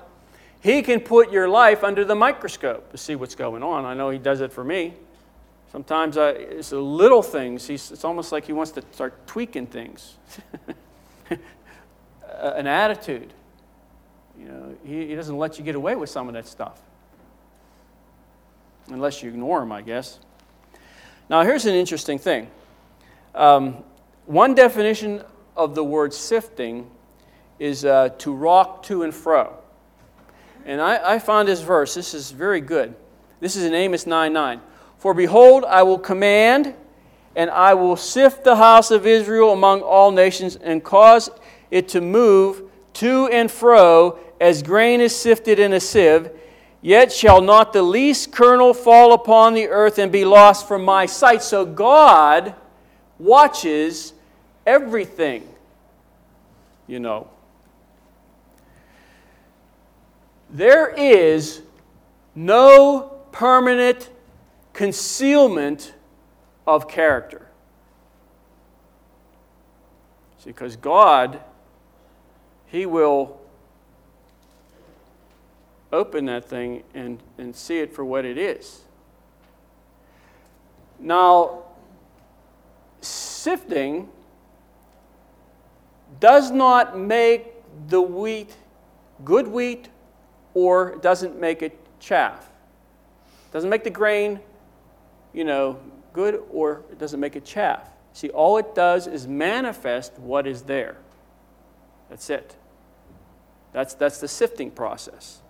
He 0.61 0.83
can 0.83 1.01
put 1.01 1.31
your 1.31 1.49
life 1.49 1.85
under 1.85 2.05
the 2.05 2.15
microscope 2.15 2.91
to 2.91 2.97
see 2.97 3.15
what's 3.17 3.35
going 3.35 3.63
on. 3.63 3.85
I 3.85 3.93
know 3.95 4.09
He 4.09 4.19
does 4.19 4.41
it 4.41 4.51
for 4.51 4.65
me. 4.65 4.95
Sometimes 5.73 6.17
it's 6.17 6.71
the 6.71 6.81
little 6.81 7.23
things. 7.23 7.67
He's, 7.67 7.91
it's 7.91 8.05
almost 8.05 8.33
like 8.33 8.45
He 8.47 8.53
wants 8.53 8.73
to 8.73 8.83
start 8.93 9.27
tweaking 9.27 9.67
things. 9.67 10.15
An 12.39 12.67
attitude. 12.67 13.33
You 14.39 14.49
know, 14.49 14.77
he, 14.85 15.09
he 15.09 15.15
doesn't 15.15 15.37
let 15.37 15.59
you 15.59 15.65
get 15.65 15.75
away 15.75 15.97
with 15.97 16.11
some 16.11 16.29
of 16.29 16.35
that 16.35 16.47
stuff. 16.47 16.81
Unless 18.89 19.23
you 19.23 19.31
ignore 19.31 19.63
him, 19.63 19.73
I 19.73 19.83
guess. 19.83 20.21
Now, 21.29 21.43
here's 21.43 21.67
an 21.67 21.75
interesting 21.75 22.19
thing. 22.19 22.49
Um, 23.35 23.83
one 24.27 24.55
definition 24.55 25.23
of 25.57 25.75
the 25.75 25.83
word 25.83 26.15
sifting 26.15 26.89
is 27.59 27.85
uh, 27.85 28.11
to 28.19 28.33
rock 28.33 28.83
to 28.85 29.03
and 29.03 29.15
fro. 29.15 29.57
And 30.65 30.81
I, 30.81 31.15
I 31.15 31.19
found 31.19 31.49
this 31.49 31.63
verse. 31.63 31.95
This 31.95 32.15
is 32.15 32.31
very 32.31 32.61
good. 32.61 32.95
This 33.41 33.57
is 33.57 33.65
in 33.65 33.75
Amos 33.75 34.07
9 34.07 34.33
9. 34.33 34.61
For 35.07 35.15
behold, 35.15 35.65
I 35.65 35.85
will 35.85 36.01
command, 36.01 36.75
and 37.37 37.49
I 37.49 37.75
will 37.75 37.95
sift 37.95 38.43
the 38.43 38.57
house 38.57 38.91
of 38.91 39.07
Israel 39.07 39.53
among 39.53 39.83
all 39.83 40.11
nations, 40.11 40.57
and 40.57 40.83
cause 40.83 41.31
it 41.71 41.87
to 41.91 42.01
move 42.01 42.65
to 42.95 43.29
and 43.29 43.49
fro 43.49 44.19
as 44.41 44.65
grain 44.65 45.01
is 45.01 45.15
sifted 45.15 45.61
in 45.61 45.75
a 45.75 45.79
sieve 45.79 46.31
Yet 46.83 47.13
shall 47.13 47.41
not 47.41 47.73
the 47.73 47.85
least 47.85 48.33
kernel 48.33 48.75
fall 48.75 49.13
upon 49.13 49.55
the 49.55 49.69
earth 49.69 50.01
and 50.01 50.11
be 50.11 50.25
lost 50.25 50.67
from 50.67 50.85
my 50.85 51.07
sight. 51.07 51.41
So 51.41 51.65
God 51.65 52.57
watches 53.21 54.13
everything, 54.67 55.49
you 56.89 56.99
know. 56.99 57.29
There 60.51 60.89
is 60.89 61.63
no 62.35 63.21
permanent 63.31 64.11
concealment 64.77 65.95
of 66.67 66.87
character. 66.87 67.47
See, 70.39 70.51
because 70.51 70.77
God, 70.77 71.41
He 72.67 72.85
will 72.85 73.41
open 75.91 76.27
that 76.27 76.45
thing 76.45 76.83
and, 76.93 77.23
and 77.39 77.57
see 77.57 77.79
it 77.79 77.95
for 77.95 78.05
what 78.05 78.27
it 78.27 78.37
is. 78.37 78.83
Now, 81.01 81.63
sifting 83.01 84.11
does 86.21 86.51
not 86.51 86.99
make 86.99 87.47
the 87.89 88.03
wheat 88.03 88.55
good 89.25 89.49
wheat 89.49 89.89
or 90.53 90.97
doesn't 90.97 91.41
make 91.41 91.63
it 91.63 91.79
chaff. 91.99 92.51
Doesn't 93.53 93.71
make 93.71 93.85
the 93.85 93.91
grain, 93.91 94.41
you 95.37 95.45
know, 95.45 95.79
good 96.15 96.43
or 96.51 96.83
it 96.91 96.99
doesn't 96.99 97.21
make 97.21 97.37
it 97.37 97.45
chaff. 97.45 97.87
See, 98.15 98.31
all 98.31 98.57
it 98.57 98.75
does 98.75 99.07
is 99.07 99.29
manifest 99.29 100.19
what 100.19 100.47
is 100.47 100.63
there. 100.63 100.97
That's 102.09 102.31
it. 102.31 102.57
That's, 103.73 103.93
that's 103.93 104.19
the 104.19 104.29
sifting 104.29 104.71
process. 104.71 105.43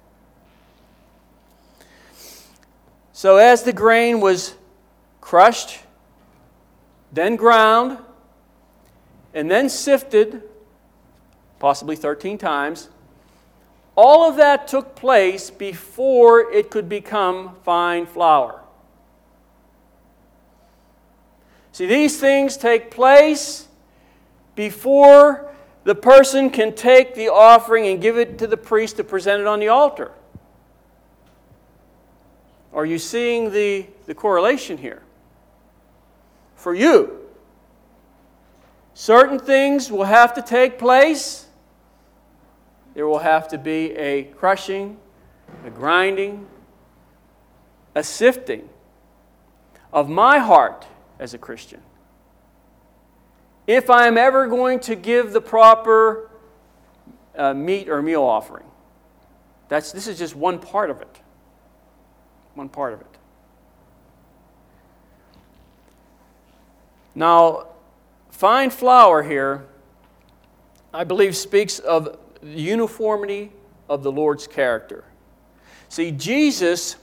So, 3.13 3.37
as 3.37 3.63
the 3.63 3.73
grain 3.73 4.21
was 4.21 4.57
crushed, 5.21 5.79
then 7.13 7.37
ground, 7.37 7.99
and 9.33 9.49
then 9.49 9.69
sifted, 9.69 10.43
possibly 11.61 11.95
13 11.95 12.37
times, 12.37 12.89
all 13.95 14.29
of 14.29 14.37
that 14.37 14.67
took 14.67 14.97
place 14.97 15.49
before 15.49 16.51
it 16.53 16.71
could 16.71 16.89
become 16.89 17.55
fine 17.63 18.05
flour. 18.07 18.66
See, 21.77 21.85
these 21.85 22.19
things 22.19 22.57
take 22.57 22.91
place 22.91 23.69
before 24.55 25.53
the 25.85 25.95
person 25.95 26.49
can 26.49 26.75
take 26.75 27.15
the 27.15 27.29
offering 27.29 27.87
and 27.87 28.01
give 28.01 28.17
it 28.17 28.39
to 28.39 28.47
the 28.47 28.57
priest 28.57 28.97
to 28.97 29.05
present 29.05 29.43
it 29.43 29.47
on 29.47 29.61
the 29.61 29.69
altar. 29.69 30.13
Are 32.73 32.87
you 32.87 32.99
seeing 32.99 33.51
the, 33.51 33.85
the 34.07 34.15
correlation 34.15 34.79
here? 34.79 35.03
For 36.55 36.75
you, 36.75 37.29
certain 38.95 39.39
things 39.39 39.93
will 39.93 40.05
have 40.05 40.33
to 40.33 40.41
take 40.41 40.79
place. 40.79 41.47
There 42.95 43.07
will 43.07 43.19
have 43.19 43.49
to 43.49 43.59
be 43.59 43.93
a 43.97 44.23
crushing, 44.23 44.97
a 45.67 45.69
grinding, 45.69 46.47
a 47.95 48.03
sifting 48.03 48.67
of 49.93 50.09
my 50.09 50.39
heart 50.39 50.87
as 51.19 51.35
a 51.35 51.39
Christian. 51.39 51.81
If 53.67 53.91
I 53.91 54.07
am 54.07 54.17
ever 54.17 54.47
going 54.47 54.81
to 54.81 54.95
give 54.95 55.33
the 55.33 55.41
proper 55.41 56.31
uh, 57.37 57.53
meat 57.53 57.89
or 57.89 58.01
meal 58.03 58.23
offering, 58.23 58.67
that's, 59.69 59.93
this 59.93 60.07
is 60.07 60.19
just 60.19 60.37
one 60.37 60.59
part 60.59 60.91
of 60.91 61.01
it 61.01 61.21
one 62.57 62.69
part 62.69 62.95
of 62.95 63.01
it. 63.01 63.07
Now, 67.15 67.69
fine 68.31 68.71
flour 68.71 69.23
here, 69.23 69.67
I 70.93 71.05
believe, 71.05 71.37
speaks 71.37 71.79
of 71.79 72.19
the 72.41 72.49
uniformity 72.49 73.53
of 73.89 74.03
the 74.03 74.13
Lord's 74.13 74.47
character. 74.47 75.05
See, 75.89 76.11
Jesus, 76.11 76.97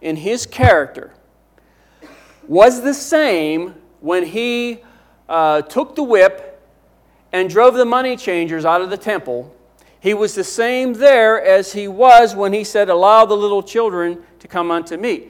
in 0.00 0.16
his 0.16 0.46
character, 0.46 1.12
was 2.48 2.82
the 2.82 2.94
same 2.94 3.74
when 4.00 4.24
he 4.24 4.80
uh, 5.28 5.62
took 5.62 5.94
the 5.94 6.02
whip 6.02 6.62
and 7.32 7.50
drove 7.50 7.74
the 7.74 7.84
money 7.84 8.16
changers 8.16 8.64
out 8.64 8.80
of 8.80 8.90
the 8.90 8.96
temple. 8.96 9.54
He 10.00 10.14
was 10.14 10.34
the 10.34 10.44
same 10.44 10.92
there 10.92 11.42
as 11.42 11.72
he 11.72 11.88
was 11.88 12.34
when 12.34 12.52
he 12.52 12.64
said, 12.64 12.88
Allow 12.88 13.26
the 13.26 13.36
little 13.36 13.62
children 13.62 14.22
to 14.38 14.48
come 14.48 14.70
unto 14.70 14.96
me. 14.96 15.28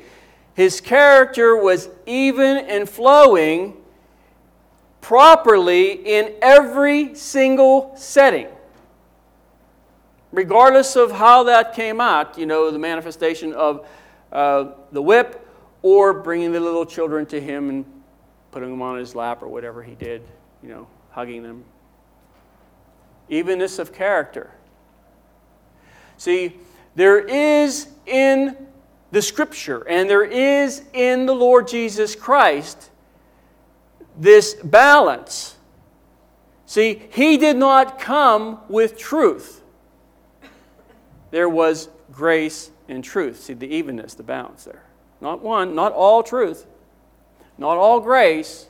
His 0.55 0.81
character 0.81 1.57
was 1.57 1.89
even 2.07 2.59
and 2.59 2.89
flowing 2.89 3.77
properly 5.01 5.93
in 5.93 6.35
every 6.43 7.15
single 7.15 7.95
setting. 7.97 8.49
Regardless 10.33 10.97
of 10.97 11.13
how 11.13 11.45
that 11.45 11.75
came 11.75 12.01
out, 12.01 12.37
you 12.37 12.47
know, 12.47 12.71
the 12.71 12.79
manifestation 12.79 13.53
of 13.53 13.87
uh, 14.33 14.73
the 14.93 15.01
whip 15.01 15.46
or 15.87 16.13
bringing 16.13 16.51
the 16.51 16.59
little 16.59 16.85
children 16.85 17.25
to 17.25 17.41
him 17.41 17.69
and 17.69 17.85
putting 18.51 18.71
them 18.71 18.83
on 18.83 18.99
his 18.99 19.15
lap 19.15 19.41
or 19.41 19.47
whatever 19.47 19.85
he 19.85 19.95
did, 19.95 20.21
you 20.61 20.69
know, 20.69 20.89
hugging 21.11 21.45
them. 21.45 21.63
Evenness 23.29 23.79
of 23.79 23.93
character. 23.93 24.51
See, 26.17 26.57
there 26.97 27.21
is 27.21 27.87
in 28.05 28.57
the 29.13 29.23
Scripture, 29.23 29.87
and 29.89 30.11
there 30.11 30.25
is 30.25 30.83
in 30.93 31.25
the 31.25 31.35
Lord 31.37 31.69
Jesus 31.69 32.17
Christ 32.17 32.91
this 34.19 34.55
balance. 34.55 35.57
See, 36.65 37.01
he 37.13 37.37
did 37.37 37.57
not 37.57 38.01
come 38.01 38.59
with 38.69 38.99
truth. 38.99 39.63
There 41.31 41.49
was 41.49 41.89
grace 42.11 42.73
and 42.89 43.05
truth. 43.05 43.41
See, 43.41 43.53
the 43.53 43.69
evenness, 43.69 44.15
the 44.15 44.25
balance 44.25 44.65
there. 44.65 44.83
Not 45.21 45.43
one, 45.43 45.75
not 45.75 45.93
all 45.93 46.23
truth, 46.23 46.67
not 47.59 47.77
all 47.77 48.01
grace, 48.01 48.69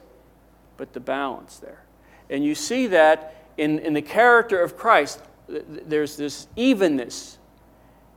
but 0.76 0.92
the 0.92 1.00
balance 1.00 1.58
there. 1.58 1.84
And 2.30 2.44
you 2.44 2.54
see 2.54 2.86
that 2.88 3.34
in, 3.56 3.78
in 3.80 3.94
the 3.94 4.02
character 4.02 4.62
of 4.62 4.76
Christ. 4.76 5.22
There's 5.48 6.16
this 6.16 6.48
evenness 6.56 7.38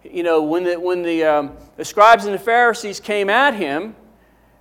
you 0.04 0.24
know, 0.24 0.42
when 0.42 0.64
the, 0.64 0.80
when 0.80 1.04
the, 1.04 1.24
um, 1.24 1.58
the 1.76 1.84
scribes 1.84 2.26
and 2.26 2.34
the 2.34 2.40
Pharisees 2.40 3.00
came 3.00 3.30
at 3.30 3.54
him, 3.54 3.96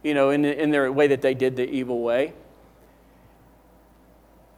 you 0.03 0.15
know, 0.15 0.31
in, 0.31 0.43
the, 0.43 0.63
in 0.63 0.71
their 0.71 0.91
way 0.91 1.07
that 1.09 1.23
they 1.23 1.35
did 1.35 1.57
the 1.57 1.69
evil 1.69 2.03
way, 2.03 2.33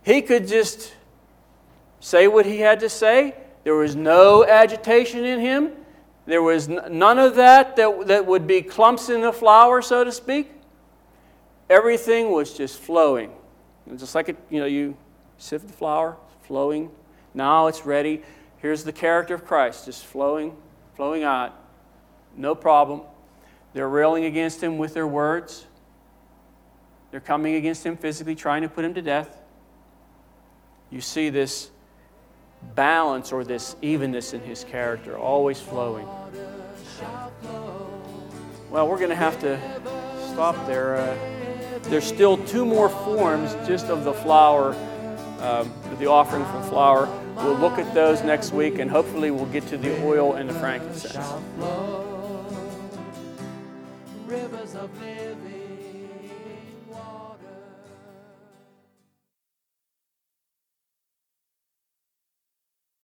he 0.02 0.22
could 0.22 0.48
just 0.48 0.94
say 2.00 2.26
what 2.26 2.46
he 2.46 2.58
had 2.58 2.80
to 2.80 2.88
say. 2.88 3.34
There 3.64 3.74
was 3.74 3.94
no 3.94 4.44
agitation 4.44 5.24
in 5.24 5.40
him. 5.40 5.72
There 6.26 6.42
was 6.42 6.68
none 6.68 7.18
of 7.18 7.36
that, 7.36 7.76
that 7.76 8.06
that 8.06 8.26
would 8.26 8.46
be 8.46 8.62
clumps 8.62 9.08
in 9.08 9.20
the 9.20 9.32
flour, 9.32 9.82
so 9.82 10.04
to 10.04 10.12
speak. 10.12 10.50
Everything 11.68 12.30
was 12.30 12.52
just 12.52 12.78
flowing. 12.78 13.32
Just 13.96 14.14
like 14.14 14.28
you 14.50 14.60
know, 14.60 14.66
you 14.66 14.96
sift 15.38 15.66
the 15.66 15.72
flour, 15.72 16.16
flowing. 16.42 16.90
Now 17.34 17.66
it's 17.66 17.86
ready. 17.86 18.22
Here's 18.58 18.84
the 18.84 18.92
character 18.92 19.34
of 19.34 19.44
Christ, 19.46 19.86
just 19.86 20.04
flowing, 20.04 20.56
flowing 20.94 21.22
out. 21.24 21.56
No 22.36 22.54
problem. 22.54 23.02
They're 23.72 23.88
railing 23.88 24.24
against 24.24 24.62
him 24.62 24.78
with 24.78 24.94
their 24.94 25.06
words. 25.06 25.66
They're 27.10 27.20
coming 27.20 27.54
against 27.54 27.84
him 27.84 27.96
physically, 27.96 28.34
trying 28.34 28.62
to 28.62 28.68
put 28.68 28.84
him 28.84 28.94
to 28.94 29.02
death. 29.02 29.40
You 30.90 31.00
see 31.00 31.30
this 31.30 31.70
balance 32.74 33.32
or 33.32 33.44
this 33.44 33.76
evenness 33.82 34.32
in 34.32 34.40
his 34.40 34.64
character, 34.64 35.18
always 35.18 35.60
flowing. 35.60 36.06
Well, 38.70 38.88
we're 38.88 38.98
going 38.98 39.10
to 39.10 39.16
have 39.16 39.40
to 39.40 39.58
stop 40.32 40.66
there. 40.66 40.96
Uh, 40.96 41.16
there's 41.84 42.04
still 42.04 42.36
two 42.46 42.64
more 42.64 42.88
forms 42.88 43.54
just 43.66 43.86
of 43.86 44.04
the 44.04 44.12
flour, 44.12 44.74
um, 45.40 45.72
the 45.98 46.06
offering 46.06 46.44
from 46.44 46.62
flour. 46.64 47.08
We'll 47.36 47.56
look 47.58 47.78
at 47.78 47.92
those 47.94 48.22
next 48.22 48.52
week, 48.52 48.78
and 48.78 48.90
hopefully, 48.90 49.30
we'll 49.30 49.46
get 49.46 49.66
to 49.68 49.78
the 49.78 50.04
oil 50.04 50.34
and 50.34 50.48
the 50.48 50.54
frankincense. 50.54 51.16